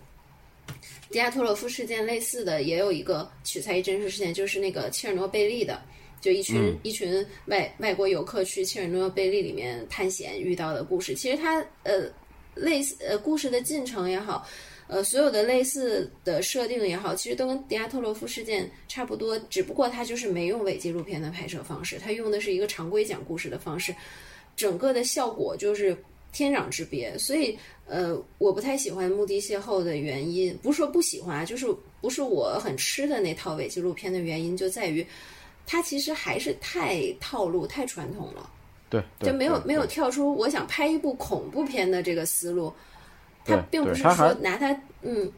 [1.10, 5.82] 迪亚特洛夫事件类似的，也有一个取材于真实事件，就是那个切尔诺贝利的。
[6.20, 12.10] 就一群一群外外国游客去切尔诺贝利里面探险遇到的故事，其实它呃
[12.54, 14.44] 类似呃故事的进程也好，
[14.88, 23.94] 呃所有的类似的设定也好，其实都跟迪亚特洛夫事件差不多，只不过它就是没用伪纪录片的拍摄方式，它用的是一个常规讲故事的方式，
[24.56, 25.96] 整个的效果就是
[26.32, 27.16] 天壤之别。
[27.18, 27.56] 所以
[27.86, 31.66] 呃我不太喜欢《墓地邂逅》的原因，不是说不喜欢啊，就是
[32.00, 35.06] 不是我很吃的那套伪纪录片的原因就在于。
[35.66, 38.48] 它其实还是太套路、太传统了，
[38.88, 42.72] 对，就没有没有跳出我想拍一部恐怖片的这个思路。
[43.44, 45.30] 它并不是说拿它，嗯，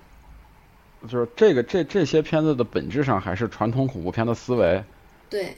[1.11, 4.83] 就是这个这这些片子的本质上还是传统恐怖片的思维。
[5.29, 5.55] 对，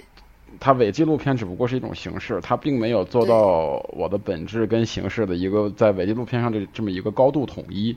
[0.59, 7.97] 它伪纪录片只不过是一种形式，它并没有做到我的本质跟形式的一个在伪纪录片上的这么一个高度统一。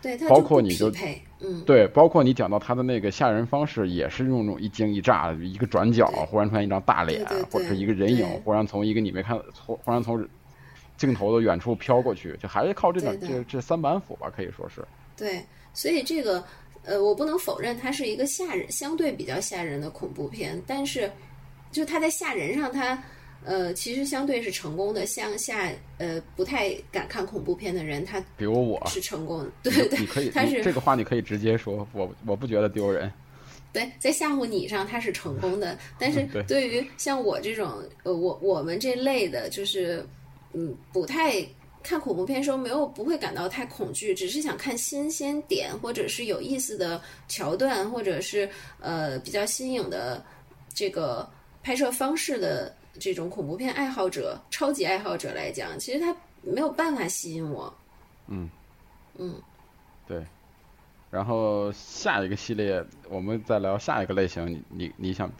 [0.00, 0.92] 对，包括你就
[1.40, 10.26] 嗯，对，包括你讲到他的那个吓人方式，也是用那种一惊一乍，一个转角忽然出现一张大脸，或者是一个人影忽然从一个你没看，从忽然从
[10.96, 14.84] 镜头的远处飘过去，就还是靠这种这这三板斧吧，可以说是。
[15.16, 16.42] 对，所以这个
[16.84, 21.10] 呃，我不能否认它是一个吓人，相对比较吓人的恐怖片，但是
[21.70, 23.02] 就它在吓人上，它。
[23.44, 33.10] 呃，其实相对是成功的，像下呃不太敢看恐怖片的人，他比如我是成功，对对，你可以，他是这个话你可以直接说，我我不觉得丢人。
[33.72, 40.04] 对，在吓唬你上他是成功的， 但是对于像我这种呃我我们这类的，就是
[40.52, 41.46] 嗯不太
[41.82, 48.48] 看恐怖片时候没有不会感到太恐惧，只是想看新鲜点或者是有意思的桥段，或者是
[48.80, 50.22] 呃比较新颖的
[50.74, 51.26] 这个
[51.62, 52.74] 拍摄方式的。
[52.98, 57.72] 这种恐怖片爱好者、超级爱好者来讲，其实他没有办法吸引我。
[58.26, 58.48] 嗯，
[59.16, 59.34] 嗯，
[60.06, 60.22] 对。
[61.10, 64.46] 然后下一个系列，我们再聊下一个类型。
[64.46, 65.30] 你你你想，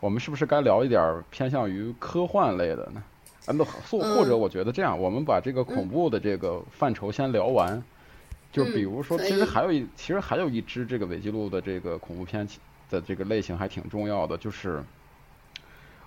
[0.00, 3.02] 我们是不是该聊一点偏向于科幻类的呢？
[3.46, 7.82] 啊，那或或者我觉得这样，我们把这个恐怖的这个范畴先聊完。
[8.52, 12.46] 就比如说，其实还有一，其实还有一支这个伪记录的这个恐怖片
[12.90, 14.82] 的这个类型还挺重要的，就是。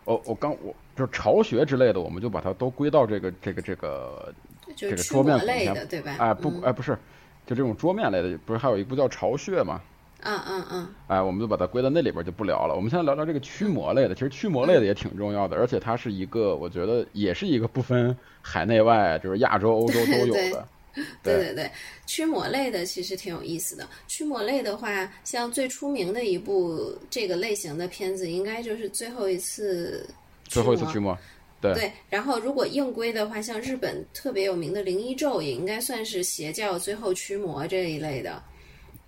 [0.05, 4.33] 哦，我刚我就是巢穴之类的，我们就把它都归到这个这个这个
[4.75, 6.15] 这个桌面类的，对吧？
[6.17, 6.97] 哎，不，哎，不是，
[7.45, 9.81] 就这种桌面类的，不是还有一部叫《巢穴》吗？
[10.21, 10.87] 嗯嗯嗯。
[11.07, 12.75] 哎，我们就把它归到那里边就不聊了。
[12.75, 20.67] 我们现在聊聊这个驱魔类的，其实驱魔类的也挺重要的，而且它是一个，我觉得也是一个不分海内外，就是亚洲、欧洲都有的。
[21.21, 21.71] 对对对，
[22.05, 23.87] 驱魔类的其实挺有意思的。
[24.07, 30.07] 驱魔类的话，像最出名的一部这个类型的片子，应该就是最后一次。
[30.45, 31.17] 最后一次驱魔。
[31.61, 31.73] 对。
[31.73, 38.41] 对，然后如果硬归的话，像日本特别有名的《灵异咒》，也应该算是邪教最后驱魔这一类的。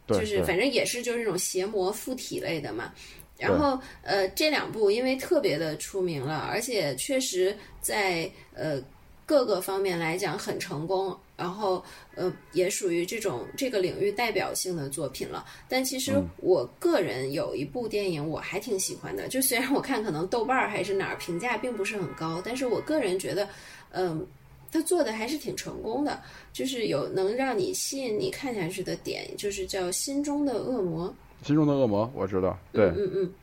[0.08, 2.94] 就是反正也是就是那种邪魔附体类的嘛。
[3.38, 8.82] 然后呃，这两部因为特别的出名了，而且确实在呃
[9.28, 11.16] 各个方面来讲很成功。
[11.36, 11.84] 然后，
[12.16, 15.46] 呃，也属于这种这个领域代表性的作品了。
[15.70, 23.48] 但其实我个人有一部电影我还挺喜欢的，就虽然我看可能豆瓣儿还是哪儿评价并不是很高，但是我个人觉得，
[23.92, 24.26] 嗯，
[24.72, 26.20] 他做的还是挺成功的，
[26.52, 31.08] 就是有能让你吸引你看下去的点，就是叫《心中的恶魔》。
[31.48, 32.58] 心中的恶魔，我知道。
[32.74, 33.34] 对，嗯嗯。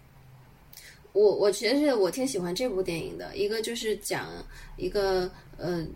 [1.12, 4.26] 我我其实我挺喜欢这部电影的，一个就是讲
[4.76, 5.86] 一个呃。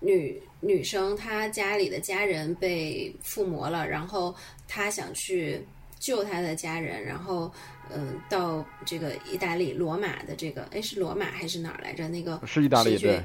[0.00, 4.34] 女女生她家里的家人被附魔了，然后
[4.68, 5.64] 她想去
[5.98, 7.50] 救她的家人，然后
[7.90, 12.06] 嗯，到这个意大利罗马的这个，哎，是罗马还是哪儿来着？
[12.06, 13.24] 那个是意大利对，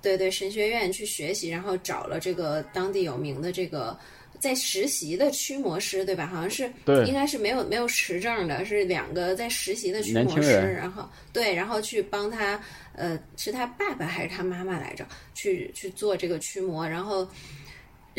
[0.00, 3.98] 对对，神学院去学习，然后找了这个当地有名的这个。
[4.40, 6.26] 在实习的驱魔师，对吧？
[6.26, 6.64] 好像是，
[7.06, 12.58] 应该是没有没有持证的，是两个在实习的驱魔师，然后对，然后去帮他，
[12.94, 15.06] 呃，是他爸爸还是他妈妈来着？
[15.34, 17.28] 去去做这个驱魔，然后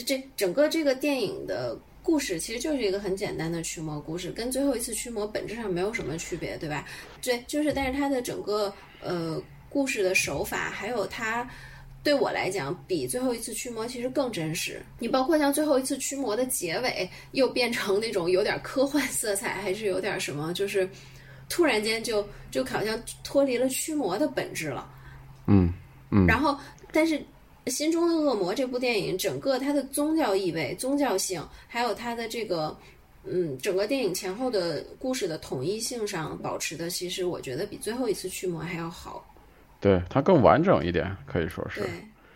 [0.06, 6.88] 这整个这个电影的故事其实就是一个很简单的驱魔故事，跟最后一次驱魔本质上没有什么区别，对吧？
[7.22, 11.50] 对，就是，但是它的整个呃故事的手法还有它。
[12.04, 14.82] 对我来讲，比最后一次驱魔其实更真实。
[14.98, 20.90] 你包括像最后一次驱魔的结尾，又变成那种有点科幻色彩，还是有点什么，就是
[21.48, 24.90] 突然间就就好像脱离了驱魔的本质了。
[25.48, 25.72] 嗯
[26.10, 26.26] 嗯。
[26.26, 26.58] 然后，
[26.92, 27.20] 但是
[27.72, 32.76] 《心中的恶魔》这部电影，整个它的宗教意味、宗教性，还有它的这个
[33.24, 39.24] 嗯，整个电影前后的故事的统一性上保持的，其实我觉得比最后一次驱魔还要好。
[39.82, 41.82] 对它更完整一点，可以说是。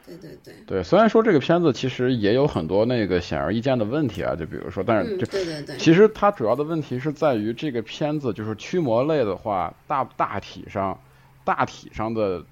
[0.07, 0.83] 对对对对。
[0.83, 5.77] 虽然说这个片子其实也有很多那个显而易见的问题啊，就比如说，但是就对对对。
[5.77, 10.99] 其实它主要的问题是在于这个片子就是驱魔类的话，大大体上，
[11.43, 12.43] 大体上的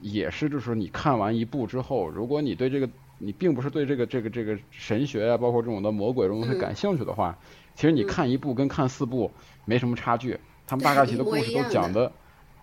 [0.00, 2.88] 也是就是你看完一部之后，如果你对这个
[3.18, 7.36] 你并不是对这个这个这个神学啊，包括这种的魔鬼这种东西感兴趣的话，
[7.74, 9.30] 其实你看一部跟看四部
[9.64, 12.12] 没什么差距，他们大概其的故事都讲的。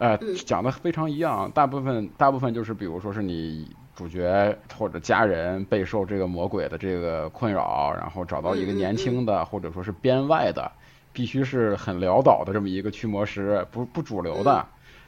[0.02, 10.72] 呃，讲的非常一样，大部分大部分就是，比如说是你主角或者家人备受这个魔鬼的这个困扰，然后找到一个年轻的或者说是编外的，
[11.14, 14.66] 必须是很潦倒的这么一个驱魔师，不不主流的，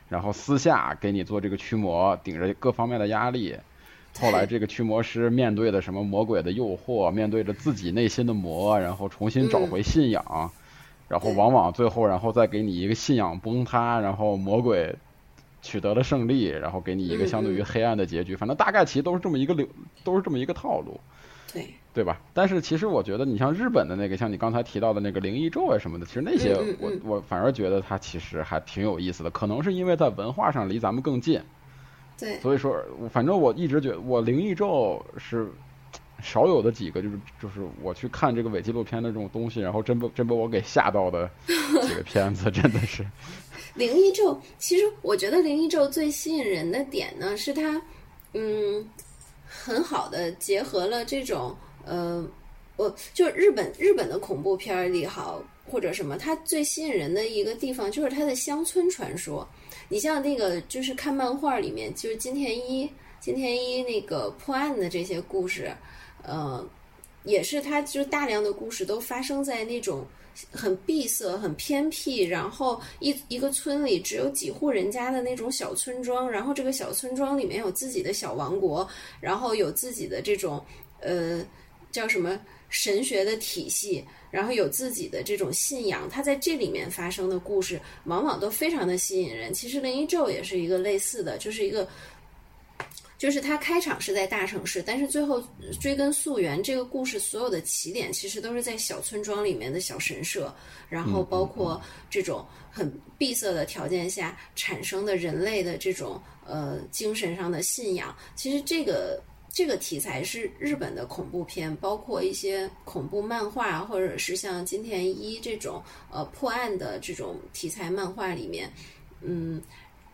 [0.09, 3.57] 然后私下给你做这个驱魔，顶着各方面的压力，
[4.21, 10.51] 后来这个驱魔师面对的什么魔鬼的诱惑，面对着自己内心的魔，然后重新找回信仰。
[11.14, 14.95] 然后往往最后，然后再给你一个信仰崩塌，然后魔鬼
[15.61, 18.36] 取得了胜利，然后给你一个相对于黑暗的结局。
[18.36, 19.68] 反正大概其实都是这么一个流，
[20.03, 20.99] 都是这么一个套路，
[21.53, 22.20] 对对吧？
[22.34, 29.30] 但是其实我觉得，你像日本的那个，像你刚才提到的那个灵异咒啊什么的，其实那些我我反而觉得它其实还挺有意思的。
[29.30, 31.39] 可能是因为在文化上离咱们更近，
[32.18, 32.76] 对，所以说
[33.11, 35.47] 反正我一直觉得我灵异咒是。
[36.24, 43.05] 少有的几个就是就是我去看这个伪纪录片的这种东西，然后真不真把我给吓到的几个片子，真的是。
[43.76, 47.82] 灵异咒，其实我觉得灵异咒最吸引人的点呢，是它，
[48.34, 48.88] 嗯，
[49.45, 52.24] 很好的结合了这种呃，
[52.78, 59.47] 我就日本日本的恐怖片里好或者什么，它最吸引人的一个地方就是它的乡村传说。
[59.89, 65.71] 你像那个就是看漫画里面，就是金田一金田一那个破案的这些故事。
[66.26, 66.65] 呃，
[67.26, 70.05] 也是，它就大量的故事都发生在那种
[70.51, 78.88] 很闭塞、很偏僻，然后一一个村里只有几户人家的那种小村庄，然后这个小村庄里面有自己的小王国，
[79.19, 80.63] 然后有自己的这种
[81.01, 81.45] 呃
[81.91, 89.53] 叫什么神学的体系，然后有自己的这种信仰，它在这里面发生的故事往往都非常的吸引人。
[89.53, 91.88] 其实《灵异咒》也是一个类似的，就是一个。
[93.24, 95.41] 就是它开场是在大城市，但是最后
[95.80, 100.53] 追根溯源，这个故事所有的起点其实都是在小村庄里面的小神社，
[100.89, 108.13] 然后包括这种很闭塞的条件下产生的人类的这种呃精神上的信仰。
[108.36, 118.69] 其实这个这个题材是日本的恐怖片，包括一些恐怖漫画，或者是像金田一这种呃破案的这种题材漫画里面，
[119.21, 119.61] 嗯，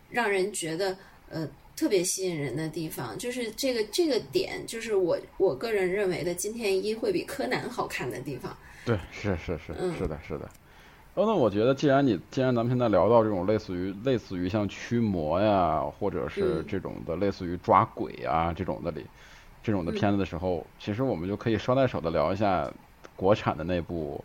[0.08, 0.96] 让人觉得
[1.28, 1.48] 呃
[1.80, 8.54] 特别吸引人的地方，就是这个这个点，就是我我个人认为的金田一会比柯南好看的地方。
[8.84, 10.46] 对，是是是，是的，是的。
[11.14, 19.02] 哦，那我觉得，既然你既然咱们现在聊到这种类似于类似于像驱魔呀，或者是这种的类似于抓鬼啊这种的里，
[19.62, 22.70] 这种的片子的时候，其实我们就可以捎带手的聊一下
[23.16, 24.22] 国产的那部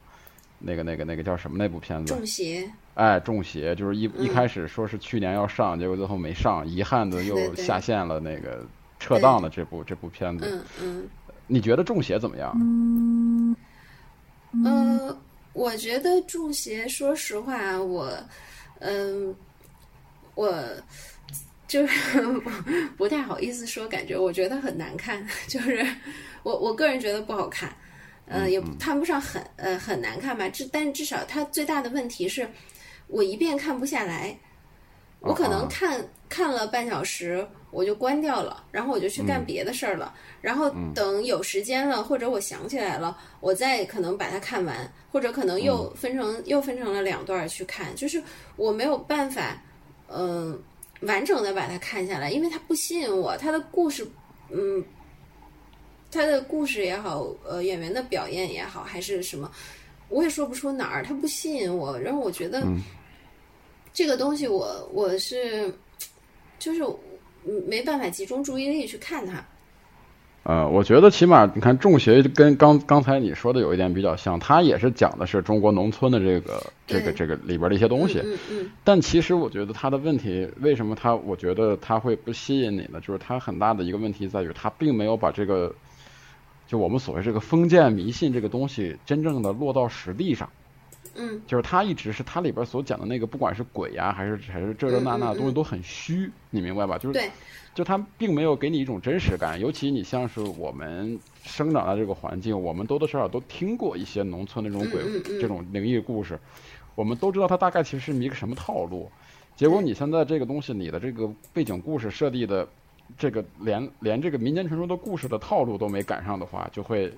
[0.59, 2.13] 那个那个那个叫什么那部片子？
[2.13, 2.69] 中邪。
[2.95, 8.19] 哎，中邪就是一一开始说是去年要上，结果最后没上，遗憾的又下线了。
[8.19, 8.65] 那个
[8.99, 11.07] 撤档的这部这部片子，嗯嗯，
[11.47, 13.55] 你觉得中邪怎么样？
[14.65, 15.17] 呃。
[15.53, 18.11] 我觉得《中邪》，说实话，我，
[18.79, 19.33] 嗯，
[20.33, 20.53] 我
[21.65, 22.21] 就是
[22.97, 25.87] 不太好意思说，感觉我觉得很难看， 就是
[26.43, 27.73] 我我个人觉得不好看，
[28.27, 32.45] 嗯，也谈不上很呃很难看吧，至但至少它最大的问题是，
[33.07, 34.37] 我一遍看不下来，
[35.19, 37.47] 我可能看看了半小时。
[37.71, 40.15] 我就关掉了，然后我就去干别的事儿了。
[40.39, 47.93] 然后等有时间了，或者我想起来了，我再可能把它看完，或者可能又分成又分成了两段去看。
[47.93, 48.23] 就是
[48.55, 49.61] 我没有办法，
[50.07, 50.57] 嗯，
[51.01, 53.35] 完整的把它看下来，因为它不吸引我。
[53.35, 54.07] 它的故事，
[54.49, 54.81] 嗯，
[56.09, 59.51] 他的故事也好，呃，演员的表演也好，还是什么，
[60.09, 61.99] 我也说不出哪儿，它不吸引我。
[61.99, 62.65] 然后我觉得
[63.93, 65.73] 这个东西，我我是
[66.59, 66.83] 就是。
[67.67, 69.45] 没办法集中注意力去看它。
[70.41, 78.19] 呃，我觉得起码你看《中邪》跟刚刚才你说的有一点比较像，它也是讲的是中国农村的这个这个这个里边的一些东西。
[78.23, 78.71] 嗯嗯。
[78.83, 82.99] 但其实我觉得它的问题，为什么它我觉得它会不吸引你呢？
[82.99, 85.71] 就是它很大的一个问题在于，它并没有把这个
[86.67, 90.49] 就我们所谓这个封建迷信这个东西真正的落到实地上。
[91.17, 96.97] 嗯，就是它一直是它里边所讲的那个，不管是鬼呀，还是还是这这那那的东西都很虚，你明白吧？
[96.97, 97.21] 就是，
[97.73, 99.57] 就它并没有给你一种真实感。
[99.57, 105.01] 尤其你像是我们生长在这个环境，我们多多少少都听过一些农村那种鬼
[105.39, 106.37] 这种灵异故事，
[106.95, 109.09] 我们都知道它大概其实是一个什么套路。
[109.55, 112.67] 结果你现在这个东西，你的这个背景故事设立的
[113.17, 117.11] 这个连连这个民间传说的故事的套路都没赶上的话，就会。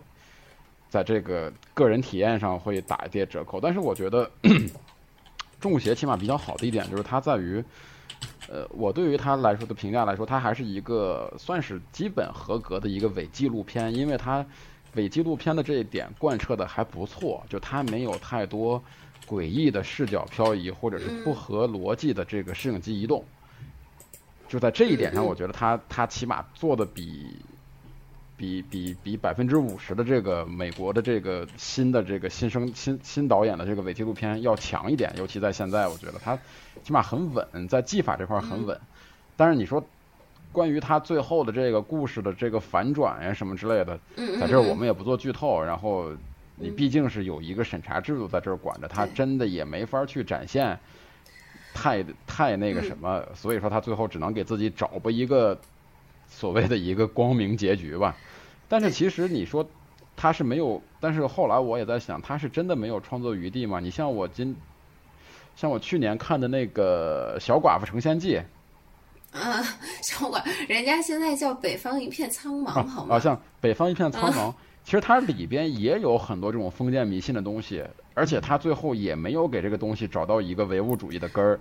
[0.90, 4.26] 在这个个人体验上会打一些折扣，但是我觉得
[5.60, 7.62] 《中邪》起码比较好的一点就是它在于，
[8.48, 14.46] 呃，我对于它来说的评价来说，它还是一个算是基本合格的一个伪纪录片，因为它
[14.94, 18.82] 伪纪录片的这一点贯彻的还不错，就它没有太多
[19.28, 23.26] 诡异的视角漂移或者是不合逻辑的这个摄影机移动，
[24.48, 27.38] 就在这一点上，我觉得他他起码做的比。
[28.40, 36.38] 比比比百分之五十的这个美国的这个新的这个新生新新导演的这个伪纪录片要强一点，尤其在现在，我觉得他
[36.84, 38.80] 起码很稳，在技法这块很稳。
[39.36, 39.84] 但是你说
[40.52, 44.00] 关于他最后的这个故事的这个反转呀什么之类的，
[44.40, 45.60] 在这儿我们也不做剧透。
[45.64, 46.12] 然后
[46.58, 50.78] 你毕竟是有一个审查制度在这儿管着，他真的也没法去展现
[51.80, 55.56] 太太那个什么，所以说他最后只能给自己找不一个
[56.28, 58.18] 所谓的一个光明结局吧。
[58.68, 59.64] 但是其实你说
[60.16, 63.80] 他是没有，但是后来我也在想，他是真的没有创作余地吗？
[63.80, 64.56] 你像我今，
[65.56, 68.42] 像我去年看的那个《小寡妇成仙记》，
[69.40, 69.62] 啊，
[70.02, 73.16] 小寡，人家现在叫《北方一片苍茫》，好吗？
[73.16, 74.50] 啊，像《北方一片苍茫》，
[74.88, 77.84] 其实它里边也有很多这种封建迷信的东西，
[78.14, 81.60] 而且它最后也没有给这个东西找到一个唯物主义的根儿。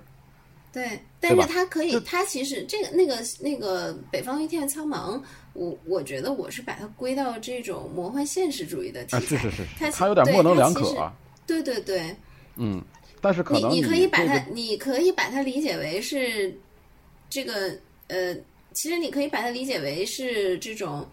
[0.72, 5.18] 对，但是它可以，它其实这个那个那个《北方一片苍茫》。
[5.54, 11.12] 我我觉得我是把它归到这种魔幻现实主义的题材，是是是，它有点模棱两可。
[11.48, 12.14] 对对对，
[12.54, 12.80] 嗯，
[13.20, 16.56] 但是可能你你可以把它，你可以把它理解为是
[17.28, 17.76] 这个
[18.06, 18.32] 呃，
[18.72, 21.04] 其实你可以把它理解为是这种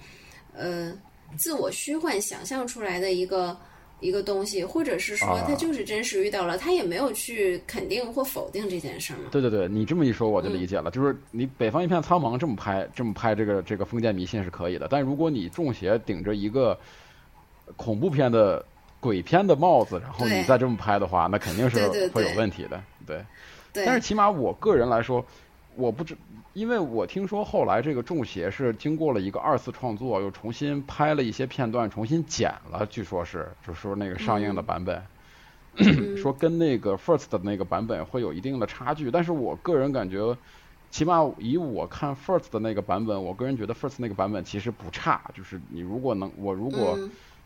[0.53, 0.93] 呃
[1.37, 3.55] 自我虚幻想象出来的一个。
[3.99, 9.29] 一个东西，或者是说他就是真实遇到了，他也没有去肯定或否定这件事儿嘛。
[9.31, 16.77] 对对对，你这么一说我就理解了，就是你北方一片苍茫这么拍，这么拍这个这个封建迷信是可以的，但如果你中邪顶着一个
[17.77, 18.65] 恐怖片的
[18.99, 22.83] 鬼片的帽子，然后你再这么拍的话，那肯定是会有问题的。
[23.07, 23.23] 对，
[23.71, 25.25] 但是起码我个人来说，
[25.75, 26.15] 我不知。
[26.53, 35.01] 因为我听说后来这个《中邪》是经过了一个二次创作，又重新拍了一些片段，重新剪了，据说是，就说那个上映的版本，
[36.15, 39.09] 说跟那个 First 的那个版本会有一定的差距。
[39.09, 40.37] 但是我个人感觉，
[40.91, 45.21] 起码以我看 First 的那个版本，我个人觉得 First 那个版本其实不差。
[45.33, 46.99] 就是你如果能，我如果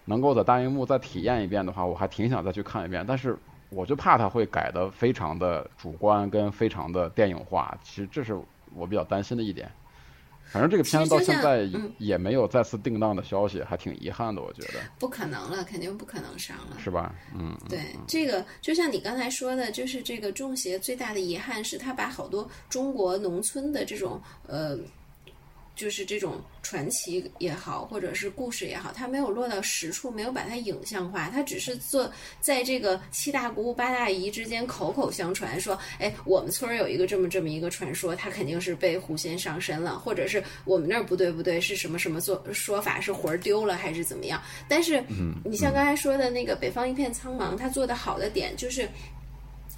[0.04, 3.06] 能够在大荧幕再体验一遍的话，我还挺想再去看一遍。
[3.08, 3.38] 但是
[3.70, 8.40] 我就怕他会改的非常的主观跟非常的电影化，其实这是
[8.74, 9.70] 我比较担心的一点。
[10.46, 14.42] 反正这个片子到现在也没有再次定档的消息，还挺遗憾的。
[14.42, 17.14] 我觉得不可能了，肯定不可能上了，是吧？
[17.36, 24.78] 嗯，对，这个就像你刚才说的，就是这个《中邪》最大的遗憾是，他把好多中国农村的这种呃。
[25.78, 44.42] 就是这种传奇也好，或者是故事也好，它没有落到实处，没有把它影像化，它只是做在这个七大姑八大姨之间口口相传，说，哎，我们村儿有一个这么这么一个传说，他肯定是被狐仙上身了，或者是我们那儿不对不对，是什么什么做说法是魂儿丢了还是怎么样？
[44.68, 45.04] 但是，
[45.46, 48.90] 你像刚才说的那个北方一片苍茫，他做的好的点就是。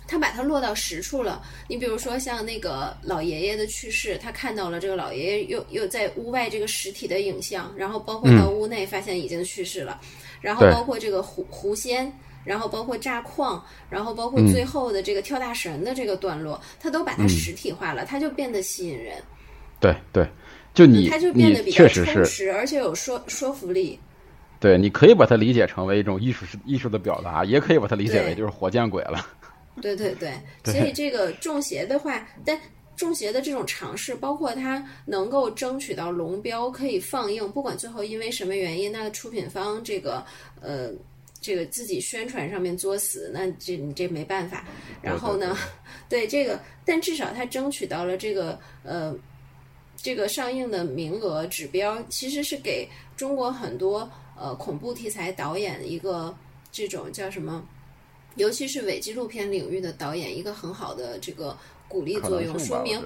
[0.09, 1.39] 他把它落到实处了。
[1.67, 10.01] 你比如说像那个老爷爷的去世，他看到了这个老爷爷又又在屋外这个实体的影像，然后包括到屋内发现已经去世了，
[10.41, 12.11] 然后包括这个狐狐仙，
[12.43, 19.21] 然后包括炸矿，然后包括最后的这个跳大神的这个段落，他都把它实体化了，他就变得吸引人。
[19.79, 20.27] 对对，
[20.73, 23.99] 就你他就变得比较充实，而且有说说服力。
[24.59, 29.25] 对，你可以把它理解成为一种艺术艺术的表达，也可以把它理解为就是活见鬼了。
[29.81, 30.33] 对对对，
[30.65, 32.59] 所以这个中邪的话，但
[32.95, 40.25] 中邪的这种尝试，包括它能够争取到龙标可以放映，不管最后因为什么原因，那出品方这个
[40.61, 40.91] 呃
[41.39, 44.65] 这个自己宣传上面作死，那这你这没办法。
[45.01, 45.55] 然后呢，
[46.09, 49.15] 对 这个，但至少他争取到了这个呃
[49.95, 52.85] 这个上映的名额指标，其实是给
[53.15, 56.35] 中国很多呃恐怖题材导演一个
[56.69, 57.65] 这种叫什么？
[58.39, 61.55] 尤其是伪纪录片领域的导演，一个很好的这个
[61.87, 62.99] 鼓励作用，说明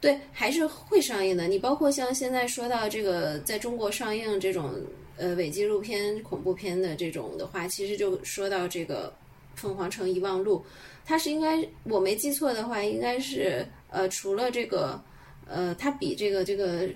[0.00, 1.48] 对还是会上映的。
[1.48, 4.72] 你包括像现在说到这个在中国上映这种
[5.16, 9.12] 呃伪纪录片恐怖片的这种的话，其实就说到这个
[9.60, 10.58] 《凤凰城遗忘录》，
[11.04, 15.02] 它是应该我没记错的话，应该是呃除了这个
[15.48, 16.88] 呃，它比这个这个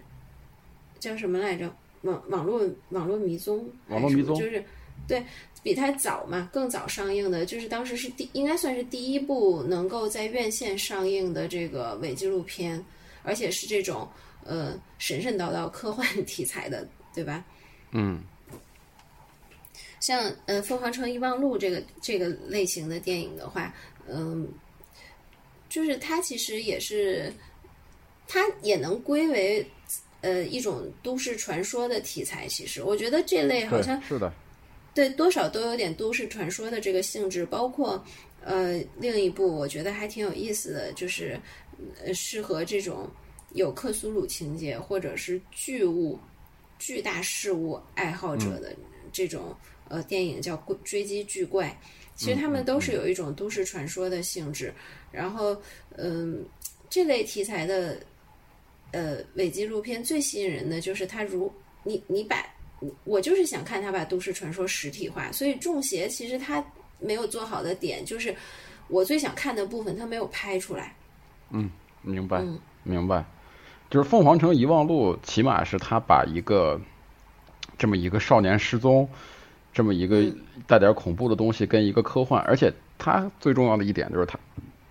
[1.00, 1.68] 叫什么来着？
[2.02, 4.64] 网网络网络迷踪，网络迷踪就是
[5.08, 5.22] 对。
[5.62, 12.82] 比它早嘛，更早上映的，就是当时是第，应该算是第一部能够在院线上映的这个伪纪录片，
[13.22, 14.08] 而且是这种
[14.44, 17.44] 呃神神叨叨科幻 题材的，对吧？
[17.90, 18.22] 嗯。
[20.00, 23.74] 像呃《凤凰城遗忘录》这个这个类型的电影的话，
[24.08, 24.48] 嗯，
[25.68, 27.30] 就是它其实也是，
[28.26, 29.70] 它也能归为
[30.22, 32.48] 呃一种都市传说的题材。
[32.48, 34.32] 其实我觉得这类好像是的。
[34.92, 38.04] 对，多少都有点都市传说的这个性质，包括，
[38.42, 41.40] 呃，另一部我觉得还挺有意思的，就是，
[42.04, 43.08] 呃，适合这种
[43.52, 46.18] 有克苏鲁情节或者是巨物、
[46.78, 48.74] 巨大事物爱好者的
[49.12, 49.54] 这种
[49.88, 51.68] 呃电影，叫《追击巨怪》。
[52.16, 54.74] 其实他们都是有一种都市传说的性质。
[55.12, 55.56] 然后，
[55.96, 56.44] 嗯，
[56.90, 57.98] 这类题材的
[58.90, 61.50] 呃伪纪录片最吸引人的就是它，如
[61.84, 62.44] 你你把。
[63.04, 66.64] 我就是想看他把都市传说实体化，所以《中邪》其实他
[66.98, 68.34] 没有做好的点，就是
[68.88, 70.94] 我最想看的部分他没有拍出来。
[71.50, 71.70] 嗯，
[72.02, 72.42] 明白，
[72.82, 73.22] 明白。
[73.90, 76.80] 就是《凤凰城遗忘录》，起码是他把一个
[77.76, 79.06] 这么一个少年失踪，
[79.74, 80.24] 这么一个
[80.66, 84.38] 带点恐怖的东西跟一个科幻，而且他最重要的一点就是他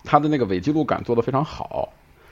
[0.03, 1.91] 他的那个伪记录感做得非常好。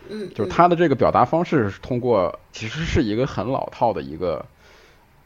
[0.10, 4.46] 嗯，就是他的这个表达方式是通过，其实是一个很老套的一个。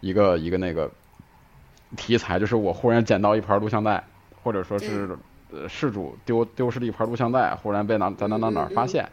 [0.01, 0.91] 一个一个那个
[1.95, 4.03] 题材，就是我忽然捡到一盘录像带，
[4.43, 5.17] 或者说是
[5.51, 9.07] 呃事主丢丢失了一盘录像带，忽然被哪在哪哪哪发现，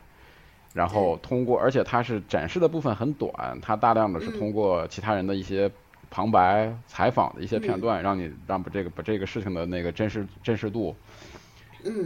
[0.73, 5.70] 然后通过，而且它是展示的部分很短，它大量的是通过其他人的一些
[6.10, 10.97] 旁白、采访的一些片段，让你让把这个把这个事情的那个真实真实度，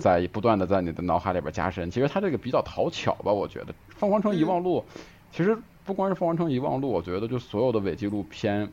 [0.00, 1.90] 在不断的在你的脑海里边加深。
[1.90, 4.84] 其实它这个比较讨巧吧，我觉得《凤凰城遗忘录》
[5.30, 5.56] 其实。
[5.84, 8.68] 不光是《凤凰城遗忘录》，我觉得就所有的伪纪录片，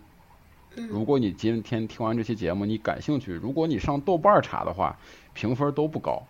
[0.76, 4.98] 如果你今天听完这期节目，你感兴趣，如果你上豆瓣查的话，
[5.34, 6.22] 评分都不高。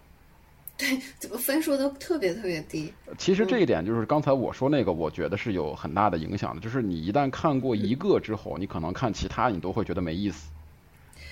[0.77, 2.93] 对，怎么分数都特别特别低。
[3.17, 6.61] 其实这一点就是刚才我说那个，我觉得是有很大的影响的。
[6.61, 10.49] 就是你一旦看过一个之后，你可能看其他你都会觉得没意思。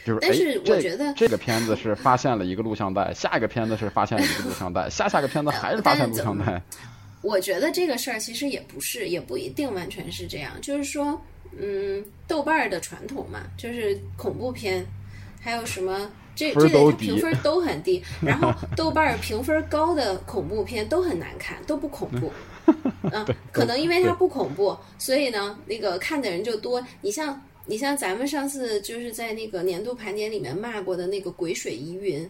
[0.05, 6.61] 就是，但是我觉得这个片子是发现了一个录像带，下一个片子是发现了一个录像带，下下个片子还是发现录像带。
[7.21, 10.53] 我觉得这个事儿其实也不是，也不一定完全是这样。
[10.61, 11.19] 就是说，
[11.57, 14.85] 嗯，豆瓣儿的传统嘛，就是恐怖片，
[15.41, 18.01] 还有什么这这类评分都很低。
[18.21, 22.31] 然后 豆瓣儿评分高的恐怖片都很难看，都不恐怖。
[23.11, 26.85] 嗯，可能因为它不恐怖，所以呢，那个看的人就多。
[27.01, 32.23] 你像你像咱们上次就是在那个年度盘点里面骂过的那个《鬼水疑云》。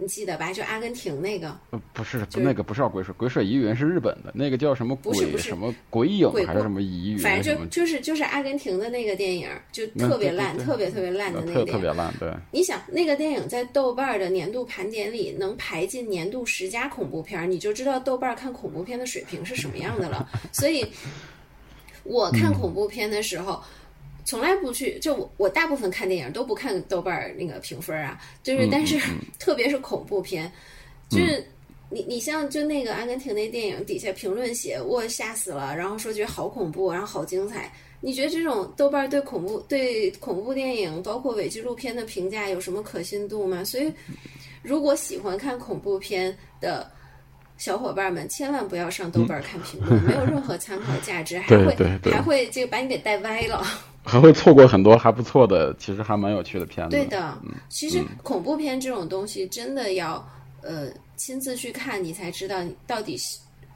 [0.00, 0.50] 你记得吧？
[0.50, 1.54] 就阿根廷那个，
[1.92, 7.18] 不是，那个不是叫鬼水，鬼水疑云是日本的，那个叫什么鬼什么鬼影还是什么疑云？
[7.18, 11.72] 反正就就是就是阿根廷的那个电影，就特别烂，特别特别烂的那个电影。
[11.72, 12.32] 特别烂，对。
[12.50, 20.26] 你想那个电影在豆瓣的年度盘点里能排进年度十佳恐怖片，你就知道豆瓣看恐怖片的水平是什么样的了。
[20.50, 20.86] 所以，
[22.04, 23.62] 我看恐怖片的时候。
[24.30, 28.96] 从来不去，就我我大部分看电影都不看豆瓣那个评分啊，就是但是
[29.40, 30.48] 特别是恐怖片，
[31.08, 31.44] 就是
[31.88, 37.72] 你你像就那个阿根廷那电影底下评论写我吓死了，然后说觉得好恐怖，然后好精彩。
[38.00, 43.64] 你觉得这种豆瓣对恐怖对恐怖电影包括伪纪录片的评价有什么可信度吗？
[43.64, 43.92] 所以
[44.62, 46.88] 如果喜欢看恐怖片的
[47.58, 51.74] 小伙伴们，千万不要上豆瓣看评论，没有任何参考价值，还会
[52.12, 53.66] 还会就把你给带歪了。
[54.10, 56.96] 还会错过很多还不错的，其实还蛮有趣的片子。
[56.96, 57.38] 对的，
[57.68, 60.14] 其实恐怖片这种东西真的要
[60.62, 62.56] 呃亲自去看，你才知道
[62.88, 63.16] 到底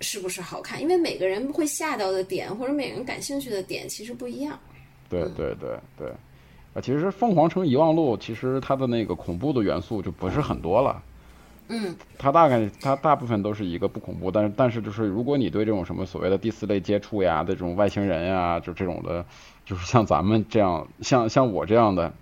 [0.00, 0.82] 是不是好看。
[0.82, 4.58] 因为每个人会吓到的点，或者每个人感兴趣的点，其实不一样。
[5.08, 6.08] 对对对对，
[6.74, 11.00] 啊，其实《凤凰城遗忘录》其实它的那个恐怖的元素就不是很多了。
[11.68, 19.24] 嗯，它大概它大部分都是一个不恐怖，但是但是就是如果你对这种什么所谓的第四类接触呀，这种外星人呀，就这种的。
[19.64, 22.12] 就是像咱们这样，像像我这样的，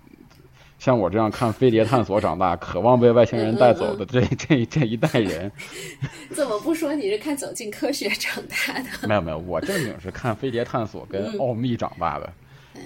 [0.79, 5.51] 像我这样看《飞碟探索》长大，渴望被外星人带走的这 这这一代人，
[6.31, 8.89] 怎么不说你是看《走进科学》长大的？
[9.07, 12.31] 没有没有，我正经是看《飞碟探索》跟《奥秘》长大的。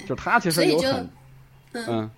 [0.05, 1.09] 就他其实有很，
[1.73, 2.09] 嗯，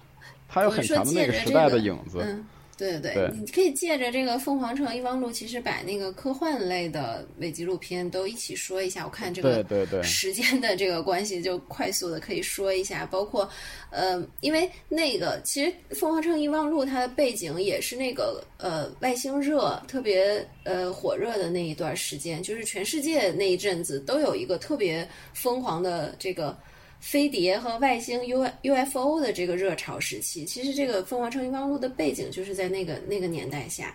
[0.48, 2.44] 他有很强的那个时代的影子。
[2.80, 9.04] 对对对，你可以借着这个《凤凰城遗忘录》，其实把那个科幻类的伪纪录片都一起说一下。
[9.04, 13.06] 我看这个对对对时间的这个关系，就快速的可以说一下。
[13.06, 13.50] 包括
[13.92, 26.58] 呃，因为那个其实《凤凰城遗忘录》它的背景也是那个呃外星热特别呃火热的那一段时间，就是全世界那一阵子都有一个特别疯狂的这个。
[27.00, 33.94] 飞碟和外星 U U F O 的这个热潮时期，其实这个《凤凰城遗忘录》的背景就是在那个那个年代下。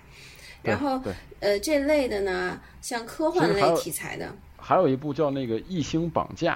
[0.62, 0.98] 然后，
[1.40, 6.54] 呃，这类的呢，像科幻类题材的，还有一部叫那个《异星绑架》。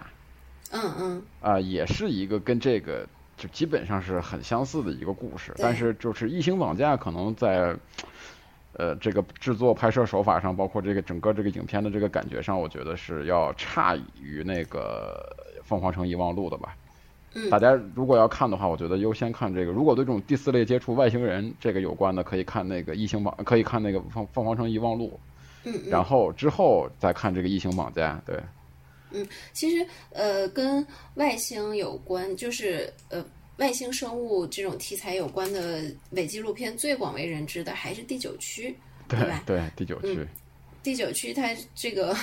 [0.70, 1.22] 嗯嗯。
[1.42, 3.06] 啊，也是一个跟这个
[3.36, 7.76] 就基本上是很相似的一个故事，但是就是《异星绑架》可能在
[8.72, 15.36] 呃这个制作拍摄手法上，包括这个整个这个影片的这个感觉上，我觉得是要差于那个。
[15.68, 16.74] 凤凰城遗忘录的吧，
[17.34, 19.70] 嗯，大家如果要看的话，我觉得优先看这个。
[19.70, 25.20] 如果对这种第四类接触外星人这个有关的，可以看那个异形绑，可以看那个凤凤凰城遗忘录，
[25.64, 28.40] 嗯，然后之后再看这个异形绑架，对。
[29.10, 30.86] 嗯，其实呃，跟
[31.16, 33.22] 外星有关，就是呃
[33.58, 35.82] 外星生物这种题材有关的
[36.12, 38.74] 伪纪录片，最广为人知的还是第九区，
[39.06, 39.42] 对吧？
[39.44, 40.26] 对，第九区。
[40.82, 42.16] 第九区它这个。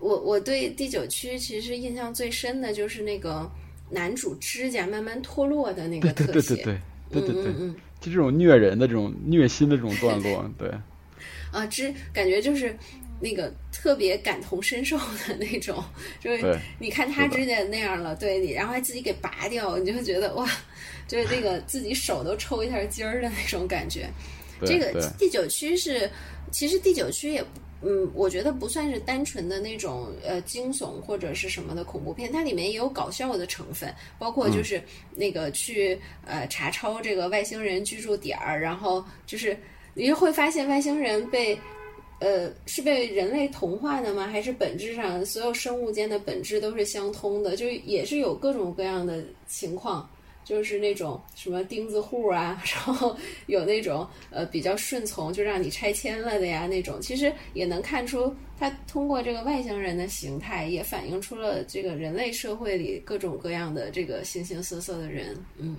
[0.00, 3.48] 我我对第九区其实印象最深的就是那个
[3.90, 10.70] 男主指甲慢慢脱落的那个特写，对对对对对对对，嗯就这种虐人的这种虐心的这种段落， 对。
[11.52, 12.74] 啊，之感觉就是
[13.20, 15.84] 那个特别感同身受的那种，
[16.18, 20.48] 就是你看他指甲那样了，对你，然后还自己给拔掉，你就会觉得哇，
[21.06, 24.08] 就是那个自己手都抽一下筋儿的那种感觉。
[24.64, 26.08] 这个第九区是，
[26.50, 27.44] 其实第九区也。
[27.82, 34.82] 嗯，我觉得不算是单纯的那种呃惊悚或者是什么的恐怖片，它里面也有搞笑的成分，包括就是
[35.16, 39.56] 那个去呃查抄这个外星人居住点儿，然后就是
[39.94, 41.58] 你就会发现外星人被
[42.18, 44.26] 呃是被人类同化的吗？
[44.26, 47.56] 还是本质上所有生物间的本质都是相通的？
[47.56, 50.08] 就也是有各种各样的情况。
[50.44, 65.36] 就是那种什么钉子户啊， 然后有那种呃比较顺从，就让你拆迁了的呀那种，其实也能看出他通过这个外星人的形态，也反映出了这个人类社会里各种各样的这个形形色色的人。
[65.58, 65.76] 嗯，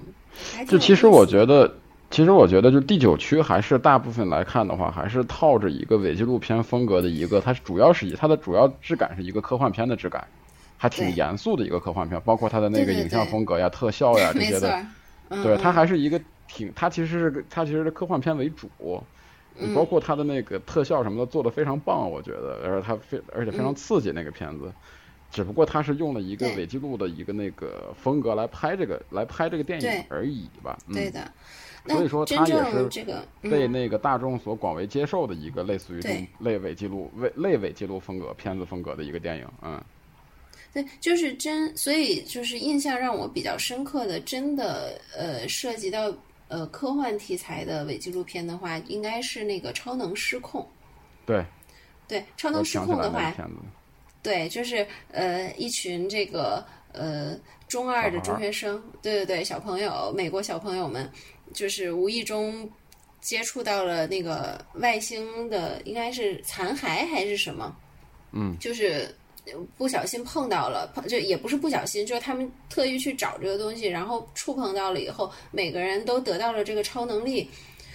[0.67, 1.71] 就其实我觉得，
[2.09, 10.25] 其实我觉得，就第九区还是大部分来看的话，还是套着一个伪纪录片风格的一个，它主要是以它的主要质感是一个科幻片的质感。
[10.81, 14.83] 还挺严肃的一个科幻片，包括它的那个影像风格呀、特效呀 这些的。
[15.29, 18.67] 对，它还是一个挺，它其实是它其实是科幻片为主，
[19.75, 24.73] 包括它的那个特效什么的做的非常棒，我觉得，而且它非而且非常刺激那个片子。
[25.29, 30.75] 只不过它是用了一个伪纪录的一个那个风格来拍这个来拍这个电影而已吧。
[30.91, 31.31] 对的。
[31.85, 39.79] 所以说它也是这个被那个大众所广为接受的一个类似于这种类伪纪录、伪类伪纪录风格片子风格的一个电影，嗯。
[40.73, 46.13] 对，就是真，所以就是印象让我比较深刻的，真的呃，涉及到
[46.47, 50.61] 呃科幻题材的伪纪录片的话，应该是那个《超能失控》。
[51.25, 51.45] 对，
[52.07, 53.35] 对，《超能失控》的话，
[54.23, 57.37] 对，就是呃一群这个呃
[57.67, 61.11] 中二的中学生，对对对，小朋友，美国小朋友们，
[61.53, 62.69] 就是无意中
[63.19, 67.75] 接触到了那个外星的，应该是残骸还是什么？
[68.31, 69.13] 嗯，就是。
[69.77, 77.49] 不小心碰到了，碰就也不是不小心，就是他们特意去找这个东西，然后触碰到了以后，每个人都得到了这个超能力。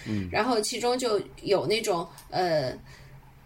[0.07, 2.77] 嗯，然后其中就有那种呃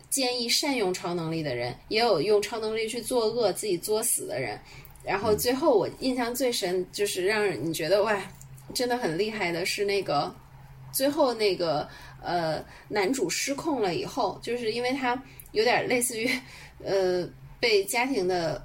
[0.08, 4.58] 建议善用超能力的人，也有用超能力去作恶、自己作死的人。
[5.04, 8.20] 然后最后我印象最深，就是让你觉得哇，
[8.74, 10.34] 真的很厉害的是那个
[10.90, 11.86] 最后那个
[12.22, 15.22] 呃男主失控了以后，就是因为他
[15.52, 16.30] 有点类似于
[16.82, 17.28] 呃。
[17.60, 18.60] 被家庭的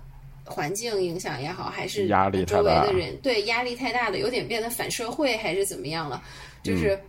[0.45, 2.07] 环境影响也好，还是
[2.47, 6.23] 周围的人对压力太大的，有点变得反社会，还是怎么样了？
[6.63, 6.99] 就是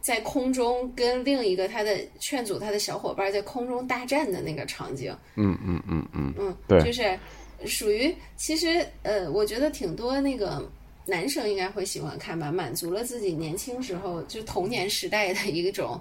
[0.00, 5.16] 在空中跟另一个他的劝阻他的小伙伴在空中大战的那个场景。
[5.36, 7.18] 嗯嗯嗯嗯嗯，对，就是
[7.64, 10.68] 属于其实呃，我觉得挺多那个
[11.06, 16.00] 男生应该会喜欢看吧，满足了自己年轻时候就童年时代的一种。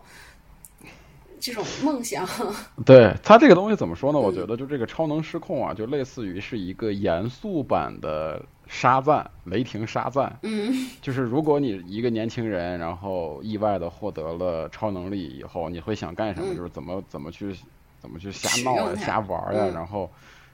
[1.40, 2.28] 这种梦想，
[2.86, 4.20] 对他这个东西怎么说呢？
[4.20, 10.38] 我觉得就这个超能失控啊，就类似于是一个严肃版的沙赞，雷霆沙赞。
[10.44, 10.72] 嗯，
[11.02, 16.54] 就是如果你一个年轻人，然后意外的获得了超能力以后，你会想干什么？
[16.56, 17.56] 就是怎么怎么去
[18.00, 20.10] 怎么去瞎闹呀、瞎玩呀，然后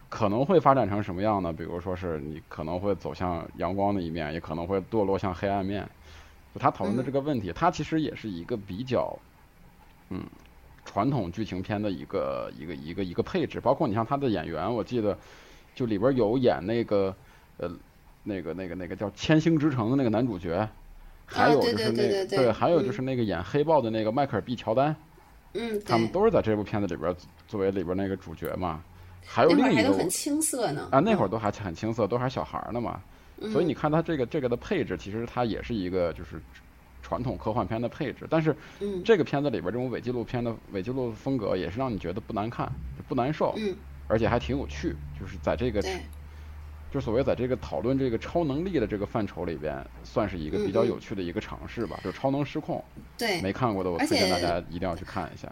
[0.09, 1.51] 可能会发展成什么样呢？
[1.51, 5.87] 比如说是你可能会走向阳光的一面，也可能会堕落向黑暗面。
[6.53, 9.17] 就他讨论的这个问题，他其实也是一个比较，
[10.09, 10.23] 嗯。
[10.85, 15.17] 传统剧情片的一个一个一个一个配置，包括你像他的演员，我记得
[15.73, 17.13] 就里边有演那个
[17.57, 17.69] 呃
[18.23, 20.65] 那个那个那个叫《千星之城》的那个男主角，
[21.25, 24.95] 还有就是那对，还有就是那个演黑豹的那个迈克尔 B 乔丹，
[25.53, 27.13] 嗯，他们都是在这部片子里边
[27.47, 28.81] 作为里边那个主角嘛。
[29.25, 33.01] 还有另一个很青涩呢啊，那会儿都还很青涩，都还小孩呢嘛。
[33.51, 36.39] 所以你看他这个这个的配置，其实他也是一个就是。
[37.05, 38.55] 传统科幻片的配置，但是
[39.03, 42.67] 这个片子里边这种伪纪录片的伪纪录风格也是让你觉得不难看，
[43.07, 43.75] 不难受，嗯，
[44.07, 44.95] 而且还挺有趣。
[45.19, 45.83] 就是在这个，
[46.91, 51.99] 就所谓在这个讨论这个超能力的这个范畴里边，算是一个比较有趣的一个尝试吧。
[52.03, 52.83] 就超能失控，
[53.19, 55.47] 对，没看过的我推荐大家一定要去看一下。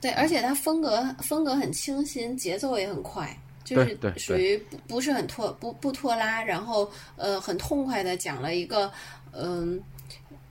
[0.00, 8.88] 对，而且它风格风格很清新，节奏也很快，就是属于不不是很拖不不拖拉，然后呃很痛快的讲了一个
[9.32, 9.82] 嗯。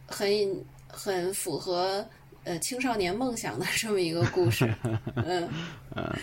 [0.07, 0.27] 很
[0.87, 2.05] 很符合
[2.43, 4.73] 呃青少年梦想的这么一个故事，
[5.15, 5.49] 嗯
[5.95, 6.13] 嗯，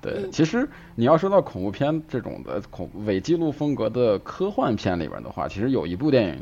[0.00, 6.38] 对，其实你要说到恐怖片这种的恐伪纪录风格的科幻片里边的话，其实有一部电影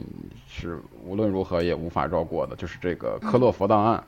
[0.47, 3.99] 是无论如何也无法绕过的，就是这个《科洛弗档案》。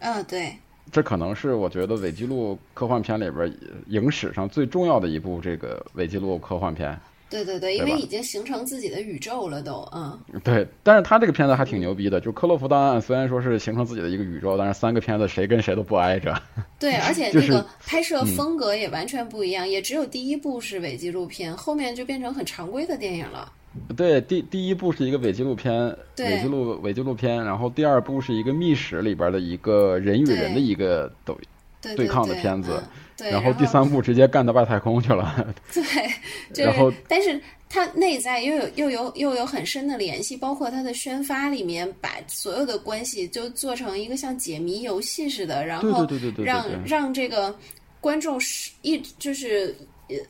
[0.00, 0.54] 嗯，对，
[0.92, 3.50] 这可能是我觉得伪纪录科幻片里边
[3.86, 6.98] 影史上最重要的一部这个伪纪录科幻片。
[7.30, 10.18] 对对对，因为已经形成自己的宇宙了，都嗯。
[10.42, 16.34] 对，但是他这个片子还挺牛逼的，就《克洛弗档案》虽然说是形成自己的一个宇宙，但是三个片子谁跟谁都不挨着。
[16.80, 23.52] 对，而且那个拍摄风格也完全不一样，也只有第一部是伪纪录片，后面就变成很常规的电影了。
[23.96, 31.38] 对，第第一部是一个伪纪录片，伪纪录伪纪录片，然后第二部是一个密室里边的一个人与人的一个斗
[31.80, 32.82] 对抗的片子。
[33.28, 35.52] 然后第三部直接干到外太空去了。
[35.74, 35.84] 对，
[36.64, 46.06] 然后但是它内在又有又有又有很深的联系，包括它的宣发里面把所有的关系就做成一个像解谜游戏似的，然后
[46.44, 47.54] 让让这个
[48.00, 49.76] 观众是一就是。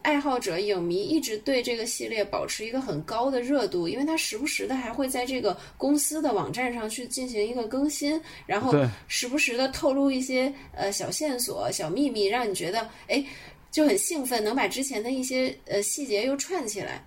[0.03, 8.75] 爱好者、影迷一直对这个系列保持一个很高的热度，因为他时不时的还会在这个公司的网站上去进行一个更新，然后
[9.09, 13.25] 时不时的透露一些呃小线索、小秘密，让你觉得哎
[13.71, 17.03] 就很兴奋，能把之前的一些呃细节又串起来。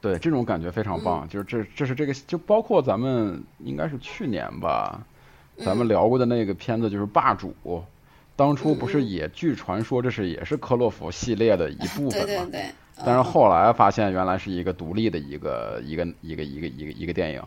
[0.00, 1.26] 对，这种感觉非常棒。
[1.28, 5.02] 就是这这是这个，就包括咱们应该是去年吧，
[5.64, 7.54] 咱们聊过的那个片子就是《霸主》。
[8.36, 12.26] 当初不是也据传说这是也是科洛弗系列的一部分吗？
[12.26, 12.64] 对对对。
[13.04, 17.42] 但是后来发现原来是一个独立的一个一个一个一个一个一个电影。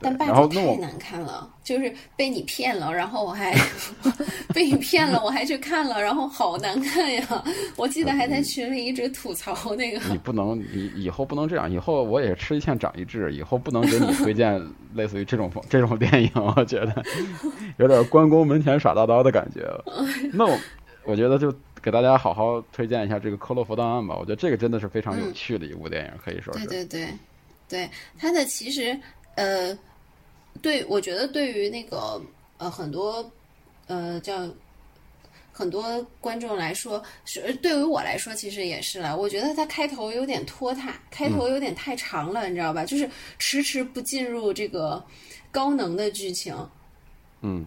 [0.00, 3.54] 但霸然后主太难看了，就是被你骗了，然后我还
[4.54, 7.44] 被你骗了，我还去看了，然后好难看呀！
[7.76, 10.00] 我记得还在群里一直吐槽那个。
[10.10, 14.60] 你不能，你以后不能这样，以后我也吃一堑长一智，以后不能给你推荐
[14.94, 17.02] 类似于这种这种电影，我觉得
[17.78, 19.66] 有点关公门前耍大刀的感觉。
[20.32, 20.56] 那我
[21.04, 21.52] 我觉得就
[21.82, 26.66] 给大家好好推荐一下这个《科洛弗档案》吧，我觉得这个真的是非常有趣的一部电影，可以说是。
[26.66, 27.08] 对对对，
[27.68, 28.98] 对它的其实
[29.38, 29.78] 呃，
[30.60, 32.20] 对我觉得对于那个
[32.56, 33.30] 呃很多
[33.86, 34.48] 呃叫
[35.52, 39.16] 很多观众来说，是对于我来说其实也是了。
[39.16, 42.84] 我觉得它开头有点拖沓，开头有点太长了，你知道吧？
[42.84, 43.08] 就是
[43.38, 45.04] 迟迟不进入这个
[45.52, 46.52] 高能的剧情。
[47.42, 47.64] 嗯，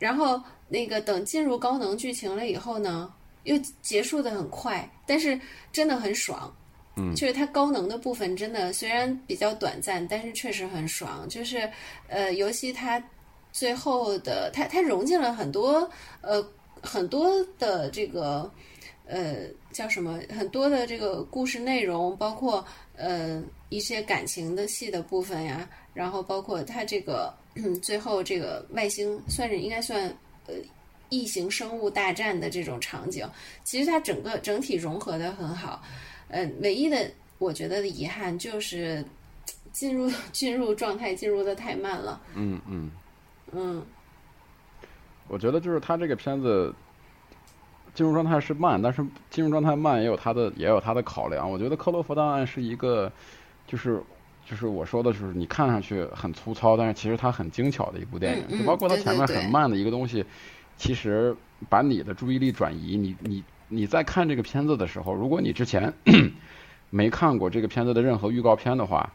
[0.00, 3.14] 然后那个等进入高能剧情了以后呢，
[3.44, 5.40] 又结束的很快，但是
[5.70, 6.52] 真的很爽。
[6.96, 11.28] 嗯，就是它高能的部分真的虽然比较短暂，但是确实很爽。
[11.28, 11.70] 就是
[12.08, 13.02] 呃，尤其它
[13.52, 15.88] 最后的它它融进了很多
[16.20, 16.44] 呃
[16.82, 18.50] 很多的这个
[19.06, 22.64] 呃叫什么很多的这个故事内容，包括
[22.96, 27.34] 呃一些感情的戏的部分呀，然后包括它这个。
[27.82, 30.06] 最后这个外星算是应该算
[30.46, 30.54] 呃
[31.08, 33.28] 异形生物大战的这种场景，
[33.64, 35.82] 其实它整个整体融合的很好。
[36.30, 39.04] 呃，唯一的我觉得的遗憾就是
[39.72, 42.20] 进入进入状态进入的太慢了。
[42.34, 42.90] 嗯嗯
[43.52, 43.82] 嗯，
[45.28, 46.74] 我觉得就是他这个片子
[47.94, 51.50] 进入状态是慢，但是进入状态慢也有他的也有他的考量。
[51.50, 53.12] 我觉得《克洛弗档案》是一个
[53.66, 54.02] 就是。
[54.46, 58.44] 就是我说的，就是你看上去很粗糙，但是其实它很精巧的一部电影。
[58.48, 60.24] 嗯嗯、就包括它前面很慢的一个东西，
[60.76, 61.36] 其实
[61.68, 62.96] 把你的注意力转移。
[62.96, 65.90] 你你你在看这个片子的时候，如果你之前
[66.90, 69.10] 没看过这个片子的任何预告片的话，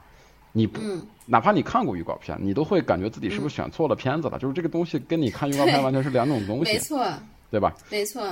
[0.53, 4.39] 你不、嗯、哪怕你看过预告片，你都会感觉自己是不是选错了片子了？
[4.39, 7.05] 就是这个东西跟你看预告片完全是两种东西，没错，
[7.51, 7.75] 对吧？
[7.91, 8.23] 没错。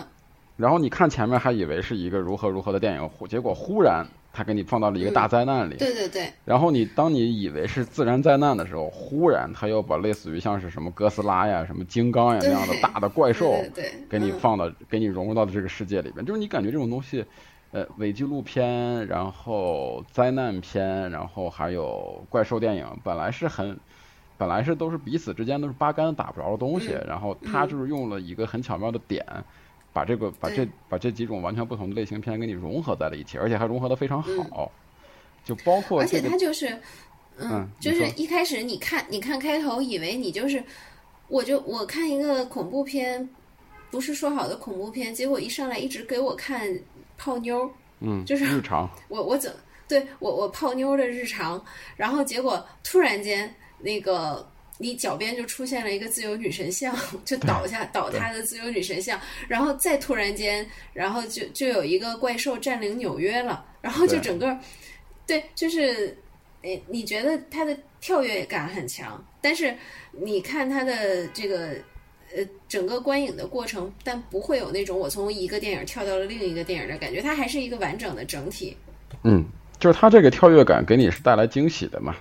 [0.55, 4.07] 然后你看前面还以为是一个如何如何的电影，结果忽然。
[4.35, 6.33] 他给你放到了一个大灾难里，嗯、对对对。
[6.43, 13.63] 然后你当你以为是自然灾难的时候，忽然他又把类似于像是什么哥斯拉呀、什么金刚呀那样的大的怪兽，
[14.09, 16.25] 给你放到、嗯、给你融入到这个世界里边。
[16.25, 17.23] 就是你感觉这种东西，
[17.71, 23.77] 呃，伪纪录片，然后灾难片，然后还有怪兽电影，本来是很，
[24.35, 29.23] 本来是都是彼此之间都是八竿子打不着的东西，嗯、然后他就是用了一个很巧妙的点。
[29.93, 34.69] 把这个把这把这几种完全不同的类型片给你融合在了一起，而且还融合的非常好，嗯、
[35.45, 36.67] 就包括、而且这个、它就是，
[37.37, 40.63] 嗯，嗯就是一开始你看你看开头以为你就是，
[41.27, 43.29] 我就我看一个恐怖片，
[43.91, 46.79] 不是说好的恐怖片，结果一上来一直给我看
[47.15, 49.55] 泡妞，嗯，就是日常，我我怎
[49.87, 51.63] 对我我泡妞的日常，
[51.95, 54.49] 然后结果突然间那个。
[54.83, 56.93] 你脚边就出现了一个自由女神像，
[57.23, 64.59] 就倒下倒塌的自由女神像，然后再突然间，然后就就有一个怪兽占领纽约了，然后就整个，
[65.25, 66.17] 对，就是，
[66.63, 69.73] 诶，你觉得它的跳跃感很强，但是
[70.11, 71.69] 你看它的这个，
[72.35, 78.75] 呃，整个观影的过程，但不会有那种我从一个电影跳到了另一个电影的感觉，它还是一个完整的整体。
[79.23, 79.45] 嗯，
[79.79, 82.13] 就是它这个跳跃感给你是带来惊喜的嘛。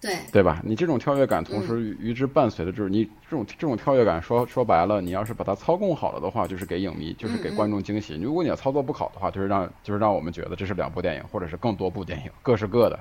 [0.00, 0.60] 对对吧？
[0.64, 8.14] 你这种跳跃感，同时与之伴随的就是你这种这种跳跃感，说说白了，你要是把它操控好了的话，就是给影迷，就是给观众惊喜。
[8.14, 13.00] 如果你要操作不好的话，就是让就是让我们觉得这是两部电影，或者是更多部电影，各是各的，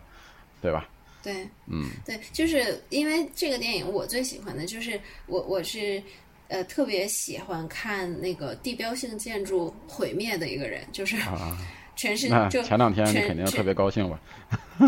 [0.61, 0.87] 对吧？
[1.21, 6.01] 对，嗯，对，就是因为这个电影，我最喜欢的就是我我是
[6.47, 11.57] 呃特别喜欢看那个地标性建筑毁灭的一个人，就是啊，
[11.95, 14.19] 全是那就前两天你肯定特别高兴吧？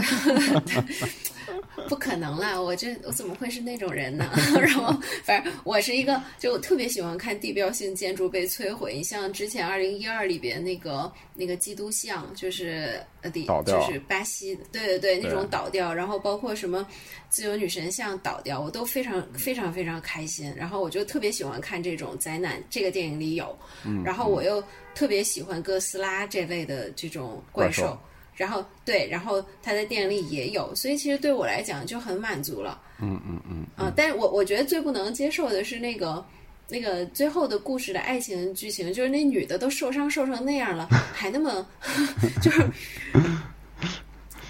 [1.87, 2.59] 不可能啦！
[2.59, 4.29] 我这我怎么会是那种人呢？
[4.59, 8.93] 然后反正我是一个，就我特别喜欢看地标性建筑被摧毁。
[8.95, 16.85] 你像之前二零一二里边那个那个基督像，就是呃底倒掉就是巴西，对对对，那种倒掉，然后包括什么
[17.29, 20.53] 自由女神像倒掉，我都非常非常非常开心。
[20.55, 24.63] 然后我就特别喜欢看这种灾难，这个电影里有，嗯然后我又
[24.95, 27.99] 特别喜欢哥斯拉这类的这种怪怪兽
[28.37, 32.79] 然后对，然后他在电影里也有，所以其实对我来讲就很满足了。
[33.01, 36.23] 嗯嗯嗯啊，但是我我觉得最不能接受的是那个
[36.69, 41.67] 那个最后的故事的爱情剧情，就是那女的都受伤受成那样了，还那么
[42.41, 42.65] 就是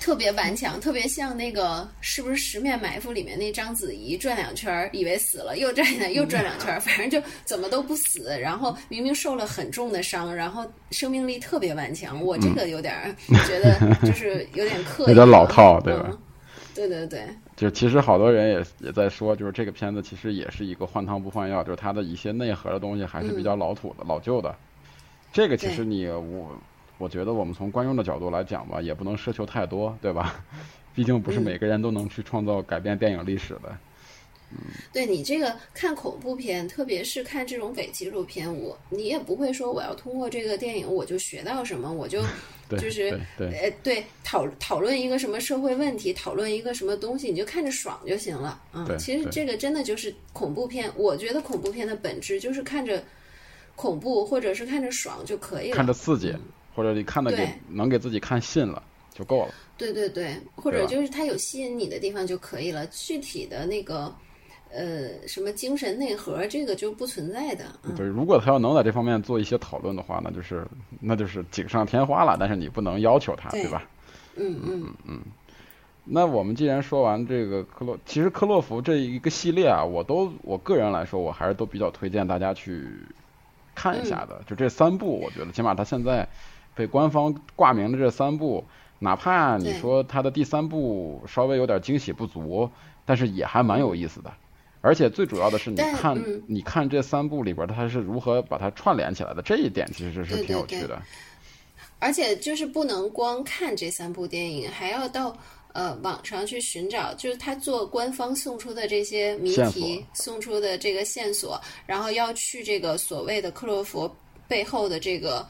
[0.08, 5.86] 特别顽强，特别像那个是不是《十面埋伏》里面那章子怡转两圈儿，以为死了，又转
[6.16, 8.40] 又转两圈儿，反正就怎么都不死。
[8.40, 12.24] 然后明明受了很重的伤，然后生命力特别顽强。
[12.24, 13.14] 我这个有点儿
[13.46, 16.18] 觉得就是有点刻 意，有点老套对吧嗯
[16.74, 17.28] 对对对，
[17.58, 24.56] 就其实好多人也也在说，就是这个片子其实也是一个换汤不换药，就是它的一些内核的东西还是比较老土的、老旧的。
[25.34, 26.58] 这个其实你我
[26.98, 30.44] 我觉得我们从观众的角度来讲吧，也不能奢求太多，对吧？
[30.96, 33.70] 毕竟不是每个人都能去创造改变电影历史的。
[34.50, 34.58] 嗯
[34.94, 42.22] 对你这个看恐怖片，特别是看这种伪纪录片，我你也不会说我要通过这个电影我就学到什么，我就
[42.80, 48.62] 就是呃对讨讨论一个什么社会问题，讨论一个什么东西，你就看着爽就行了。
[48.74, 53.04] 嗯，其实这个真的就是恐怖片，我觉得恐怖片的本质就是看着
[53.76, 56.34] 恐怖或者是看着爽就可以了，看着刺激，
[56.78, 58.82] 或者你看的给能给自己看信了
[59.14, 59.54] 就够了。
[59.78, 64.14] 对对对，或者就是它有吸引你的地方就可以了，具体的那个。
[64.70, 67.64] 呃，什么精神内核，这个就不存在的。
[67.96, 70.68] 对，如果他要能在这方面做一些讨论的话，那就是
[71.00, 72.36] 那就是锦上添花了。
[72.38, 73.90] 但是你不能要求他，对吧？
[74.36, 75.22] 嗯嗯嗯。
[76.04, 82.86] 那我们既然说完这个克洛，其实克洛弗这一个系列啊，我都我个人来说，我还是都比较推荐大家去
[83.74, 84.42] 看一下的。
[84.46, 86.28] 就这三部，我觉得起码他现在
[86.78, 88.64] 被官方挂名的这三部，
[89.00, 92.70] 哪怕你说它的第三部稍微有点惊喜不足，
[93.04, 94.32] 但是也还蛮有意思的。
[94.82, 99.42] 而且最主要的是，你看，你看这三部里边，它是如何把它串联起来的？
[99.42, 101.02] 这一点其实是挺有趣的。
[102.00, 105.36] 而且就是不能光看这三部电影，还要到
[105.74, 114.16] 呃网上去寻找，就是他做官方送出的这些谜题，送出的这个线索，然后要去这个所谓的克洛佛
[114.48, 115.46] 背后的这个，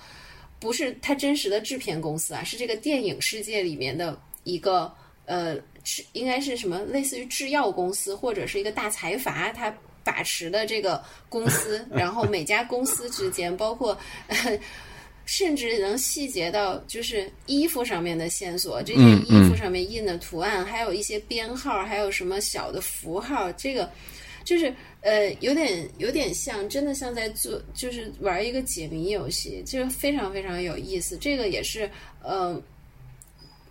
[0.59, 4.93] 不是他真实的制片公司啊，是这个电影世界里面的一个
[5.25, 5.57] 呃。
[5.87, 9.73] 制应该是什么类似于制药公司或者是一个大财阀他
[10.03, 13.97] 把持的这个公司，然后每家公司之间，包括
[15.23, 23.89] 甚至能细节到就是衣服上面的线索，这些衣服上面印的图案，还有一些编号，还有什么小的符号，这个
[24.43, 24.73] 就是
[25.07, 31.17] 呃有点有点像真的像在做就是玩一个解谜游戏，就是非常非常有意思。
[31.17, 31.89] 这个也是
[32.21, 32.61] 呃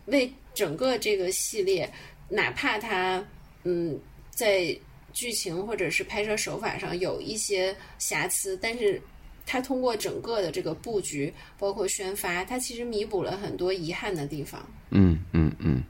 [0.06, 0.32] 为。
[0.56, 1.86] 整个这个系列，
[2.30, 3.22] 哪怕它
[3.64, 4.00] 嗯
[4.30, 4.74] 在
[5.12, 8.98] 剧情或者是拍摄手法上有一些瑕疵，但是
[9.44, 14.66] 它通过整个的这个布局，包括宣发，它其实弥补了很多遗憾的地方。
[14.92, 15.82] 嗯嗯嗯。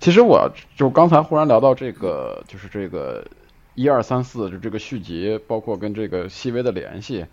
[0.00, 3.26] 其实我就刚才忽然聊到这个，就是这个
[3.74, 7.26] 一二三四，就这个续集，包括跟这个细微的联系。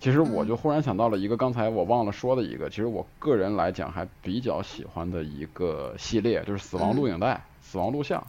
[0.00, 8.26] 其实我就忽然想到了一个刚才我忘了说的一个，其实我个人来讲还比较喜欢的一个系列，就是死亡录影带、死亡录像。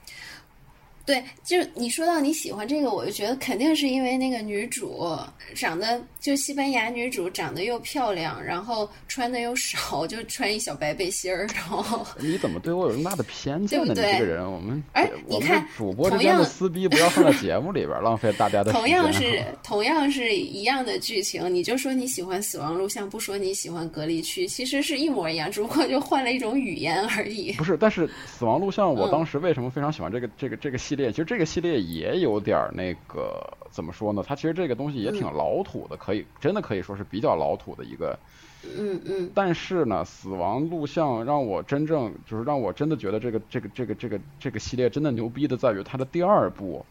[1.06, 5.08] 对，就是你说到你喜欢这个，我就觉得肯定是因为那个女主
[5.54, 13.94] 长得就西班牙女主长得又漂亮，然后穿的又少，就穿一小白背心儿，然后 你怎么对我有那么大的偏见呢？
[13.94, 18.72] 你这个人，我们哎，你看主播之间的撕逼不要放在节目里边，浪费大家的。
[18.72, 27.52] 同样是同样是一样的剧情，你就说你喜欢死亡录像，不说你喜欢隔离区，其实是一模一样，只不过就换了一种语言而已。
[27.52, 30.95] 不是，但是死亡录像，我当时为什么非常喜欢这个这个这个系？
[30.96, 34.24] 系列其实这个系列也有点那个怎么说呢？
[34.26, 38.18] 它其实这个东西也挺老土的，可以真的可以说是比较老土的一个。
[38.64, 39.30] 嗯嗯。
[39.36, 46.86] 但是呢，死亡录像让我真正就是让我真的觉得这个这个这个这个这个系列真的牛逼的在于它的第二部，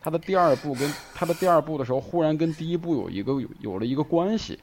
[0.00, 4.58] 它的第二部跟它的第二部的时候，忽然跟第一部有一个有有了一个关系，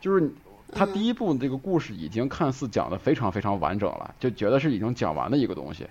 [0.00, 0.28] 就是
[0.72, 5.86] 它第一部这个故事已经看似讲的非常非常完整了，就觉得是已经讲完的一个东西，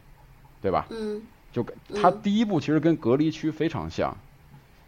[0.62, 0.88] 对吧？
[0.90, 1.22] 嗯。
[1.56, 1.66] 就
[2.02, 4.14] 它第一部其实跟隔离区非常像，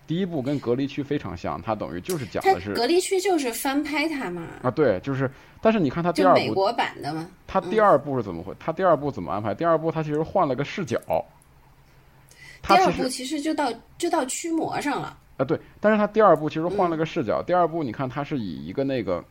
[0.05, 5.31] 第一部跟隔离区非常像，它等于就是讲的是隔离区就是翻拍它嘛啊对，就是
[5.61, 8.53] 但是你看它第二部美国版的嘛，它第二部是怎么回？
[8.59, 9.55] 它第二部怎么安排？
[9.55, 10.99] 第二部它其实换了个视角，
[12.63, 19.23] 第二部其实就到就到驱魔上了啊对，但是它第二部其实换了个视角，第二部你看它是以一个那个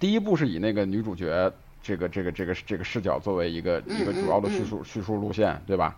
[0.00, 1.48] 第一部是以那个女主角
[1.80, 5.96] 这个这个这个这个视角作为一个一个主要的叙述叙述路线对吧？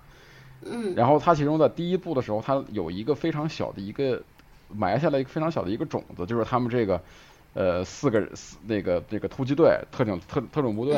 [0.64, 4.22] 嗯，然后他其中在第一部的时候，他有一个非常小的一个
[4.68, 7.01] 埋下了一个非常小的一个种子，就是他们这个
[7.55, 10.94] 呃四个四那个这个突击队特警特特种部队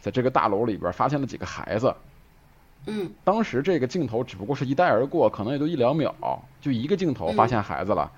[0.00, 1.94] 在这个大楼里边发现了几个孩子。
[2.86, 8.10] 嗯，当时这个镜头只不过是一带而过，可能也就一两秒，就一个镜头发现孩子了，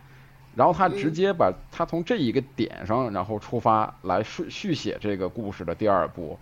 [0.55, 6.39] 然后他直接把他从这一个点上然后出发来续续写这个故事的第二部，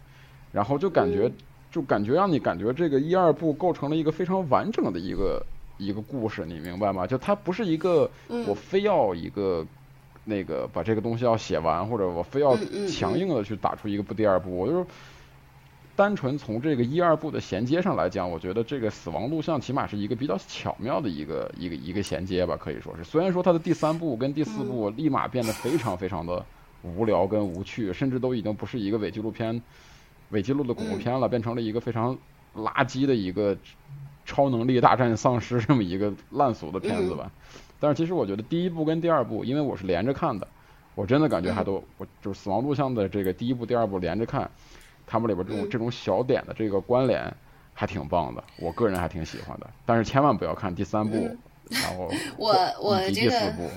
[0.53, 1.31] 然后就感觉。
[1.77, 5.45] 就感觉让你感觉这个一二部构成了一个非常完整的一个
[5.77, 7.07] 一个故事，你明白吗？
[7.07, 8.11] 就它不是一个
[8.47, 9.63] 我非要一个
[10.25, 12.57] 那个把这个东西要写完，或者我非要
[12.89, 14.57] 强硬的去打出一个部第二部。
[14.57, 14.87] 我就
[15.95, 23.05] 单纯从这个一二部的衔接上来讲，我觉得这个死亡录像起码是一个比较巧妙的一个一个一个衔接吧，可以说是。
[23.05, 26.43] 虽然说它的第三部跟第四部立马变得非常非常的
[26.83, 29.61] 无聊跟无趣，甚至都已经不是一个伪纪录片、
[30.31, 32.17] 伪纪录的恐怖片了，变成了一个非常
[32.55, 33.57] 垃圾的一个
[34.25, 37.31] 超能力大战丧尸这么一个烂俗的片子吧。
[37.79, 40.49] 但是其实我觉得第一部跟第二部，因为我是连着看的，
[40.95, 44.51] 我真的感觉还都我就是死亡录像的这个第一部、第二部连着看。
[45.07, 47.33] 他们里边这种这种小点的这个关联
[47.73, 49.71] 还挺棒的，我个人还挺喜欢的。
[49.85, 51.31] 但是千万不要看第三部，
[51.71, 53.71] 然后我我这个部。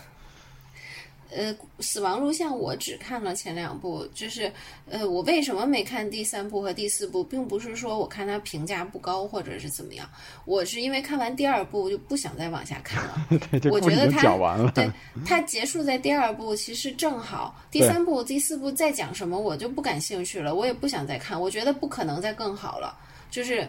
[1.32, 4.52] 呃，死亡录像我只看了前两部，就是
[4.90, 10.10] 呃，我为什么没看第三部和第四部，并不是说我看它评价不高或者是怎么样，
[10.46, 13.28] 我是因为看完第二部就不想再往下看了。
[13.72, 14.72] 我觉得讲完了。
[14.72, 14.90] 对，
[15.24, 17.56] 它结束在第二部，其实正好。
[17.70, 21.40] 第三部、第四部再讲什么，我就不感兴趣了，我也不想再看。
[21.40, 22.98] 我觉得不可能再更好了。
[23.30, 23.68] 就是，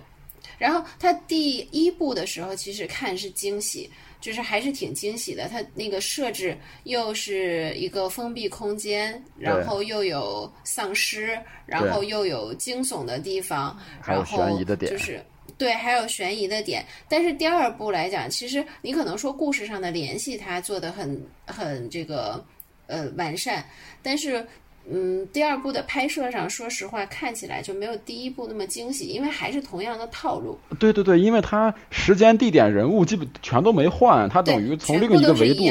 [0.56, 3.90] 然后它第一部的时候，其实看是惊喜。
[4.20, 15.24] 就是还是挺惊喜的，它那个设置又是一个封闭空间，然后又有丧尸，然后又有惊悚的地方，然后就是
[15.56, 16.84] 对，还有悬疑的点。
[17.08, 22.44] 但是第二部来讲，其实你可能说故事上的联系它做的很很这个
[22.86, 23.64] 呃完善，
[24.02, 24.46] 但是。
[24.92, 30.58] 嗯，第二部的拍摄上，说实话，看起来就没有第一部那么惊喜，因为还是同样的套路。
[30.78, 35.64] 对对对，因为它时间、地点、人物基本全都没换，它等于从另一个维度，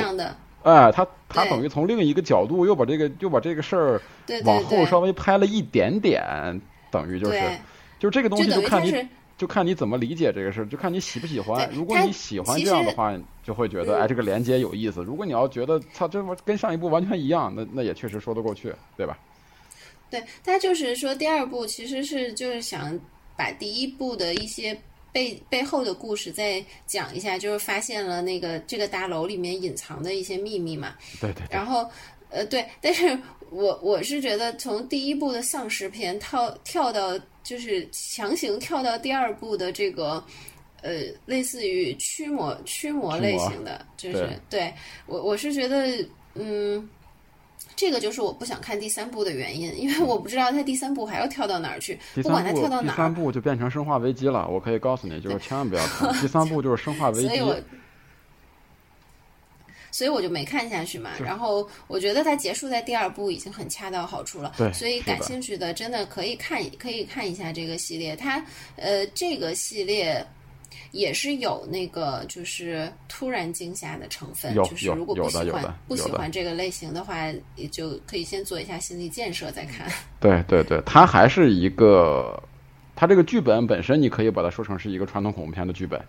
[0.63, 4.01] 哎，它它等于从另一个角度又把这个又把这个事儿
[4.45, 6.59] 往后稍微拍了一点点，
[6.89, 7.41] 等于就是，
[7.99, 9.07] 就这个东西就看你。
[9.39, 11.67] 就看你怎么理解这个事儿，就看你喜不喜欢。
[11.73, 15.01] 如果你喜欢这样的话，就会觉得哎，这个连接有意思。
[15.01, 19.17] 如果你要觉得它这跟上一部完全一样，那那也确实说得过去，对吧？
[20.11, 22.99] 对他就是说，第二部其实是就是想
[23.37, 24.77] 把第一部的一些
[25.13, 30.95] 背背后的故事再讲一下，就是发现了那个这个大楼里面隐藏的一些秘密嘛。
[31.21, 31.43] 对对。
[31.49, 31.89] 然后
[32.29, 33.17] 呃，对， 但是
[33.51, 37.17] 我我是觉得从第一部的丧尸片跳跳到。
[37.49, 40.23] 就是强行跳到第二部的这个，
[40.83, 44.71] 呃，类似于驱魔驱魔类型的，就是对
[45.07, 45.97] 我我是觉得，
[46.35, 46.87] 嗯，
[47.75, 54.47] 这个就是我不想看第三部的原因，因为我不知道他第三部还要跳到哪儿去，不管他跳到哪儿，第三部就变成生化危机了。
[54.47, 57.27] 我可以告诉你，就是千万不要看第三部，就是生化危机。
[57.33, 57.59] 所以我
[60.21, 68.15] 就没看下去嘛，然后我觉得它结束在第二部已经很恰到好处了，对所以感兴趣的真的可以看可以看一下这个系列。
[68.15, 68.43] 它
[68.75, 70.25] 呃这个系列
[70.91, 79.87] 也是有那个就是突然惊吓的成分，就是如果不喜欢不喜欢这个类型的话，也就可以先做一下心理建设再看。
[80.19, 82.41] 对对对，它还是一个，
[82.95, 85.99] 它这个剧本本身你可以把它说成是一个传统恐怖片的剧本。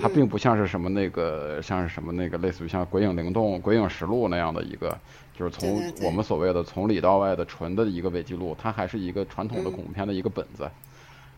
[0.00, 4.96] 它并不像是什么那个，像是什么那个，类似于像《鬼影灵动》《鬼影实录》那样的一个，
[5.36, 10.70] 就是从我们所谓的从里到外的纯的一个伪记录，它还是一个传统的恐怖片的一个本子，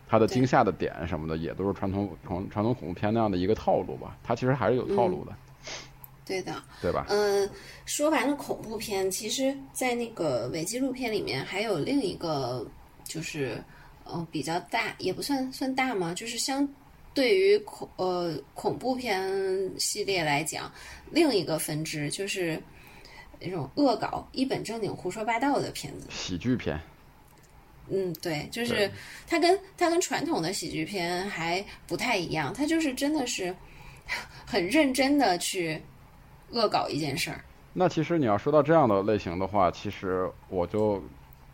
[0.07, 5.31] 它的惊吓的点什么的也都是传统传传统恐怖片那样的一个套路吧，它其实还是有套路的。
[6.23, 7.07] 对的，对吧？
[7.09, 7.49] 嗯，
[7.85, 12.63] 说完了恐怖片，其实，在那个伪纪录片里面还有另一个，
[13.03, 13.61] 就是
[14.05, 16.67] 嗯比较大，也不算算大嘛，就是相。
[17.13, 19.29] 对于恐呃恐怖片
[19.77, 20.71] 系列来讲，
[21.11, 22.61] 另一个分支就是
[23.39, 26.79] 那种恶搞、一本正经胡说八道的片子，喜剧片。
[27.89, 28.89] 嗯，对，就是
[29.27, 33.53] 它跟它跟传统的喜剧片还不太一样，它就是真的是
[34.45, 35.81] 很认真的去
[36.51, 37.43] 恶搞一件事儿。
[37.73, 41.03] 那其实你要说到这样的类型的话，其实我就。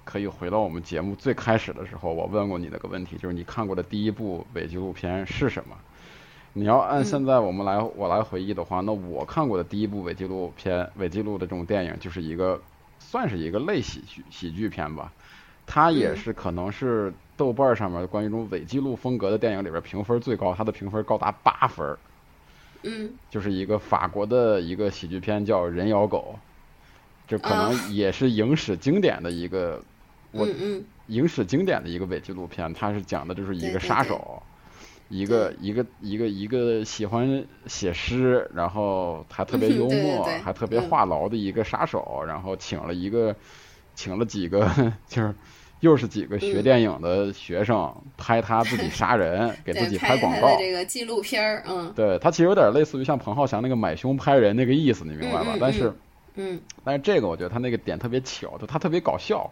[0.07, 5.75] 可以回到我们节目最开始的时候，我问过你那个问题，就是你看过的第一部伪纪录片是什么？
[6.53, 12.59] 你要按现在我们来我来回忆的话，那我看过的第一部伪纪录片、伪纪录的这种电影，就是一个
[12.99, 15.11] 算是一个类喜剧喜剧片吧。
[15.65, 21.97] 它也是可能是豆瓣上面关于这种伪纪录风格的电影里边评分最高，它的评分高达八分。
[22.83, 26.35] 嗯，就是一个法国的一个喜剧片，叫《人咬狗》，
[27.27, 29.83] 这可能也是影史经典的一个。
[30.37, 30.47] 我
[31.07, 34.43] 影史经典的一个伪纪录片，它是讲的就是一个杀手，
[35.09, 43.33] 一个一个一个一个喜欢写诗，然后还特别幽默，还特别话痨的一个杀手，然后请了一个
[43.95, 44.69] 请了几个
[45.07, 45.33] 就是
[45.79, 55.55] 又是几个学电影的学生拍他自己 杀人，给自己拍广告这个纪录片儿，嗯，对他其实有点类似于像彭浩翔那个买凶拍人那个意思，你明白吧？
[55.57, 55.93] 但是
[56.35, 59.49] 嗯，但是这个我觉得他那个点特别巧，就他特别搞笑。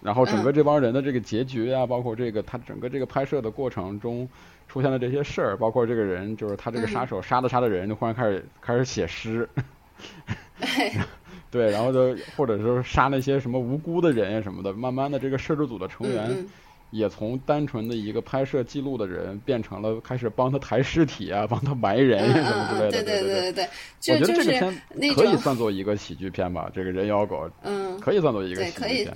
[0.00, 4.28] 然后整个这帮人的这个结局啊，包括这个他整个这个拍摄的过程中
[4.68, 9.48] 出现的这些事儿，包括这个人就是他这个杀手杀的杀的人，就忽然开始开始写诗，
[11.50, 16.46] 对，然后就或者说杀那些什么无辜的人呀什么的，慢慢的这个摄制组的成员。
[16.92, 22.90] 也从单纯的一个拍摄记录的人，变成了开始帮他抬尸体啊， 帮他埋人什么之类的。
[22.90, 24.82] 对对对对对，我觉得这个片
[25.14, 26.70] 可以算作一个喜剧片吧。
[26.72, 29.12] 这个人妖狗，嗯，可以算作一个喜剧片，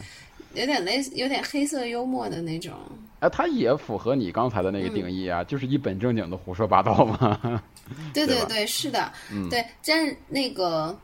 [0.54, 2.72] 有点类似，有点黑色幽默的那种。
[3.20, 7.62] 哎，它也符合你刚才的那个定义啊，就是一本正经的胡说八道嘛。
[8.14, 9.12] 对对对，是的，
[9.50, 10.96] 对，但那个。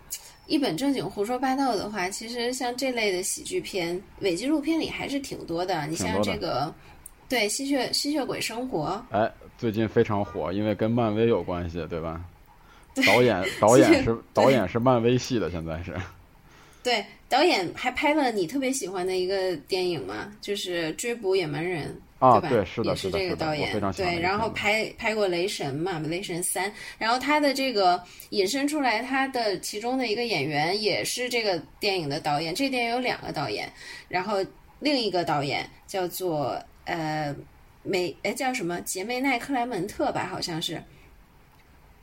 [0.49, 5.85] 一本正经胡说八道的话，其实像这类的喜剧片、伪纪录片里还是挺多的。
[5.89, 6.73] 你像这个，
[7.29, 9.29] 对《吸血吸血鬼生活》，哎，
[9.59, 12.21] 最近非常火，因为跟漫威有关系，对吧？
[13.05, 15.93] 导演 导演是导演是漫威系的，现在是。
[16.87, 21.89] 对，导演还拍了你特别喜欢的一个电影嘛，就是《追捕野蛮人》。
[22.25, 28.01] 啊，对，是的，是这个导演，对，然后拍拍过《雷神》嘛，《雷神三》，然后他的这个
[28.31, 32.55] 引申出来，他的其中的一个演员也是这个电影的导演。
[32.55, 33.69] 这个电影有两个导演，
[34.09, 34.37] 然后
[34.79, 37.35] 另一个导演叫做呃
[37.83, 40.81] 梅，哎叫什么杰梅奈克莱门特吧，好像是。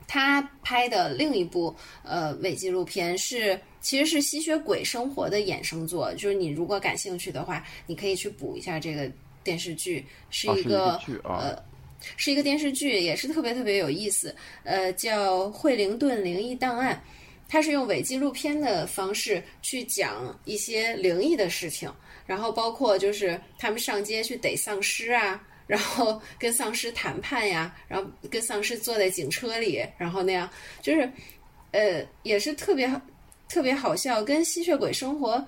[0.08, 9.12] 他拍的另一部呃伪纪录片是，其实是吸血鬼生活的衍生作，就是你如果感兴趣的话，你可以去补一下这个。
[9.46, 11.62] 电视剧是一个呃，
[12.16, 14.34] 是一个电视剧，也是特别特别有意思。
[14.64, 16.96] 呃，叫《惠灵顿灵异档案》，
[17.50, 21.94] 它是用伪纪录片的方式去讲一些灵异的事情，
[22.26, 30.50] 然后包括就是他们上街去逮丧尸啊，然后跟丧尸谈判呀，然后跟丧尸坐在警车里，然后那样
[30.82, 31.12] 就是
[31.72, 32.90] 呃，也是特别
[33.48, 35.46] 特别好笑，跟吸血鬼生活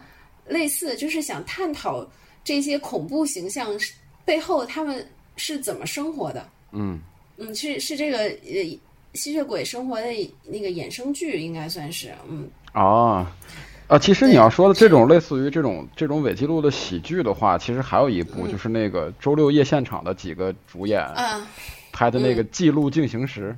[0.47, 2.07] 类似，就是想探讨。
[2.43, 3.75] 这些恐怖形象
[4.23, 5.03] 背后，他们
[5.35, 6.47] 是怎么生活的？
[6.73, 7.01] 嗯
[7.37, 8.79] 嗯，是是这个呃
[9.15, 10.05] 吸血鬼生活的
[10.43, 13.25] 那个衍生剧，应该算是嗯哦
[13.87, 21.47] 啊，其实你要说的这种类似于这种这种伪记录的喜剧的话，其实还有一部就是那个周六夜现场的几个主演啊
[21.91, 23.49] 拍的那个《记录进行时》，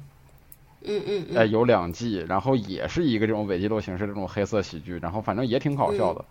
[0.83, 6.23] 嗯嗯哎有两季，然后也是一个这种伪记录形式这种黑色喜剧，然后反正也挺搞笑的，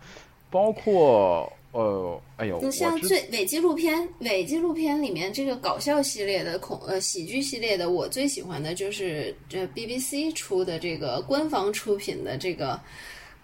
[0.50, 1.50] 包括。
[1.72, 12.80] 呃，哎呦，你像最伪纪录片，伪纪录片里面这个搞笑系列的恐呃喜剧系列的，我最喜欢的就是这 BBC 出的这个官方出品的这个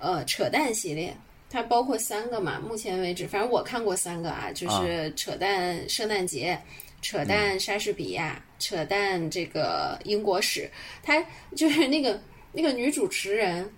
[0.02, 1.16] 呃扯淡系列，
[1.48, 6.60] 它包括三个嘛，目前为止，反正我看过三个啊，就是扯淡圣诞节、
[7.00, 10.70] 扯淡莎士比亚、扯淡这个英国史，
[11.02, 11.24] 它
[11.56, 12.20] 就是那个
[12.52, 13.72] 那个女主持人。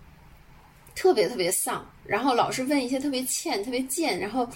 [0.97, 4.49] 特别特别丧，然后老是问一些特别欠、特别贱，然后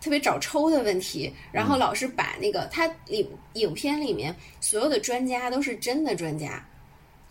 [0.00, 6.66] 特别找抽的问题，然后老是把那个他里影片里面所有的专家都是真的专家，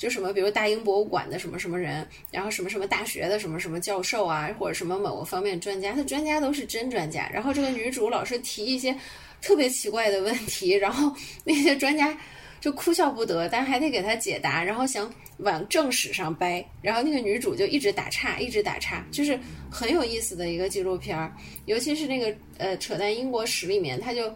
[0.02, 8.98] 就什么比如大英博物馆的什么什么人，然后什么什么大学的什么什么教授啊，或者什么某个方面专家，他专家都是真专家，然后这个女主老是提一些
[9.44, 12.18] 特别奇怪的问题，然后那些专家。
[12.60, 19.36] 就哭笑不得，但还得给他解答，然后想往正史上掰，然后那个女主就一直打岔，一直打岔，就是
[19.68, 21.34] 很有意思的一个纪录片儿。
[21.66, 24.32] 尤其是那个呃，扯淡英国史里面，他就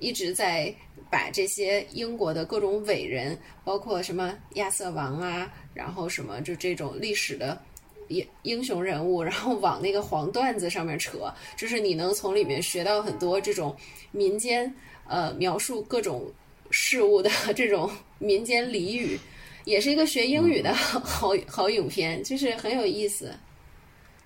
[0.00, 0.74] 一直在
[1.10, 7.60] 把这些英国的各种伟人，包括什么亚瑟王啊，然后什么就这种历史的
[8.08, 13.76] 英英雄人物，然后往那个黄段子上面扯，就是你能从里面学到很多这种
[14.12, 14.74] 民间
[15.06, 16.32] 呃描述各种。
[16.70, 19.18] 事物的 这种民间俚语，
[19.64, 23.32] 也是一个学英语的 好好影片，就是很有意思。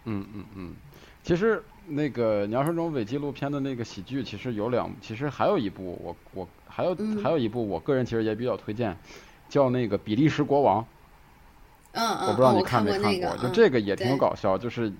[0.06, 0.74] 嗯嗯嗯，
[1.22, 8.96] 其实那个你要说这种伪纪录片的那个喜剧，其实有两，其实还有一部，我我还有还有一部，我个人其实也比较推荐，
[9.48, 10.80] 叫那个《比利时国王》。
[11.92, 14.90] 嗯嗯，我不知道你看没看过，就这个也挺搞笑，就是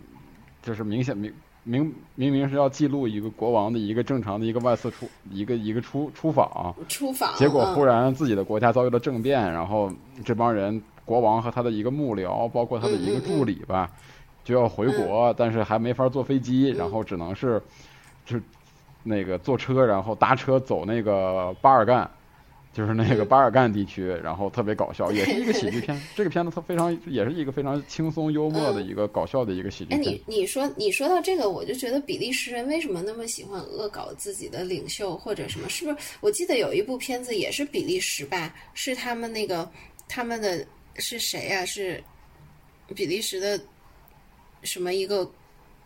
[0.62, 1.32] 就是明显明。
[1.65, 9.89] 明明明是要记录一个国王的一个正常的一个外次出一个一个出出访，出访，结果忽然自己的国家遭遇了政变，然后
[10.24, 13.89] 这帮人国王和他的一个幕僚，包括他的一个助理吧，
[14.43, 17.62] 就要回国，但是还没法坐飞机，然后只能是
[18.27, 18.36] 就
[19.03, 22.11] 那个坐车，然后搭车走那个巴尔干。
[22.74, 26.01] 就是那个 巴尔干地区，然后特别搞笑，也是一个喜剧片。
[26.16, 30.01] 这个片子它非常，也是一个非常轻松幽默的一个搞笑的一个喜剧片。
[30.01, 35.69] 哎，你你说你说到这个，我就觉得比利时人为什么那么喜欢恶搞自己的领袖或者什么？
[35.69, 35.97] 是不是？
[36.23, 38.55] 我记得有一部片子也是比利时吧？
[38.73, 39.70] 是他们那个
[40.09, 41.66] 他们的是谁呀？
[41.66, 42.03] 是
[42.95, 43.61] 比利时的
[44.62, 45.31] 什么一个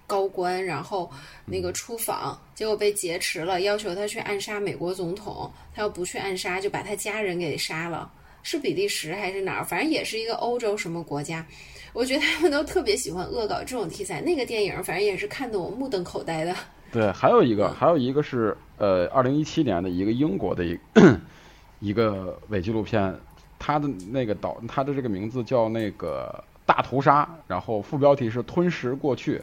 [0.07, 1.11] 高官，然后
[1.45, 8.11] 那个出访，结果被劫持了，要求他去暗杀美国总统，他要不去暗杀，就把他家人给杀了。
[8.43, 9.65] 是比利时还是哪儿？
[9.65, 11.45] 反正也是一个欧洲什么国家。
[11.93, 14.21] 我觉得他们都特别喜欢恶搞这种题材。
[14.21, 16.55] 那个电影反正也是看得我目瞪口呆的。
[16.93, 20.79] 对，还有一个，还有一个是呃，二零一七年的一个英国的一
[21.81, 23.13] 一个伪纪录片，
[23.59, 29.43] 它的那个导，它的这个名字叫那个大屠杀，然后副标题是吞食过去，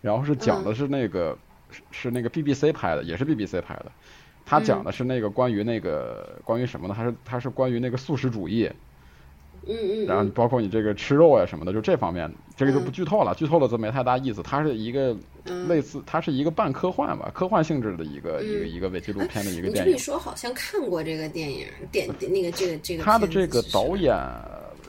[0.00, 1.36] 然后是讲的是那个
[1.90, 3.86] 是那个 BBC 拍的，也是 BBC 拍的。
[4.44, 6.94] 他讲的是那个关于那个关于什么呢？
[6.96, 8.70] 他是他是关于那个素食主义，
[9.66, 14.40] 嗯嗯，然后包括你这个吃肉呀什么的，就这方面，这个就不剧透了，剧透了就没太大意思。
[14.44, 15.16] 它是一个
[15.66, 19.94] 类似，它是一个半科幻吧，科幻性质的一个一个一个伪纪录片的一个电影。
[19.94, 23.02] 你说好像看过这个电影，电那个这个这个。
[23.02, 24.14] 他的这个导演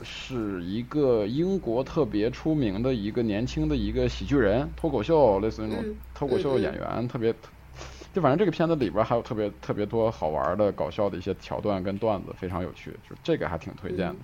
[0.02, 5.84] 是一个英国特别出名的一个年轻的一个喜剧人，脱口秀类似那种
[6.14, 7.34] 脱口秀演员，特别。
[8.14, 14.16] 就反正这个片子里边还有特别特别多好玩的、搞笑的一些桥段跟段子，非常有趣，就这个还挺推荐的。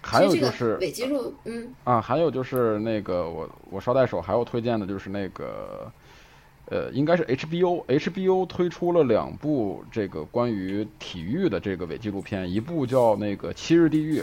[0.00, 5.90] 还有就是伪记录，嗯啊，还有就是那个我我捎带手还有推荐的就是那个
[6.66, 14.20] 呃，应该是 HBO，HBO 推出了两部这个关于体育的这个伪纪录片，一部叫那个《七日地狱》，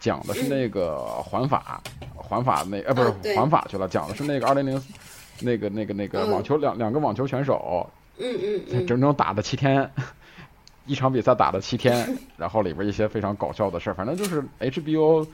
[0.00, 1.82] 讲的是那个环法，
[2.14, 4.82] 环法那呃不是环法去了，讲的是那个二零零。
[5.40, 9.90] 那个、那个、那个网球两两个网球选手，嗯嗯嗯，整整打了七天，
[10.86, 15.26] 一场比赛打了七天， 然后里边一些非常搞笑的事儿，反正就是 HBO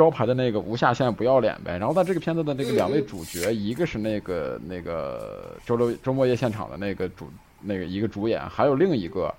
[0.00, 1.76] 招牌的那个无下限不要脸呗。
[1.76, 9.34] 然后在这个片子的那个两位主角，一个是那个那个周六周末夜现场的那个主那个一个主演，还有另一个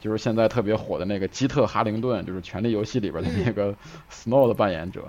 [0.00, 3.74] 就是现在特别火的那个基特哈灵顿，就是《权力游戏》里边的那个
[4.10, 5.04] Snow 的扮演者。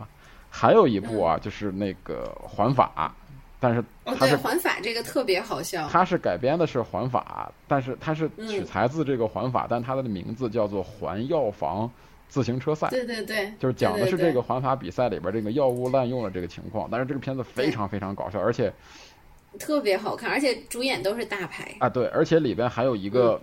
[0.50, 3.16] 还有一部啊，就是那个环法。
[3.62, 3.84] 但是
[4.18, 11.92] 他是环法这个特别好笑，它是改编的是环法，但是它是取材自这个环法，但它的名字叫做环药房
[12.30, 12.88] 自行车赛。
[12.90, 16.88] 对对对，就是讲的是这个环法比赛里边这个药物滥用的这个情况。
[16.90, 18.72] 但是这个片子非常非常搞笑，而且
[19.60, 21.90] 特别好看，而且主演都是大牌啊。
[21.90, 23.42] 对，而且里边还有一个，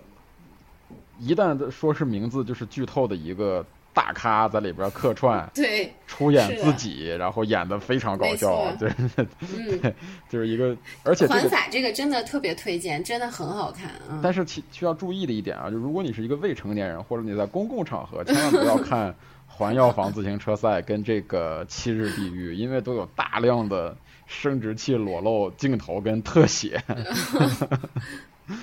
[1.19, 3.63] 一旦说是名字就是剧透的一个。
[3.97, 9.93] 大咖在里边客串，对，出演自己，然后演的非常搞笑，对，嗯，
[10.29, 14.19] 就是一个，而且环法这个真的特别推荐，真的很好看啊。
[14.21, 19.15] 但是其需要注意的一点啊，就如果你是一个未成年人，或者你在公共场合，千万不要看
[19.47, 23.97] 环药房自行车赛跟这个七日地狱，因为都有大量的
[24.27, 26.79] 生殖器裸露镜头跟特写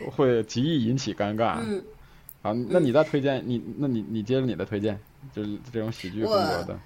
[0.12, 1.56] 会极易引起尴尬。
[1.66, 1.82] 嗯。
[2.42, 4.98] 啊，那你再推荐你，那你你接着你的推荐，
[5.32, 6.80] 就是这种喜剧风格的。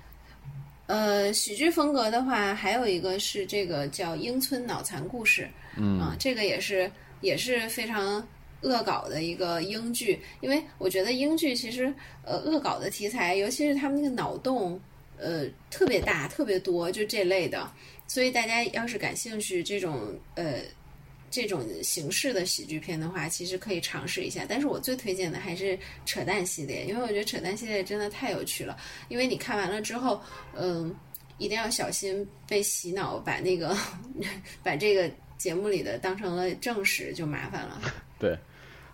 [0.86, 5.42] 呃，喜剧风格的话，还有一个是这个叫《英村脑残故事》，
[5.76, 6.90] 嗯啊，这个也是
[7.22, 8.22] 也是非常
[8.60, 11.92] 恶搞的一个英剧，因为我觉得英剧其实
[12.22, 14.78] 呃恶搞的题材，尤其是他们那个脑洞
[15.18, 17.66] 呃特别大、特别多，就这类的，
[18.06, 20.60] 所以大家要是感兴趣这种呃。
[21.36, 24.46] 这种形式的喜剧片的话，其实可以尝试一下。
[24.48, 28.74] 但是我最推荐的还是扯淡系列，因为我觉得扯淡系列真的太有趣了。
[29.08, 30.18] 因为你看完了之后，
[30.54, 30.94] 嗯，
[31.36, 33.76] 一定要小心被洗脑，把那个
[34.64, 37.82] 把这个节目里的当成了正史，就麻烦了。
[38.18, 38.38] 对，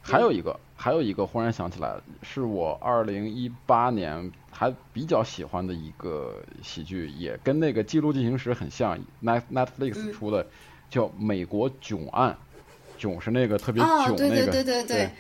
[0.01, 10.45] 还有一个，还有一个，忽然想起来，是我二零一八年还比较喜欢的一个喜剧，也跟那个《记录进行时》很像，Net Netflix 出的。
[10.93, 12.37] 叫美国囧案，
[12.99, 15.11] 囧是那个特别囧那个，对对对对对，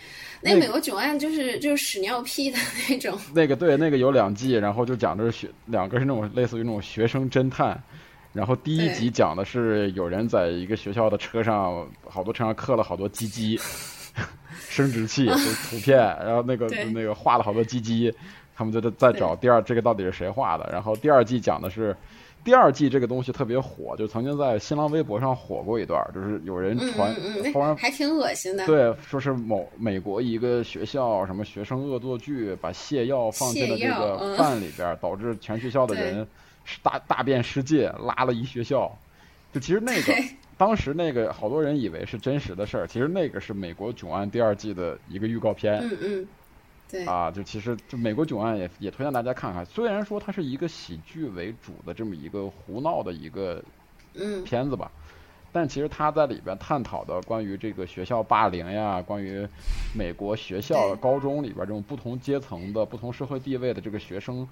[0.42, 2.58] 那美国囧案就是就是屎尿屁的
[2.90, 3.18] 那种。
[3.34, 7.82] 那个对，那个有两季，然后就讲的是学两个是那种类似于那种学生侦探，
[8.34, 13.58] 然后第一集讲的是有人在一个学校的车上，好多车上刻了好多鸡鸡，
[14.68, 15.34] 生殖器就
[15.70, 18.14] 图片， 然后那个那个画了好多鸡鸡，
[18.54, 21.96] 他们就在在找第二这个到底是谁画的，然后第二季讲的是。
[22.44, 27.14] 第二季这个东西特别火，就曾经在新浪微博上火过一段，就是有人传，
[27.52, 28.66] 突然还挺恶心的。
[28.66, 36.26] 对，说是某美国一个学校什么学生恶作剧，把泻药放进了这个饭里边，导致全学校的人
[36.82, 38.90] 大大便失禁，拉了一学校。
[39.52, 40.12] 就其实那个
[40.58, 45.74] 当时那个好多人以为是真实的事儿，其实那个是美国囧案第二季的一个预告片。
[45.82, 46.26] 嗯嗯。
[47.06, 49.64] 啊，就其实就美国囧案也也推荐大家看看。
[49.64, 53.62] 虽然说它是一个喜剧为主的这么一个胡闹的一个
[54.44, 54.90] 片子吧，
[55.52, 59.46] 但其实他在里边探讨的关于这个学校霸凌呀，关于
[59.94, 64.46] 美国学校高中里边这种不同阶层的不同社会地位的这个学生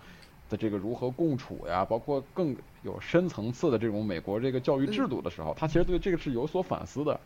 [0.49, 7.21] 的这个如何共处呀，包括更有深层次的这种美国这个教育制度的时候，他其实对这个是有所反思的。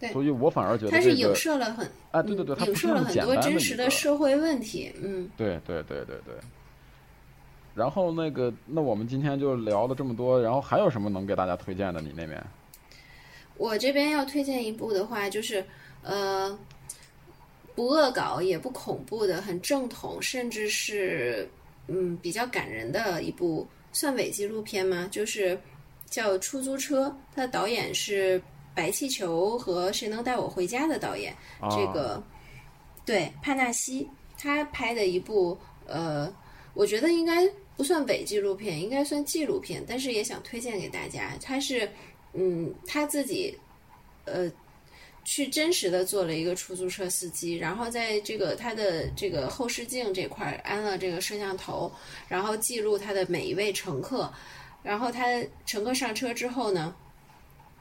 [0.00, 4.90] 对，所以我反而觉得他是影射了很啊，对对对，影射了很多真实的社会问题。
[5.00, 6.34] 嗯，对对对对对。
[7.74, 12.00] 然后那个，那我们今天就聊了这么多，然后还有什么能给大家推荐的？
[12.00, 12.42] 你那边？
[13.56, 15.64] 我这边要推荐一部的话，就是
[16.02, 16.58] 呃，
[17.74, 21.48] 不恶搞也不恐怖的，很正统，甚至是
[21.86, 25.06] 嗯比较感人的一部，算伪纪录片吗？
[25.10, 25.58] 就是
[26.06, 28.42] 叫《出租车》，它的导演是
[28.80, 31.36] 白气球和《谁能带我回家》的导演，
[31.70, 32.22] 这个
[33.04, 34.08] 对帕纳西，
[34.38, 36.32] 他拍的一部呃。
[36.72, 37.46] 我觉得应该
[37.76, 41.36] 不算伪纪录片，应该算纪录片，但是也想推荐给大家。
[41.42, 41.86] 他是，
[42.32, 43.58] 嗯，他自己，
[44.24, 44.50] 呃，
[45.24, 51.92] 去真实的做了一个出租车司机，然后在这个他的这个后视镜这块安了这个摄像头，
[52.28, 54.32] 然后记录他的每一位乘客，
[54.82, 55.24] 然后他
[55.66, 56.94] 乘客上车之后呢。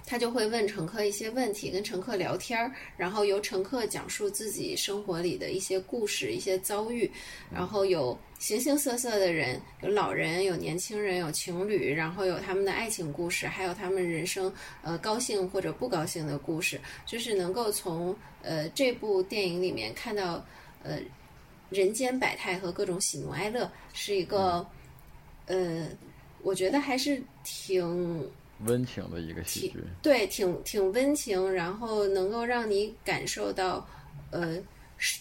[0.10, 7.08] 他就会问乘客一些问题，跟乘客聊天儿，然后由乘客讲述自己生活里的一些故事、一些遭遇，
[7.54, 20.44] 然后有形形色色的人，有老人，有年轻人，有情侣，然后有他们的爱情故事，还有他们人生呃高兴或者不高兴的故事，就是能够从呃这部电影里面看到
[20.82, 20.98] 呃
[21.70, 24.66] 人间百态和各种喜怒哀乐，是一个
[25.46, 25.88] 呃
[26.42, 28.28] 我觉得还是挺。
[28.66, 33.88] 温情的一个喜剧，对，挺挺温情，然后能够让你感受到，
[34.32, 34.58] 呃，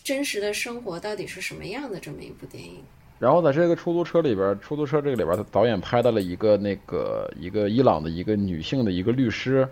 [0.03, 2.83] 真实的生活到底是什么样的这么一部电影。
[3.19, 9.69] 然后在这个出租车里边，出租车这个里边，他导演拍到了一个那个一个伊朗的一个女性的一个律师，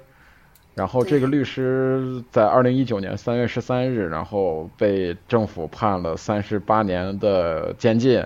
[0.74, 8.24] 然后这个律师在二零一九年三月十三日，然后被政府判了三十八年的监禁。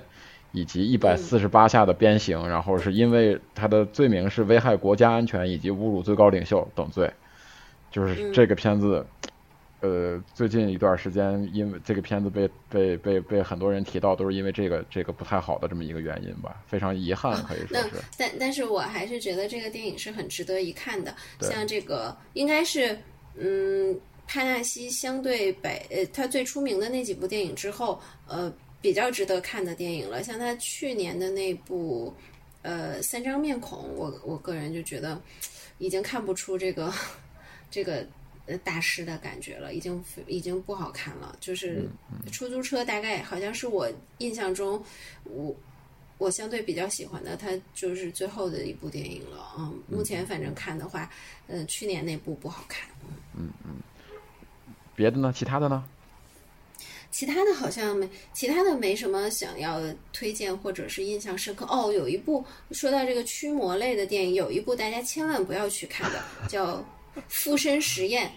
[0.52, 7.08] 以及一百四十八下的鞭刑，然后是因为他的罪名是危害国家安全以及侮辱最高领袖等罪，
[7.90, 9.06] 就是这个片子，
[9.80, 17.90] 呃，最近一段时间，因为这个片子被被被被很多人提到，都是因为这个这个不太好的这么一个原因吧，非常遗憾，可以说是。
[18.18, 22.98] 但但是我还是觉得这个电影是很值得一看的，像这个应该是
[23.36, 23.96] 嗯，
[24.26, 28.52] 帕纳西相对北呃他最出名的那几部电影之后，呃。
[28.80, 32.14] 比较值得看的电影了，像他去年的那部，
[32.62, 35.20] 呃，《三张面孔》，我我个人就觉得，
[35.78, 36.92] 已经看不出这个
[37.70, 38.06] 这个
[38.46, 41.36] 呃大师的感觉了，已经已经不好看了。
[41.40, 41.86] 就是
[42.32, 44.82] 出租车，大概好像是我印象中，
[45.24, 45.54] 我
[46.16, 49.54] 我相对比较喜欢的，他就是最后的一部电影了。
[49.58, 51.10] 嗯，目前反正看的话，
[51.48, 52.88] 呃，去年那部不好看。
[53.36, 53.76] 嗯嗯，
[54.94, 55.32] 别的呢？
[55.34, 55.84] 其他的呢？
[57.20, 59.78] 其他的好像没，其他的没什么想要
[60.10, 61.66] 推荐或者是印象深刻。
[61.68, 66.76] 哦，有一部说到这个驱魔类的电影，有一部大家千万不要去看的，叫
[67.28, 68.30] 《附身实验》，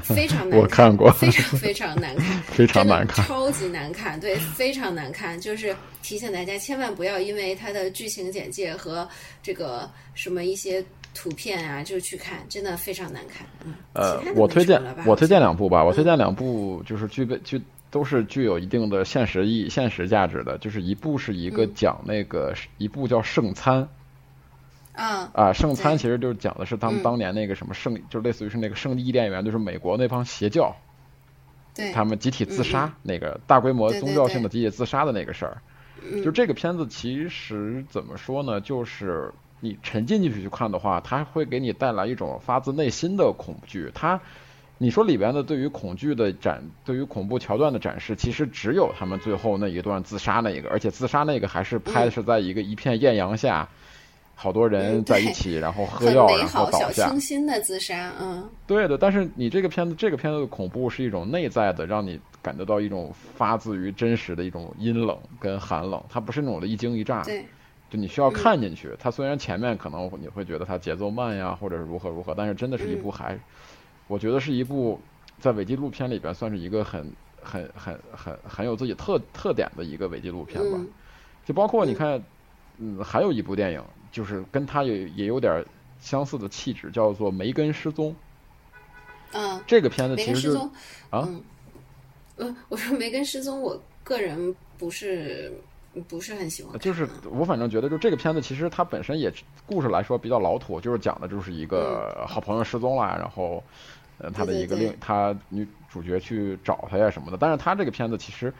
[0.00, 5.40] 非常难看， 我看过，非常非常难看，非常难看， 超级难看，对，非常难看。
[5.40, 9.08] 就是提醒大家千万不要因为它的剧情简介和
[9.42, 10.84] 这个什么一些
[11.14, 13.46] 图片啊就去看，真的非常难看。
[13.64, 17.58] 嗯，呃，我推荐我推荐两部吧，我推荐两部就是具备具。
[17.90, 20.58] 都是具有一定的现实意、现实价值的。
[20.58, 23.82] 就是一部是一个讲那个，一部叫《圣餐》。
[25.00, 30.74] 啊啊，《圣餐》其实就是讲的是他们当年那个什么圣，就类似于是那个圣地伊甸园，就是美国那帮邪教，
[31.74, 35.58] 对，他们集体自杀那个大规模宗教性的集体自杀的那个事儿。
[36.24, 38.60] 就这个片子其实怎么说呢？
[38.60, 43.90] 就是你沉浸进去去看的话，它会给你带来一种发自内心的恐惧。
[43.94, 44.20] 它。
[44.78, 53.66] 你说里边的对于恐惧的展，对于恐怖桥段的展示，其实只有他们最后那一段自杀那一个，而且自杀那个还是拍的是在一个一片艳阳下，
[54.34, 57.08] 好多人在一起，然后喝药，然后倒下。
[57.08, 58.46] 清新的自杀，嗯。
[58.66, 67.22] 对的，但是你这个片子，这个片子的恐怖是一种内在的，让你感觉到一种发自于真实的一种阴冷跟寒冷，它不是那种的一惊一乍。
[67.22, 67.42] 对。
[67.88, 73.38] 就你需要看进去，它虽然前面可能你会觉得它节奏慢呀，或者是如何如何，但是真的是一部还。
[74.08, 75.00] 我觉得是一部
[75.38, 77.12] 在伪纪录片里边算是一个很
[77.42, 80.78] 很很很很有自己特特点的一个伪纪录片吧，
[81.44, 82.22] 就包括你看，
[82.78, 85.64] 嗯，还有一部电影，就是跟它也也有点
[86.00, 88.10] 相似的气质，叫做《梅根失踪》。
[89.32, 90.60] 嗯，这个片子其实就
[91.10, 91.28] 啊，
[92.36, 95.52] 嗯，我说《梅根失踪》，我个人不是
[96.08, 96.78] 不是很喜欢。
[96.78, 99.32] 就是我反正觉得，就这个片子其实它本身也
[99.66, 103.62] 故事来说比较老土，就是讲的就是一个好朋友失踪了，然后。
[104.18, 108.52] 呃，他的一个另他女主角去找他呀什么的，但是他这个片子其实，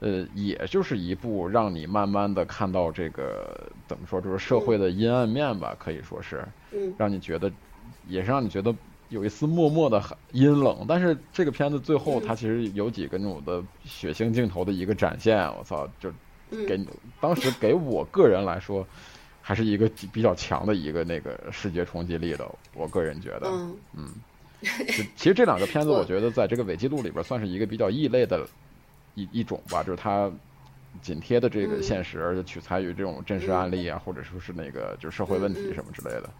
[0.00, 7.50] 呃，也就是一部让你慢慢的看到这个怎么说，就是社会的阴暗面吧，可以说是，嗯，让你觉得，
[8.06, 8.74] 也是让你觉得
[9.08, 10.00] 有一丝默默的
[10.32, 10.84] 阴冷。
[10.88, 16.12] 但是这个片子最后，它其实有几个那种的血腥镜头的一个展现，我操，就
[16.66, 16.78] 给
[17.20, 18.86] 当时给我个人来说。
[19.44, 23.76] 还是一个比较强的一个那个视觉冲击力的，我个人觉得，嗯。
[23.92, 24.08] 嗯，
[25.16, 28.46] 其实这两个片子，我觉得在这个伪纪录里边算是一个比较异类的
[29.14, 30.30] 一一种吧，就是它
[31.02, 36.30] 紧贴的这个现实，而且取材于这种真实案例啊，或者说是那个就是社会问题什么之类的，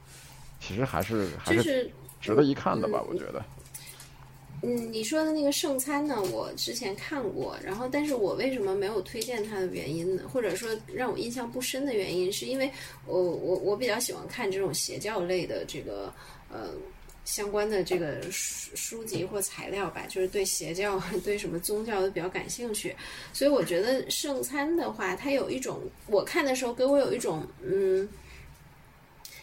[0.60, 1.90] 其实还是还是
[2.20, 3.42] 值得一看的吧，我觉得。
[4.64, 6.22] 嗯，你说的那个圣餐呢？
[6.30, 10.22] 我之前看过，然后，但是我为什么没有推荐它的原因呢？
[10.32, 12.70] 或者说让我印象不深的原因，是因为
[13.04, 16.14] 我我我比较喜欢看这种邪教类的这个
[16.48, 16.68] 呃
[17.24, 22.94] 相关的这个书书籍或材料吧，就是对邪教、 对什么宗教都比较感兴趣，
[23.32, 28.08] 所以我觉得圣餐的话，它有一种我看的时候给我有一种嗯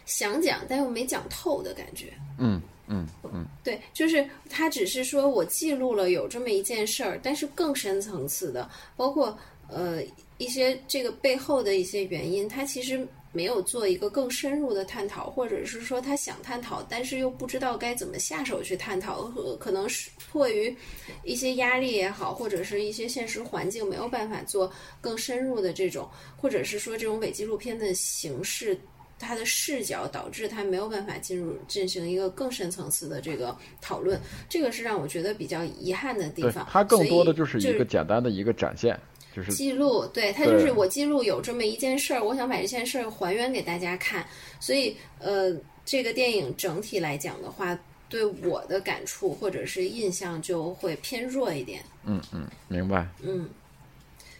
[0.05, 2.61] 想讲但又没讲透的感觉，嗯。
[2.91, 9.37] 嗯嗯，对，就是他只是说我记录了有这么一件事儿，但是更深层次的，包括
[9.67, 10.01] 呃
[10.39, 20.75] 一些这个背后的一些原因，它其实没有做一个更深入的探讨，或者是说他想探讨，但是又不知道该怎么下手去探讨，和可能是迫于
[21.23, 28.79] 一些压力也好，或者是一些现实环境没有办法做更深入的这种，或者是说这种伪纪录片的形式。
[29.21, 36.65] 它的视角导致他没有办法进入进行一个更深层次的这个讨论，这个是让我觉得比较遗憾的地方。
[36.71, 38.97] 它更多的就是一个简单的一个展现，
[39.35, 40.05] 就是记录。
[40.07, 44.25] 对，它就是我记录有这么一件事儿，我想把这件事儿还原给大家看。
[44.59, 47.77] 所以，呃，这个电影整体来讲的话，
[48.07, 51.81] 对我的感触或者是印象就会偏弱一点。
[52.05, 53.07] 嗯嗯，明白。
[53.21, 53.49] 嗯，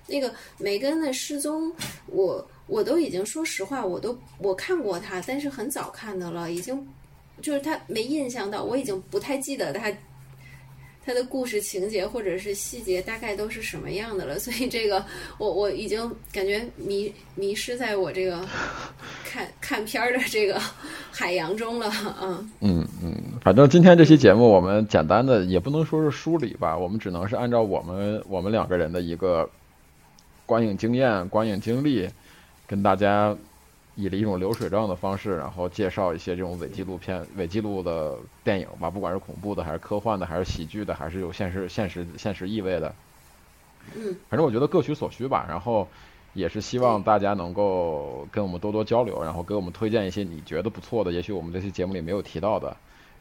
[0.08, 1.74] 那个梅根的失踪，
[2.08, 2.48] 我。
[2.70, 6.88] 我都已经说实话，我都我看过他，但是很早看的了，已经
[7.42, 9.92] 就是他没印象到，我已经不太记得他
[11.06, 15.04] 他的故事情节或者是细节大概都是什么样的了，所以这个
[15.38, 16.00] 我我已经
[16.32, 18.46] 感觉迷迷失在我这个
[19.26, 20.60] 看看片儿的这个
[21.12, 29.50] 海洋中了，嗯嗯嗯，反正今天这期节目我们简单的也不能说是梳理吧，我们只能是按照我们我们两个人的一个
[30.46, 32.10] 观影经验、观影经历。
[32.68, 33.36] 跟大家
[34.00, 42.96] 以了一种流水账的方式，然后介绍一些这种伪纪录片、伪纪录的电影吧，不管是恐怖的，还是科幻的，还是喜剧的，还是有现实、现实、现实意味的。
[43.96, 45.46] 嗯，反正我觉得各取所需吧。
[45.50, 45.88] 然后
[46.34, 52.76] 也是希望大家能够跟我们多多交流，然后给我们推荐一些你觉得不错的，也许我们这期节目里没有提到的。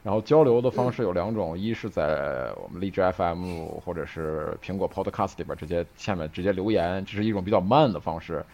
[0.05, 8.45] 然后交流的方式有两种，一是在我们荔枝 FM 或者是苹果 Podcast 里边直接下面直接留言，这是一种比较慢的方式。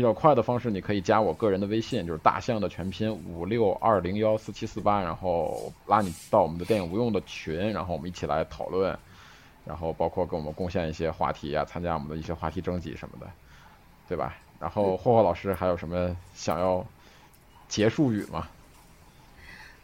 [0.00, 8.98] 比较快的方式，你可以加我个人的微信，就是大象的全拼五六二零幺四七四八，然后拉你到我们的电影无用的群，然后我们一起来讨论，
[9.66, 13.30] 然后包括给我们贡献一些话题啊，参加我们的一些话题征集什么的，
[14.08, 14.38] 对吧？
[14.58, 16.82] 然后霍霍老师还有什么想要
[17.68, 18.48] 结束语吗？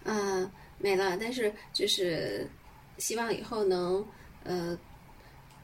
[0.04, 2.48] 嗯，没了，但是就是
[2.96, 4.02] 希望以后能
[4.44, 4.74] 呃。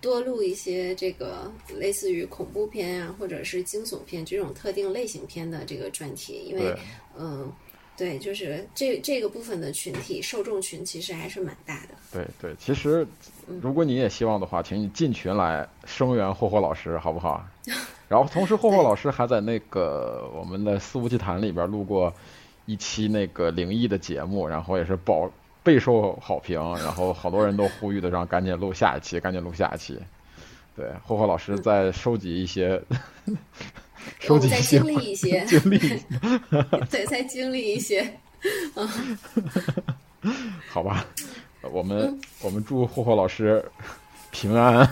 [0.03, 6.77] 多录一些这个类似于恐怖片啊，或者是惊悚片这种特定类型片的这个专题，因为，
[7.17, 7.51] 嗯，
[7.97, 11.95] 对，就是这这个部分的群体受众群其实还是蛮大的。
[12.13, 13.07] 对对，其实
[13.63, 17.43] 如果你也希望的话，请你进群来声援霍霍老师，好不好？
[18.09, 22.13] 然后同时，霍霍老师还在那个我们的肆无忌谈里边录过
[22.67, 25.31] 一期那个灵异的节目，然后也是保。
[25.63, 29.99] 备受好评，然后好多人都呼吁的让赶紧录下一期，赶紧录下一期。
[30.75, 32.83] 对，霍霍老师在收集一些，
[34.19, 35.79] 收集一些，经历一些， 经历，
[36.91, 38.03] 对，再经历一些。
[38.75, 38.89] 嗯
[40.69, 41.05] 好吧，
[41.71, 43.65] 我们我们祝霍霍老师
[44.31, 44.89] 平安。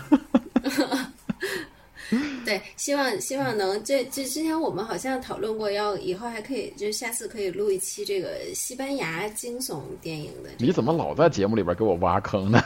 [2.44, 10.50] 对，希望希望能这这之前我们好像讨论过，要以后还可以，就是下次可以录一期这个西班牙惊悚电影的。
[10.58, 12.62] 你怎么老在节目里边给我挖坑呢？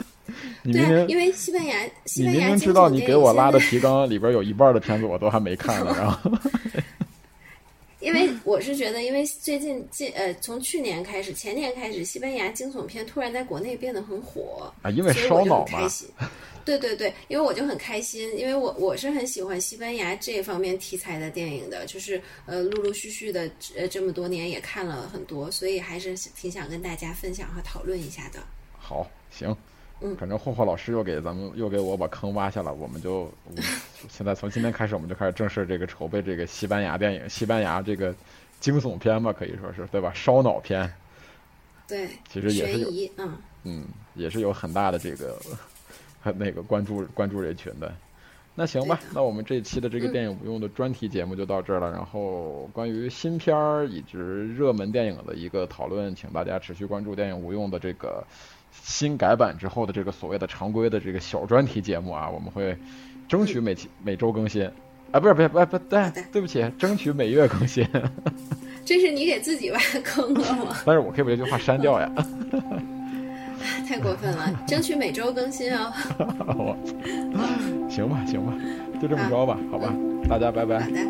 [0.64, 6.30] 对啊，因为西班牙，西班牙你明明知道你给我拉的提纲里边有一半的片子我都还没看呢，然后。
[8.00, 15.88] 因为我是觉得，因为最近近呃，从去年开始，前年开始，西班牙惊悚片突然在国内变得很火啊，因为烧脑嘛。
[16.64, 28.40] 对对对，因为我就很开心，因为我我是很喜欢西班牙这方面题材的电影的，就是呃，陆陆续续的呃这么多年也看了很多，所以还是挺想跟大家分享和讨论一下的。
[28.78, 29.54] 好，行，
[30.00, 33.30] 嗯，反正霍霍老师又给咱们又给我把坑挖下了，我们就
[34.10, 38.14] 现在从今天开始，我们就开始正式这个筹备这个西班牙电影，西班牙这个
[38.60, 40.12] 惊悚片吧，可以说是对吧？
[40.14, 40.90] 烧脑片，
[41.86, 45.38] 对，其实也是有悬疑，嗯，嗯，也是有很大的这个
[46.24, 47.92] 很那个关注关注人群的。
[48.56, 51.90] 那行吧那我们这一期的这个嗯电影不用的专题节目就到这儿了。
[51.90, 58.24] 然后关于新片儿以及热门电影的一个讨论，请大家持续关注电影无用的这个
[58.70, 62.74] 新改版之后的这个所谓的常规的这个小专题节目啊，我们会
[63.28, 64.64] 争取每期每周更新。
[65.10, 67.86] 啊，不是，不是，不是，不是，对，对不起，争取每月更新。
[68.84, 70.76] 这是你给自己挖坑了吗？
[70.86, 72.08] 但是我可以把这句话删掉呀。
[73.88, 75.92] 太过分了，争取每周更新哦。
[76.58, 76.76] 我
[77.88, 78.52] 行吧，行吧，
[79.00, 79.94] 就这么着吧，好吧，
[80.28, 80.90] 大家拜拜好。
[80.90, 81.00] 的，